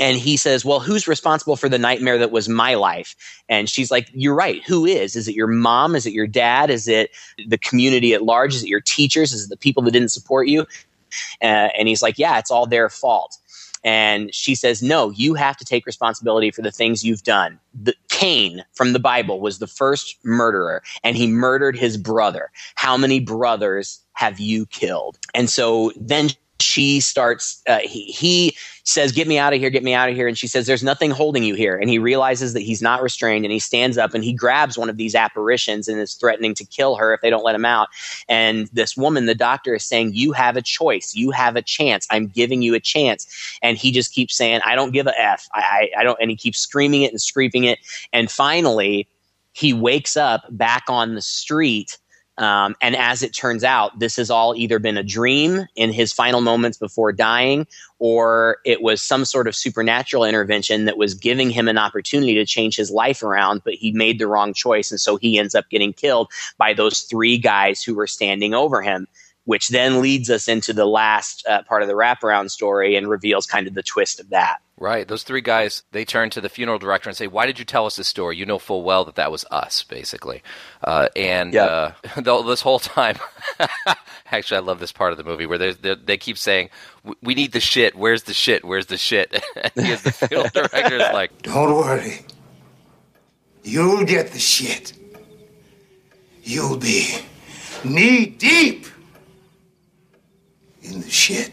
And 0.00 0.18
he 0.18 0.36
says 0.36 0.64
well 0.64 0.80
who's 0.80 1.08
responsible 1.08 1.56
for 1.56 1.68
the 1.68 1.78
nightmare 1.78 2.18
that 2.18 2.30
was 2.30 2.48
my 2.48 2.74
life? 2.74 3.16
And 3.48 3.68
she's 3.68 3.90
like 3.90 4.08
you're 4.12 4.34
right. 4.34 4.62
Who 4.64 4.84
is? 4.86 5.16
Is 5.16 5.28
it 5.28 5.34
your 5.34 5.46
mom? 5.46 5.94
Is 5.96 6.06
it 6.06 6.12
your 6.12 6.26
dad? 6.26 6.70
Is 6.70 6.88
it 6.88 7.10
the 7.46 7.58
community 7.58 8.14
at 8.14 8.22
large? 8.22 8.54
Is 8.54 8.62
it 8.62 8.68
your 8.68 8.80
teachers? 8.80 9.32
Is 9.32 9.44
it 9.44 9.50
the 9.50 9.56
people 9.56 9.82
that 9.84 9.92
didn't 9.92 10.10
support 10.10 10.48
you? 10.48 10.66
Uh, 11.42 11.68
and 11.78 11.88
he's 11.88 12.02
like 12.02 12.18
yeah 12.18 12.38
it's 12.38 12.50
all 12.50 12.66
their 12.66 12.90
fault 12.90 13.38
and 13.88 14.34
she 14.34 14.54
says, 14.54 14.82
No, 14.82 15.08
you 15.08 15.32
have 15.32 15.56
to 15.56 15.64
take 15.64 15.86
responsibility 15.86 16.50
for 16.50 16.60
the 16.60 16.70
things 16.70 17.04
you've 17.04 17.22
done. 17.22 17.58
The, 17.72 17.94
Cain 18.10 18.62
from 18.74 18.92
the 18.92 18.98
Bible 18.98 19.40
was 19.40 19.60
the 19.60 19.66
first 19.66 20.18
murderer, 20.24 20.82
and 21.02 21.16
he 21.16 21.26
murdered 21.26 21.74
his 21.74 21.96
brother. 21.96 22.50
How 22.74 22.98
many 22.98 23.18
brothers 23.18 24.00
have 24.12 24.38
you 24.38 24.66
killed? 24.66 25.18
And 25.34 25.48
so 25.48 25.92
then 25.96 26.28
she 26.60 27.00
starts 27.00 27.62
uh, 27.68 27.78
he, 27.78 28.04
he 28.04 28.56
says 28.82 29.12
get 29.12 29.28
me 29.28 29.38
out 29.38 29.52
of 29.52 29.60
here 29.60 29.70
get 29.70 29.84
me 29.84 29.94
out 29.94 30.08
of 30.08 30.14
here. 30.14 30.26
And 30.26 30.36
she 30.36 30.48
says 30.48 30.66
there's 30.66 30.82
nothing 30.82 31.10
holding 31.10 31.44
you 31.44 31.54
here. 31.54 31.76
And 31.76 31.88
he 31.88 31.98
realizes 31.98 32.52
that 32.54 32.60
he's 32.60 32.82
not 32.82 33.02
restrained 33.02 33.44
and 33.44 33.52
he 33.52 33.58
stands 33.58 33.96
up 33.96 34.14
and 34.14 34.24
he 34.24 34.32
grabs 34.32 34.76
one 34.76 34.90
of 34.90 34.96
these 34.96 35.14
apparitions 35.14 35.88
and 35.88 36.00
is 36.00 36.14
threatening 36.14 36.54
to 36.54 36.64
kill 36.64 36.96
her 36.96 37.14
if 37.14 37.20
they 37.20 37.30
don't 37.30 37.44
let 37.44 37.54
him 37.54 37.64
out. 37.64 37.88
And 38.28 38.68
this 38.72 38.96
woman 38.96 39.26
the 39.26 39.34
doctor 39.34 39.74
is 39.74 39.84
saying 39.84 40.14
you 40.14 40.32
have 40.32 40.56
a 40.56 40.62
choice. 40.62 41.14
You 41.14 41.30
have 41.30 41.56
a 41.56 41.62
chance. 41.62 42.06
I'm 42.10 42.26
giving 42.26 42.62
you 42.62 42.74
a 42.74 42.80
chance. 42.80 43.58
And 43.62 43.76
he 43.76 43.92
just 43.92 44.12
keeps 44.12 44.34
saying 44.34 44.60
i 44.64 44.74
don't 44.74 44.92
give 44.92 45.06
a 45.06 45.20
f. 45.20 45.48
I, 45.52 45.90
I, 45.96 46.00
I 46.00 46.02
don't 46.04 46.18
and 46.20 46.30
he 46.30 46.36
keeps 46.36 46.58
screaming 46.58 47.02
it 47.02 47.12
and 47.12 47.20
screaming 47.20 47.64
it. 47.64 47.78
And 48.12 48.30
finally 48.30 49.06
he 49.52 49.72
wakes 49.72 50.16
up 50.16 50.44
back 50.50 50.84
on 50.88 51.14
the 51.14 51.22
street 51.22 51.98
um, 52.38 52.76
and 52.80 52.94
as 52.96 53.22
it 53.22 53.34
turns 53.34 53.64
out, 53.64 53.98
this 53.98 54.16
has 54.16 54.30
all 54.30 54.54
either 54.54 54.78
been 54.78 54.96
a 54.96 55.02
dream 55.02 55.66
in 55.74 55.92
his 55.92 56.12
final 56.12 56.40
moments 56.40 56.78
before 56.78 57.12
dying, 57.12 57.66
or 57.98 58.58
it 58.64 58.80
was 58.80 59.02
some 59.02 59.24
sort 59.24 59.48
of 59.48 59.56
supernatural 59.56 60.24
intervention 60.24 60.84
that 60.84 60.96
was 60.96 61.14
giving 61.14 61.50
him 61.50 61.66
an 61.66 61.78
opportunity 61.78 62.34
to 62.34 62.46
change 62.46 62.76
his 62.76 62.92
life 62.92 63.24
around, 63.24 63.62
but 63.64 63.74
he 63.74 63.90
made 63.90 64.20
the 64.20 64.28
wrong 64.28 64.54
choice. 64.54 64.92
And 64.92 65.00
so 65.00 65.16
he 65.16 65.38
ends 65.38 65.56
up 65.56 65.68
getting 65.68 65.92
killed 65.92 66.30
by 66.56 66.74
those 66.74 67.00
three 67.02 67.38
guys 67.38 67.82
who 67.82 67.94
were 67.94 68.06
standing 68.06 68.54
over 68.54 68.82
him 68.82 69.08
which 69.48 69.68
then 69.68 70.02
leads 70.02 70.28
us 70.28 70.46
into 70.46 70.74
the 70.74 70.84
last 70.84 71.42
uh, 71.48 71.62
part 71.62 71.80
of 71.80 71.88
the 71.88 71.94
wraparound 71.94 72.50
story 72.50 72.96
and 72.96 73.08
reveals 73.08 73.46
kind 73.46 73.66
of 73.66 73.72
the 73.72 73.82
twist 73.82 74.20
of 74.20 74.28
that. 74.28 74.58
Right. 74.76 75.08
Those 75.08 75.22
three 75.22 75.40
guys, 75.40 75.84
they 75.90 76.04
turn 76.04 76.28
to 76.30 76.42
the 76.42 76.50
funeral 76.50 76.78
director 76.78 77.08
and 77.08 77.16
say, 77.16 77.28
Why 77.28 77.46
did 77.46 77.58
you 77.58 77.64
tell 77.64 77.86
us 77.86 77.96
this 77.96 78.06
story? 78.06 78.36
You 78.36 78.44
know 78.44 78.58
full 78.58 78.82
well 78.82 79.06
that 79.06 79.14
that 79.14 79.32
was 79.32 79.46
us, 79.50 79.84
basically. 79.84 80.42
Uh, 80.84 81.08
and 81.16 81.56
uh, 81.56 81.92
this 82.44 82.60
whole 82.60 82.78
time, 82.78 83.16
actually, 84.30 84.58
I 84.58 84.60
love 84.60 84.80
this 84.80 84.92
part 84.92 85.12
of 85.12 85.16
the 85.16 85.24
movie 85.24 85.46
where 85.46 85.72
they 85.72 86.18
keep 86.18 86.36
saying, 86.36 86.68
We 87.22 87.34
need 87.34 87.52
the 87.52 87.60
shit. 87.60 87.94
Where's 87.96 88.24
the 88.24 88.34
shit? 88.34 88.66
Where's 88.66 88.86
the 88.86 88.98
shit? 88.98 89.32
and 89.56 89.72
the 89.74 90.12
funeral 90.12 90.50
director 90.52 90.96
is 90.96 91.12
like, 91.14 91.40
Don't 91.40 91.74
worry. 91.74 92.20
you'll 93.64 94.04
get 94.04 94.32
the 94.32 94.38
shit. 94.38 94.92
You'll 96.42 96.76
be 96.76 97.14
knee 97.82 98.26
deep 98.26 98.84
in 100.88 101.00
the 101.00 101.10
shit. 101.10 101.52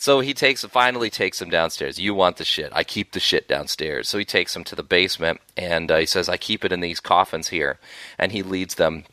So 0.00 0.20
he 0.20 0.32
takes 0.32 0.64
finally 0.64 1.10
takes 1.10 1.42
him 1.42 1.50
downstairs. 1.50 1.98
You 1.98 2.14
want 2.14 2.36
the 2.36 2.44
shit? 2.44 2.70
I 2.72 2.84
keep 2.84 3.12
the 3.12 3.20
shit 3.20 3.48
downstairs. 3.48 4.08
So 4.08 4.16
he 4.16 4.24
takes 4.24 4.54
him 4.54 4.62
to 4.64 4.76
the 4.76 4.84
basement, 4.84 5.40
and 5.56 5.90
uh, 5.90 5.96
he 5.96 6.06
says, 6.06 6.28
"I 6.28 6.36
keep 6.36 6.64
it 6.64 6.72
in 6.72 6.80
these 6.80 7.00
coffins 7.00 7.48
here," 7.48 7.78
and 8.16 8.30
he 8.30 8.42
leads 8.42 8.76
them 8.76 9.04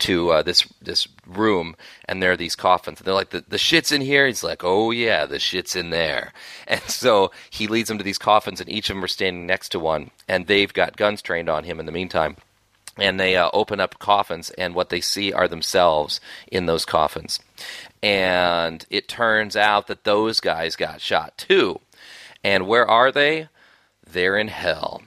to 0.00 0.30
uh, 0.30 0.42
this 0.42 0.66
this 0.80 1.08
room, 1.26 1.76
and 2.06 2.22
there 2.22 2.32
are 2.32 2.36
these 2.36 2.56
coffins. 2.56 2.98
And 2.98 3.06
they're 3.06 3.14
like, 3.14 3.30
the, 3.30 3.44
the 3.46 3.58
shit's 3.58 3.92
in 3.92 4.00
here. 4.00 4.26
He's 4.26 4.44
like, 4.44 4.62
oh 4.64 4.90
yeah, 4.90 5.26
the 5.26 5.38
shit's 5.38 5.76
in 5.76 5.90
there. 5.90 6.32
And 6.66 6.80
so 6.82 7.30
he 7.50 7.66
leads 7.66 7.88
them 7.88 7.98
to 7.98 8.04
these 8.04 8.18
coffins, 8.18 8.60
and 8.60 8.70
each 8.70 8.88
of 8.88 8.96
them 8.96 9.04
are 9.04 9.08
standing 9.08 9.46
next 9.46 9.68
to 9.70 9.78
one, 9.78 10.10
and 10.26 10.46
they've 10.46 10.72
got 10.72 10.96
guns 10.96 11.20
trained 11.20 11.48
on 11.48 11.64
him 11.64 11.78
in 11.78 11.86
the 11.86 11.92
meantime. 11.92 12.36
And 12.96 13.20
they 13.20 13.36
uh, 13.36 13.50
open 13.52 13.80
up 13.80 13.98
coffins, 13.98 14.50
and 14.50 14.74
what 14.74 14.88
they 14.88 15.00
see 15.00 15.32
are 15.32 15.46
themselves 15.46 16.20
in 16.50 16.66
those 16.66 16.84
coffins. 16.84 17.38
And 18.04 18.84
it 18.90 19.08
turns 19.08 19.56
out 19.56 19.86
that 19.86 20.04
those 20.04 20.38
guys 20.40 20.76
got 20.76 21.00
shot 21.00 21.38
too. 21.38 21.80
And 22.44 22.66
where 22.66 22.86
are 22.86 23.10
they? 23.10 23.48
They're 24.06 24.36
in 24.36 24.48
hell 24.48 25.02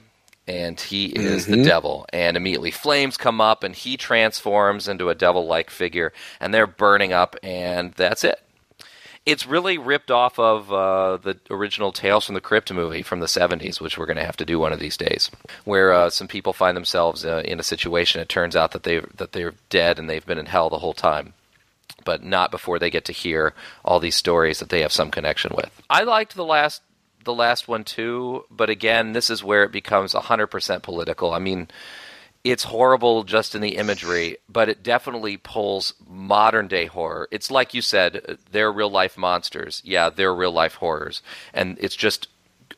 and 0.47 0.79
he 0.79 1.07
is 1.07 1.43
Mm-hmm. 1.45 1.51
the 1.51 1.63
devil. 1.63 2.05
And 2.11 2.35
immediately 2.37 2.71
flames 2.71 3.17
come 3.17 3.39
up, 3.41 3.63
and 3.63 3.75
he 3.75 3.97
transforms 3.97 4.87
into 4.87 5.09
a 5.09 5.15
devil 5.15 5.45
like 5.45 5.69
figure, 5.69 6.13
and 6.39 6.53
they're 6.53 6.65
burning 6.65 7.11
up, 7.13 7.35
and 7.43 7.91
that's 7.93 8.23
it. 8.23 8.41
It's 9.25 9.45
really 9.45 9.77
ripped 9.77 10.09
off 10.09 10.39
of 10.39 10.71
uh, 10.71 11.17
the 11.17 11.37
original 11.51 11.91
Tales 11.91 12.23
from 12.25 12.33
the 12.35 12.39
Crypt 12.41 12.71
movie 12.71 13.01
from 13.01 13.19
the 13.19 13.25
70s, 13.25 13.81
which 13.81 13.97
we're 13.97 14.05
going 14.05 14.15
to 14.17 14.23
have 14.25 14.37
to 14.37 14.45
do 14.45 14.57
one 14.57 14.71
of 14.71 14.79
these 14.79 14.95
days, 14.95 15.29
where 15.65 15.91
uh, 15.91 16.09
some 16.09 16.29
people 16.29 16.53
find 16.53 16.77
themselves 16.77 17.25
uh, 17.25 17.41
in 17.43 17.59
a 17.59 17.63
situation. 17.63 18.21
It 18.21 18.29
turns 18.29 18.55
out 18.55 18.71
that 18.71 18.83
they 18.83 19.01
that 19.17 19.33
they're 19.33 19.53
dead 19.69 19.99
and 19.99 20.09
they've 20.09 20.25
been 20.25 20.37
in 20.39 20.45
hell 20.45 20.69
the 20.69 20.79
whole 20.79 20.93
time 20.93 21.33
but 22.07 22.23
not 22.23 22.51
before 22.51 22.79
they 22.79 22.89
get 22.89 23.03
to 23.03 23.11
hear 23.11 23.53
all 23.83 23.99
these 23.99 24.15
stories 24.15 24.59
that 24.59 24.69
they 24.69 24.79
have 24.79 24.93
some 24.93 25.11
connection 25.11 25.51
with. 25.53 25.69
I 25.89 26.03
liked 26.03 26.35
the 26.35 26.45
last 26.45 26.81
the 27.25 27.33
last 27.33 27.67
one 27.67 27.83
too, 27.83 28.45
but 28.49 28.69
again, 28.69 29.11
this 29.11 29.29
is 29.29 29.43
where 29.43 29.65
it 29.65 29.73
becomes 29.73 30.13
100% 30.13 30.81
political. 30.81 31.33
I 31.33 31.39
mean, 31.39 31.67
it's 32.45 32.63
horrible 32.63 33.25
just 33.25 33.53
in 33.53 33.59
the 33.59 33.75
imagery, 33.75 34.37
but 34.47 34.69
it 34.69 34.81
definitely 34.81 35.35
pulls 35.35 35.93
modern 36.07 36.69
day 36.69 36.85
horror. 36.85 37.27
It's 37.29 37.51
like 37.51 37.73
you 37.73 37.81
said, 37.81 38.37
they're 38.51 38.71
real 38.71 38.89
life 38.89 39.17
monsters. 39.17 39.81
Yeah, 39.83 40.09
they're 40.09 40.33
real 40.33 40.53
life 40.53 40.75
horrors, 40.75 41.21
and 41.53 41.77
it's 41.81 41.97
just 41.97 42.29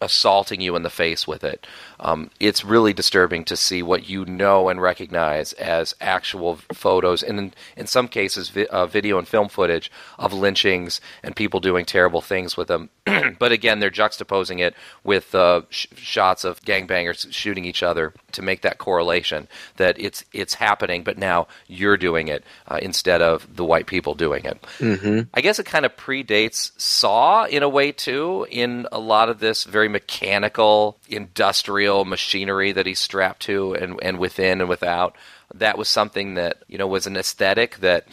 assaulting 0.01 0.61
you 0.61 0.75
in 0.75 0.83
the 0.83 0.89
face 0.89 1.27
with 1.27 1.43
it. 1.43 1.67
Um, 1.99 2.29
it's 2.39 2.63
really 2.63 2.93
disturbing 2.93 3.43
to 3.45 3.57
see 3.57 3.83
what 3.83 4.09
you 4.09 4.25
know 4.25 4.69
and 4.69 4.81
recognize 4.81 5.53
as 5.53 5.93
actual 5.99 6.59
photos, 6.73 7.21
and 7.21 7.39
in, 7.39 7.53
in 7.75 7.87
some 7.87 8.07
cases, 8.07 8.49
vi- 8.49 8.67
uh, 8.67 8.85
video 8.85 9.17
and 9.17 9.27
film 9.27 9.49
footage 9.49 9.91
of 10.17 10.33
lynchings 10.33 11.01
and 11.23 11.35
people 11.35 11.59
doing 11.59 11.85
terrible 11.85 12.21
things 12.21 12.55
with 12.55 12.67
them. 12.67 12.89
but 13.39 13.51
again, 13.51 13.79
they're 13.79 13.89
juxtaposing 13.89 14.59
it 14.59 14.73
with 15.03 15.35
uh, 15.35 15.61
sh- 15.69 15.87
shots 15.95 16.43
of 16.43 16.61
gangbangers 16.61 17.31
shooting 17.33 17.65
each 17.65 17.83
other 17.83 18.13
to 18.31 18.41
make 18.41 18.61
that 18.61 18.77
correlation 18.77 19.47
that 19.75 19.99
it's 19.99 20.23
it's 20.31 20.53
happening, 20.53 21.03
but 21.03 21.17
now 21.17 21.47
you're 21.67 21.97
doing 21.97 22.29
it 22.29 22.43
uh, 22.67 22.79
instead 22.81 23.21
of 23.21 23.55
the 23.55 23.65
white 23.65 23.87
people 23.87 24.13
doing 24.15 24.45
it. 24.45 24.61
Mm-hmm. 24.77 25.29
I 25.33 25.41
guess 25.41 25.59
it 25.59 25.65
kind 25.65 25.85
of 25.85 25.95
predates 25.97 26.71
Saw 26.79 27.45
in 27.45 27.63
a 27.63 27.69
way 27.69 27.91
too, 27.91 28.47
in 28.49 28.87
a 28.91 28.99
lot 28.99 29.29
of 29.29 29.39
this 29.39 29.63
very 29.63 29.88
mechanical, 29.89 30.97
industrial 31.07 32.05
machinery 32.05 32.71
that 32.71 32.85
he's 32.85 32.99
strapped 32.99 33.41
to, 33.43 33.73
and 33.73 33.99
and 34.01 34.19
within 34.19 34.61
and 34.61 34.69
without. 34.69 35.15
That 35.53 35.77
was 35.77 35.89
something 35.89 36.35
that 36.35 36.63
you 36.67 36.77
know 36.77 36.87
was 36.87 37.07
an 37.07 37.17
aesthetic 37.17 37.77
that. 37.77 38.07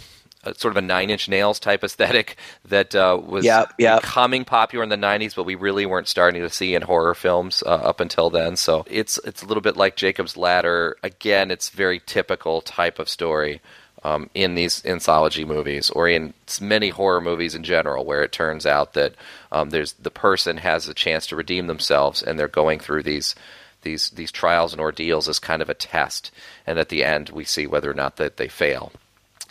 Uh, 0.45 0.53
sort 0.53 0.71
of 0.71 0.77
a 0.77 0.81
Nine 0.87 1.11
Inch 1.11 1.29
Nails 1.29 1.59
type 1.59 1.83
aesthetic 1.83 2.37
that 2.67 2.95
uh, 2.95 3.21
was 3.21 3.45
Yep, 3.45 3.73
yep. 3.79 4.03
becoming 4.03 4.45
popular 4.45 4.85
in 4.85 4.91
the 4.91 4.97
'90s, 4.97 5.35
but 5.35 5.43
we 5.43 5.57
really 5.57 5.87
weren't 5.87 6.07
starting 6.07 6.41
to 6.41 6.49
see 6.51 6.77
in 6.77 6.83
horror 6.83 7.17
films 7.17 7.65
uh, 7.67 7.71
up 7.71 7.99
until 7.99 8.31
then. 8.31 8.55
So 8.55 8.85
it's 8.89 9.19
it's 9.25 9.43
a 9.43 9.47
little 9.47 9.61
bit 9.61 9.77
like 9.77 9.97
Jacob's 9.97 10.37
Ladder. 10.37 10.99
Again, 11.03 11.51
it's 11.51 11.71
very 11.71 12.01
typical 12.07 12.61
type 12.61 13.01
of 13.01 13.09
story 13.09 13.61
um, 14.07 14.31
in 14.35 14.55
these 14.55 14.87
anthology 14.87 15.45
movies 15.45 15.91
or 15.91 16.09
in 16.09 16.33
many 16.61 16.91
horror 16.91 17.21
movies 17.21 17.57
in 17.57 17.65
general, 17.65 18.05
where 18.05 18.23
it 18.23 18.31
turns 18.31 18.65
out 18.65 18.93
that 18.93 19.17
um, 19.51 19.71
there's 19.71 19.95
the 19.95 20.13
person 20.13 20.59
has 20.59 20.87
a 20.87 20.95
chance 20.95 21.27
to 21.27 21.35
redeem 21.35 21.67
themselves, 21.67 22.23
and 22.23 22.39
they're 22.39 22.47
going 22.47 22.79
through 22.79 23.03
these 23.03 23.35
these 23.83 24.11
these 24.11 24.31
trials 24.31 24.73
and 24.73 24.81
ordeals 24.81 25.29
as 25.29 25.41
kind 25.41 25.61
of 25.61 25.69
a 25.69 25.75
test, 25.75 26.31
and 26.69 26.79
at 26.79 26.89
the 26.89 27.03
end 27.03 27.31
we 27.31 27.45
see 27.45 27.67
whether 27.67 27.91
or 27.91 27.95
not 27.95 28.17
that 28.17 28.37
they 28.37 28.47
fail. 28.47 28.93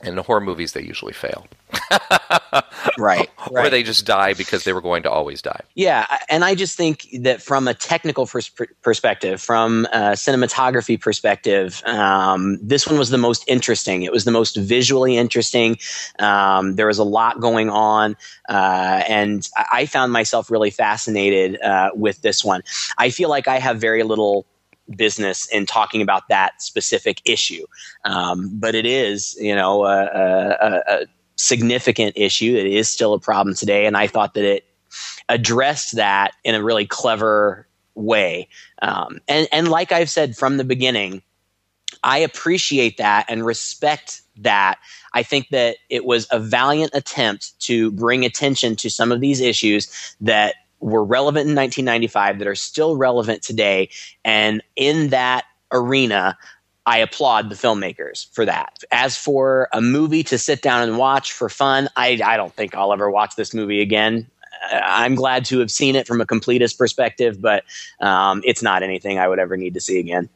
And 0.05 0.17
in 0.17 0.23
horror 0.23 0.41
movies, 0.41 0.73
they 0.73 0.83
usually 0.83 1.13
fail, 1.13 1.47
right, 2.97 3.29
or 3.51 3.69
they 3.69 3.81
just 3.81 4.05
die 4.05 4.33
because 4.33 4.63
they 4.63 4.71
were 4.71 4.81
going 4.81 5.01
to 5.03 5.09
always 5.09 5.41
die. 5.41 5.61
Yeah, 5.73 6.05
and 6.29 6.45
I 6.45 6.53
just 6.53 6.77
think 6.77 7.07
that 7.21 7.41
from 7.41 7.67
a 7.67 7.73
technical 7.73 8.27
pers- 8.27 8.51
perspective, 8.83 9.41
from 9.41 9.85
a 9.91 10.13
cinematography 10.13 11.01
perspective, 11.01 11.81
um, 11.85 12.59
this 12.61 12.85
one 12.85 12.99
was 12.99 13.09
the 13.09 13.17
most 13.17 13.43
interesting. 13.47 14.03
It 14.03 14.11
was 14.11 14.25
the 14.25 14.31
most 14.31 14.55
visually 14.57 15.17
interesting. 15.17 15.77
Um, 16.19 16.75
there 16.75 16.87
was 16.87 16.99
a 16.99 17.03
lot 17.03 17.39
going 17.39 17.71
on, 17.71 18.15
uh, 18.47 19.01
and 19.07 19.47
I 19.57 19.85
I 19.85 19.87
found 19.87 20.13
myself 20.13 20.49
really 20.49 20.71
fascinated 20.71 21.61
uh, 21.61 21.89
with 21.93 22.21
this 22.21 22.45
one. 22.45 22.63
I 22.97 23.09
feel 23.09 23.29
like 23.29 23.47
I 23.47 23.59
have 23.59 23.79
very 23.81 24.03
little 24.03 24.45
business 24.95 25.47
in 25.47 25.65
talking 25.65 26.01
about 26.01 26.27
that 26.29 26.61
specific 26.61 27.21
issue, 27.25 27.65
um, 28.03 28.49
but 28.53 28.75
it 28.75 28.85
is, 28.85 29.35
you 29.39 29.55
know, 29.55 29.85
a, 29.85 30.05
a, 30.05 30.81
a 30.87 31.05
significant 31.35 32.13
issue. 32.15 32.55
It 32.55 32.67
is 32.67 32.89
still 32.89 33.13
a 33.13 33.19
problem 33.19 33.55
today, 33.55 33.85
and 33.85 33.97
I 33.97 34.07
thought 34.07 34.33
that 34.35 34.43
it 34.43 34.65
addressed 35.29 35.95
that 35.95 36.33
in 36.43 36.55
a 36.55 36.63
really 36.63 36.85
clever 36.85 37.67
way. 37.95 38.47
Um, 38.81 39.19
and 39.27 39.47
and 39.51 39.69
like 39.69 39.91
I've 39.91 40.09
said 40.09 40.35
from 40.35 40.57
the 40.57 40.63
beginning, 40.63 41.21
I 42.03 42.19
appreciate 42.19 42.97
that 42.97 43.25
and 43.29 43.45
respect 43.45 44.21
that. 44.37 44.79
I 45.13 45.23
think 45.23 45.49
that 45.49 45.77
it 45.89 46.05
was 46.05 46.27
a 46.31 46.39
valiant 46.39 46.91
attempt 46.93 47.59
to 47.61 47.91
bring 47.91 48.25
attention 48.25 48.75
to 48.77 48.89
some 48.89 49.11
of 49.11 49.21
these 49.21 49.39
issues 49.39 50.15
that 50.21 50.55
were 50.79 51.03
relevant 51.03 51.49
in 51.49 51.55
1995 51.55 52.39
that 52.39 52.47
are 52.47 52.55
still 52.55 52.95
relevant 52.97 53.41
today. 53.41 53.89
And 54.23 54.61
in 54.75 55.09
that 55.09 55.45
arena, 55.71 56.37
I 56.85 56.99
applaud 56.99 57.49
the 57.49 57.55
filmmakers 57.55 58.31
for 58.33 58.45
that. 58.45 58.83
As 58.91 59.17
for 59.17 59.67
a 59.73 59.81
movie 59.81 60.23
to 60.23 60.37
sit 60.37 60.61
down 60.61 60.87
and 60.87 60.97
watch 60.97 61.33
for 61.33 61.49
fun, 61.49 61.89
I, 61.95 62.19
I 62.23 62.37
don't 62.37 62.53
think 62.53 62.75
I'll 62.75 62.93
ever 62.93 63.09
watch 63.09 63.35
this 63.35 63.53
movie 63.53 63.81
again. 63.81 64.27
I'm 64.71 65.15
glad 65.15 65.45
to 65.45 65.59
have 65.59 65.71
seen 65.71 65.95
it 65.95 66.07
from 66.07 66.21
a 66.21 66.25
completist 66.25 66.77
perspective, 66.77 67.41
but 67.41 67.63
um, 67.99 68.41
it's 68.45 68.61
not 68.61 68.83
anything 68.83 69.19
I 69.19 69.27
would 69.27 69.39
ever 69.39 69.57
need 69.57 69.73
to 69.73 69.81
see 69.81 69.99
again. 69.99 70.29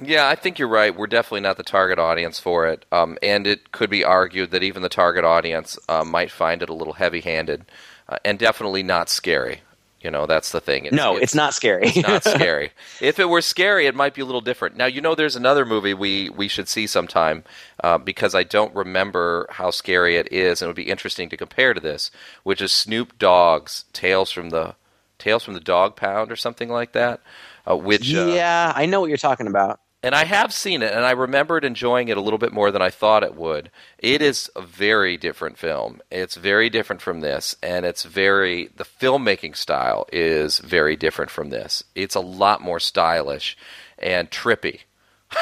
Yeah, 0.00 0.28
I 0.28 0.34
think 0.34 0.58
you're 0.58 0.68
right. 0.68 0.94
We're 0.94 1.06
definitely 1.06 1.40
not 1.40 1.56
the 1.56 1.62
target 1.62 1.98
audience 1.98 2.38
for 2.38 2.66
it, 2.66 2.84
um, 2.92 3.16
and 3.22 3.46
it 3.46 3.72
could 3.72 3.88
be 3.88 4.04
argued 4.04 4.50
that 4.50 4.62
even 4.62 4.82
the 4.82 4.90
target 4.90 5.24
audience 5.24 5.78
uh, 5.88 6.04
might 6.04 6.30
find 6.30 6.62
it 6.62 6.68
a 6.68 6.74
little 6.74 6.92
heavy-handed, 6.92 7.64
uh, 8.08 8.18
and 8.22 8.38
definitely 8.38 8.82
not 8.82 9.08
scary. 9.08 9.62
You 10.06 10.12
know, 10.12 10.24
that's 10.24 10.52
the 10.52 10.60
thing. 10.60 10.88
no, 10.92 11.16
it's, 11.16 11.34
not 11.34 11.52
scary. 11.52 11.88
It's 11.88 11.96
not 11.96 12.22
scary. 12.36 12.70
If 13.00 13.18
it 13.18 13.24
were 13.24 13.42
scary, 13.42 13.88
it 13.88 13.94
might 13.96 14.14
be 14.14 14.20
a 14.20 14.24
little 14.24 14.40
different. 14.40 14.76
Now, 14.76 14.86
you 14.86 15.00
know, 15.00 15.16
there's 15.16 15.34
another 15.34 15.66
movie 15.66 15.94
we, 15.94 16.30
we 16.30 16.46
should 16.46 16.68
see 16.68 16.86
sometime 16.86 17.42
uh, 17.82 17.98
because 17.98 18.32
I 18.32 18.44
don't 18.44 18.72
remember 18.72 19.48
how 19.50 19.72
scary 19.72 20.14
it 20.14 20.32
is, 20.32 20.62
and 20.62 20.66
it 20.66 20.68
would 20.68 20.76
be 20.76 20.88
interesting 20.88 21.28
to 21.30 21.36
compare 21.36 21.74
to 21.74 21.80
this, 21.80 22.12
which 22.44 22.60
is 22.62 22.70
Snoop 22.70 23.18
Dogg's 23.18 23.84
Tales 23.92 24.30
from 24.30 24.50
the 24.50 24.76
Tales 25.18 25.42
from 25.42 25.54
the 25.54 25.60
Dog 25.60 25.96
Pound 25.96 26.30
or 26.30 26.36
something 26.36 26.68
like 26.68 26.92
that. 26.92 27.20
Uh, 27.68 27.76
which 27.76 28.14
uh, 28.14 28.26
yeah, 28.26 28.72
I 28.76 28.86
know 28.86 29.00
what 29.00 29.08
you're 29.08 29.16
talking 29.16 29.48
about. 29.48 29.80
And 30.06 30.14
I 30.14 30.24
have 30.24 30.52
seen 30.52 30.82
it, 30.82 30.92
and 30.92 31.04
I 31.04 31.10
remembered 31.10 31.64
enjoying 31.64 32.06
it 32.06 32.16
a 32.16 32.20
little 32.20 32.38
bit 32.38 32.52
more 32.52 32.70
than 32.70 32.80
I 32.80 32.90
thought 32.90 33.24
it 33.24 33.34
would. 33.34 33.72
It 33.98 34.22
is 34.22 34.48
a 34.54 34.62
very 34.62 35.16
different 35.16 35.58
film. 35.58 36.00
It's 36.12 36.36
very 36.36 36.70
different 36.70 37.02
from 37.02 37.22
this, 37.22 37.56
and 37.60 37.84
it's 37.84 38.04
very 38.04 38.68
the 38.76 38.84
filmmaking 38.84 39.56
style 39.56 40.06
is 40.12 40.60
very 40.60 40.94
different 40.94 41.32
from 41.32 41.50
this. 41.50 41.82
It's 41.96 42.14
a 42.14 42.20
lot 42.20 42.60
more 42.62 42.78
stylish 42.78 43.58
and 43.98 44.30
trippy, 44.30 44.82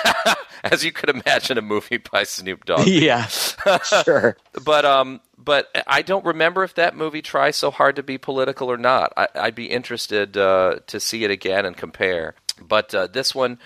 as 0.65 0.83
you 0.83 0.93
could 0.93 1.11
imagine 1.11 1.59
a 1.59 1.63
movie 1.63 1.99
by 1.99 2.23
Snoop 2.25 2.65
Dogg. 2.65 2.87
yeah, 2.87 3.27
sure. 3.27 4.39
But 4.65 4.87
um, 4.87 5.21
but 5.37 5.69
I 5.87 6.01
don't 6.01 6.25
remember 6.25 6.65
if 6.65 6.75
that 6.77 6.97
movie 6.97 7.21
tries 7.21 7.57
so 7.57 7.71
hard 7.71 7.97
to 7.97 8.03
be 8.03 8.17
political 8.17 8.73
or 8.73 8.79
not. 8.79 9.13
I, 9.15 9.29
I'd 9.35 9.55
be 9.55 9.67
interested 9.67 10.39
uh, 10.39 10.79
to 10.87 11.01
see 11.01 11.23
it 11.23 11.31
again 11.31 11.67
and 11.67 11.77
compare. 11.77 12.35
But 12.67 12.95
uh, 12.95 13.09
this 13.09 13.35
one, 13.35 13.59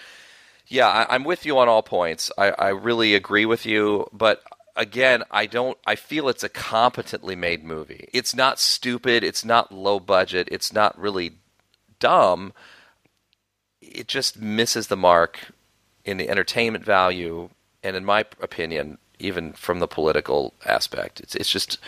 yeah, 0.69 0.87
I, 0.87 1.15
I'm 1.15 1.25
with 1.25 1.47
you 1.47 1.59
on 1.59 1.69
all 1.69 1.83
points. 1.83 2.31
I, 2.39 2.51
I 2.51 2.69
really 2.69 3.15
agree 3.15 3.47
with 3.47 3.65
you, 3.67 4.07
but 4.13 4.43
again, 4.77 5.25
I 5.31 5.47
don't. 5.47 5.77
I 5.87 5.97
feel 5.97 6.29
it's 6.29 6.45
a 6.45 6.49
competently 6.49 7.35
made 7.35 7.65
movie. 7.65 8.09
It's 8.13 8.35
not 8.35 8.59
stupid. 8.59 9.25
It's 9.25 9.45
not 9.45 9.73
low 9.73 9.99
budget. 9.99 10.49
It's 10.51 10.73
not 10.73 10.99
really 10.99 11.33
dumb. 11.99 12.53
It 13.81 14.09
just 14.09 14.41
misses 14.41 14.89
the 14.89 14.97
mark 14.97 15.39
in 16.05 16.17
the 16.17 16.29
entertainment 16.29 16.85
value, 16.85 17.51
and 17.83 17.97
in 17.97 18.05
my 18.05 18.21
opinion, 18.41 18.99
even 19.19 19.53
from 19.53 19.81
the 19.81 19.89
political 19.89 20.55
aspect. 20.67 21.21
It's 21.21 21.35
it's 21.35 21.51
just, 21.51 21.79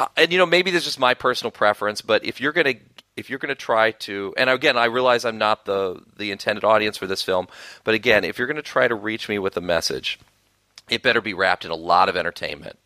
uh, 0.00 0.06
and 0.16 0.32
you 0.32 0.38
know, 0.38 0.46
maybe 0.46 0.70
this 0.70 0.82
is 0.82 0.86
just 0.86 0.98
my 0.98 1.14
personal 1.14 1.50
preference, 1.50 2.00
but 2.00 2.24
if 2.24 2.40
you're 2.40 2.52
gonna 2.52 2.74
if 3.16 3.30
you're 3.30 3.38
gonna 3.38 3.54
try 3.54 3.92
to, 3.92 4.34
and 4.36 4.50
again, 4.50 4.76
I 4.76 4.86
realize 4.86 5.24
I'm 5.24 5.38
not 5.38 5.64
the 5.64 6.00
the 6.16 6.30
intended 6.30 6.64
audience 6.64 6.96
for 6.96 7.06
this 7.06 7.22
film, 7.22 7.48
but 7.84 7.94
again, 7.94 8.24
if 8.24 8.38
you're 8.38 8.46
gonna 8.48 8.62
try 8.62 8.88
to 8.88 8.94
reach 8.94 9.28
me 9.28 9.38
with 9.38 9.56
a 9.56 9.60
message, 9.60 10.18
it 10.90 11.02
better 11.02 11.20
be 11.20 11.34
wrapped 11.34 11.64
in 11.64 11.70
a 11.70 11.76
lot 11.76 12.08
of 12.08 12.16
entertainment, 12.16 12.78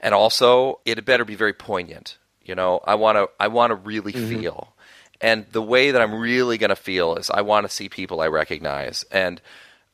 and 0.00 0.14
also 0.14 0.80
it 0.84 1.04
better 1.04 1.24
be 1.24 1.34
very 1.34 1.52
poignant. 1.52 2.18
You 2.42 2.54
know, 2.54 2.80
I 2.86 2.94
want 2.94 3.16
to 3.16 3.28
I 3.38 3.48
want 3.48 3.70
to 3.70 3.74
really 3.74 4.12
Mm-hmm. 4.12 4.40
feel. 4.40 4.74
And 5.20 5.46
the 5.50 5.60
way 5.62 5.90
that 5.90 6.00
I'm 6.00 6.14
really 6.14 6.58
going 6.58 6.70
to 6.70 6.76
feel 6.76 7.16
is 7.16 7.28
I 7.28 7.40
want 7.40 7.66
to 7.66 7.72
see 7.74 7.88
people 7.88 8.20
I 8.20 8.28
recognize. 8.28 9.04
And 9.10 9.40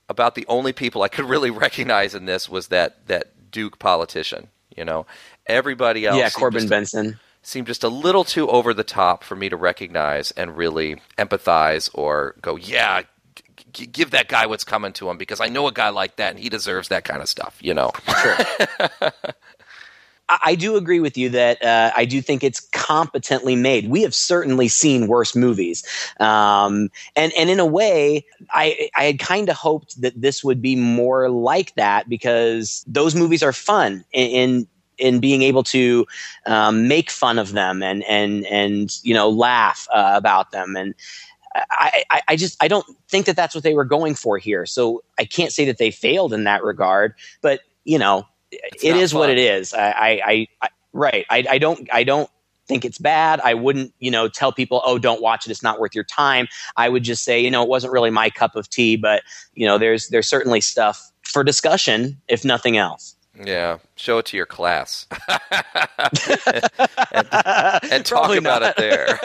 about 0.06 0.34
the 0.34 0.44
only 0.48 0.74
people 0.74 1.02
I 1.02 1.08
could 1.08 1.24
really 1.24 1.50
recognize 1.66 2.14
in 2.14 2.26
this 2.26 2.46
was 2.48 2.68
that 2.68 3.06
that 3.06 3.50
Duke 3.50 3.78
politician. 3.78 4.48
You 4.76 4.84
know, 4.84 5.06
everybody 5.46 6.04
else. 6.06 6.18
yeah, 6.18 6.28
Corbin 6.30 6.68
Bernsen. 6.68 7.18
Seemed 7.47 7.66
just 7.66 7.84
a 7.84 7.88
little 7.88 8.24
too 8.24 8.49
over 8.49 8.74
the 8.74 8.84
top 8.84 9.24
for 9.24 9.36
me 9.36 9.49
to 9.49 9.57
recognize 9.57 10.30
and 10.32 10.57
really 10.57 10.97
empathize 11.18 11.90
or 11.95 12.34
go, 12.40 12.57
yeah, 12.57 13.03
g- 13.72 13.86
give 13.86 14.11
that 14.12 14.28
guy 14.28 14.47
what's 14.47 14.64
coming 14.64 14.92
to 14.95 15.11
him 15.11 15.18
because 15.18 15.40
I 15.40 15.49
know 15.49 15.66
a 15.66 15.72
guy 15.72 15.90
like 15.90 16.16
that 16.16 16.30
and 16.30 16.38
he 16.38 16.49
deserves 16.49 16.88
that 16.88 17.05
kind 17.05 17.22
of 17.22 17.28
stuff. 17.28 17.59
You 17.61 17.74
know. 17.74 17.92
I 20.28 20.38
I 20.42 20.55
do 20.55 20.76
agree 20.76 21.01
with 21.01 21.18
you 21.18 21.28
that 21.30 21.62
uh, 21.62 21.92
I 21.95 22.05
do 22.07 22.22
think 22.22 22.42
it's 22.42 22.61
competently 22.61 23.57
made. 23.57 23.90
We 23.90 24.03
have 24.03 24.14
certainly 24.14 24.68
seen 24.68 25.07
worse 25.07 25.36
movies, 25.36 25.84
um, 26.18 26.88
and 27.14 27.32
and 27.36 27.51
in 27.51 27.61
a 27.61 27.66
way, 27.66 28.24
I 28.51 28.88
I 28.97 29.05
had 29.05 29.18
kind 29.18 29.49
of 29.49 29.57
hoped 29.57 30.01
that 30.01 30.18
this 30.18 30.42
would 30.42 30.62
be 30.62 30.76
more 30.76 31.28
like 31.28 31.74
that 31.74 32.09
because 32.09 32.84
those 32.86 33.14
movies 33.14 33.42
are 33.42 33.53
fun 33.53 34.05
in. 34.12 34.30
in 34.30 34.66
in 34.99 35.20
being 35.20 35.42
able 35.42 35.62
to 35.64 36.07
um, 36.47 36.88
make 36.88 37.11
fun 37.11 37.38
of 37.38 37.53
them 37.53 37.82
and 37.82 38.05
and 38.05 38.47
and 38.47 38.99
you 39.03 39.14
know 39.14 39.28
laugh 39.28 39.86
uh, 39.92 40.12
about 40.14 40.51
them 40.51 40.76
and 40.76 40.95
I, 41.55 42.05
I, 42.11 42.22
I 42.28 42.36
just 42.36 42.62
I 42.62 42.68
don't 42.68 42.84
think 43.09 43.26
that 43.26 43.36
that's 43.36 43.55
what 43.55 43.64
they 43.64 43.74
were 43.74 43.84
going 43.84 44.14
for 44.14 44.38
here. 44.38 44.66
So 44.66 45.03
I 45.18 45.24
can't 45.24 45.53
say 45.53 45.64
that 45.66 45.78
they 45.78 45.90
failed 45.90 46.32
in 46.32 46.45
that 46.45 46.64
regard. 46.64 47.14
But 47.42 47.61
you 47.84 47.99
know, 47.99 48.26
it 48.51 48.90
not 48.90 49.01
is 49.01 49.14
what 49.14 49.30
it 49.30 49.38
is. 49.38 49.72
I, 49.72 50.20
I, 50.26 50.47
I 50.62 50.68
right. 50.92 51.26
I, 51.30 51.45
I 51.51 51.59
don't 51.59 51.88
I 51.92 52.05
don't 52.05 52.28
think 52.66 52.84
it's 52.84 52.99
bad. 52.99 53.40
I 53.40 53.55
wouldn't 53.55 53.92
you 54.01 54.11
know 54.11 54.28
tell 54.28 54.53
people 54.53 54.82
oh 54.84 54.99
don't 54.99 55.22
watch 55.22 55.47
it. 55.47 55.51
It's 55.51 55.62
not 55.62 55.78
worth 55.78 55.95
your 55.95 56.05
time. 56.05 56.49
I 56.76 56.88
would 56.88 57.05
just 57.05 57.24
say 57.24 57.40
you 57.40 57.51
know 57.51 57.62
it 57.62 57.68
wasn't 57.68 57.92
really 57.92 58.11
my 58.11 58.30
cup 58.30 58.57
of 58.57 58.68
tea. 58.68 58.97
But 58.97 59.22
you 59.55 59.66
know 59.66 59.78
there's 59.78 60.09
there's 60.09 60.28
certainly 60.28 60.61
stuff 60.61 61.12
for 61.22 61.45
discussion 61.45 62.20
if 62.28 62.45
nothing 62.45 62.76
else. 62.76 63.14
Yeah, 63.43 63.78
show 63.97 64.18
it 64.18 64.26
to 64.26 64.37
your 64.37 64.47
class 64.47 65.07
and, 67.12 67.28
and 67.91 68.07
talk 68.07 68.37
about 68.37 68.62
it 68.62 68.76
there. 68.76 69.18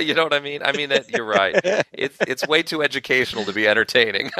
you 0.00 0.12
know 0.12 0.24
what 0.24 0.34
I 0.34 0.40
mean? 0.40 0.62
I 0.62 0.72
mean, 0.72 0.90
that, 0.90 1.08
you're 1.10 1.24
right. 1.24 1.58
It's 1.92 2.18
it's 2.20 2.46
way 2.46 2.62
too 2.62 2.82
educational 2.82 3.44
to 3.46 3.52
be 3.52 3.66
entertaining. 3.66 4.30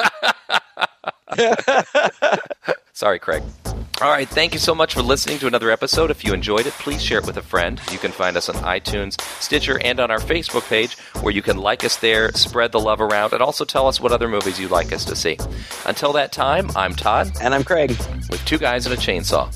Sorry, 2.98 3.20
Craig. 3.20 3.44
All 4.02 4.10
right, 4.10 4.28
thank 4.28 4.52
you 4.52 4.58
so 4.58 4.74
much 4.74 4.94
for 4.94 5.02
listening 5.02 5.38
to 5.38 5.46
another 5.46 5.70
episode. 5.70 6.10
If 6.10 6.24
you 6.24 6.34
enjoyed 6.34 6.66
it, 6.66 6.72
please 6.72 7.00
share 7.00 7.18
it 7.18 7.26
with 7.26 7.36
a 7.36 7.42
friend. 7.42 7.80
You 7.92 7.98
can 7.98 8.10
find 8.10 8.36
us 8.36 8.48
on 8.48 8.56
iTunes, 8.56 9.20
Stitcher, 9.40 9.80
and 9.84 10.00
on 10.00 10.10
our 10.10 10.18
Facebook 10.18 10.68
page, 10.68 10.98
where 11.22 11.32
you 11.32 11.40
can 11.40 11.58
like 11.58 11.84
us 11.84 11.96
there, 11.98 12.32
spread 12.32 12.72
the 12.72 12.80
love 12.80 13.00
around, 13.00 13.34
and 13.34 13.40
also 13.40 13.64
tell 13.64 13.86
us 13.86 14.00
what 14.00 14.10
other 14.10 14.26
movies 14.26 14.58
you'd 14.58 14.72
like 14.72 14.92
us 14.92 15.04
to 15.04 15.14
see. 15.14 15.38
Until 15.86 16.12
that 16.14 16.32
time, 16.32 16.72
I'm 16.74 16.92
Todd. 16.92 17.30
And 17.40 17.54
I'm 17.54 17.62
Craig. 17.62 17.90
With 18.30 18.44
two 18.44 18.58
guys 18.58 18.84
and 18.84 18.92
a 18.92 18.98
chainsaw. 18.98 19.46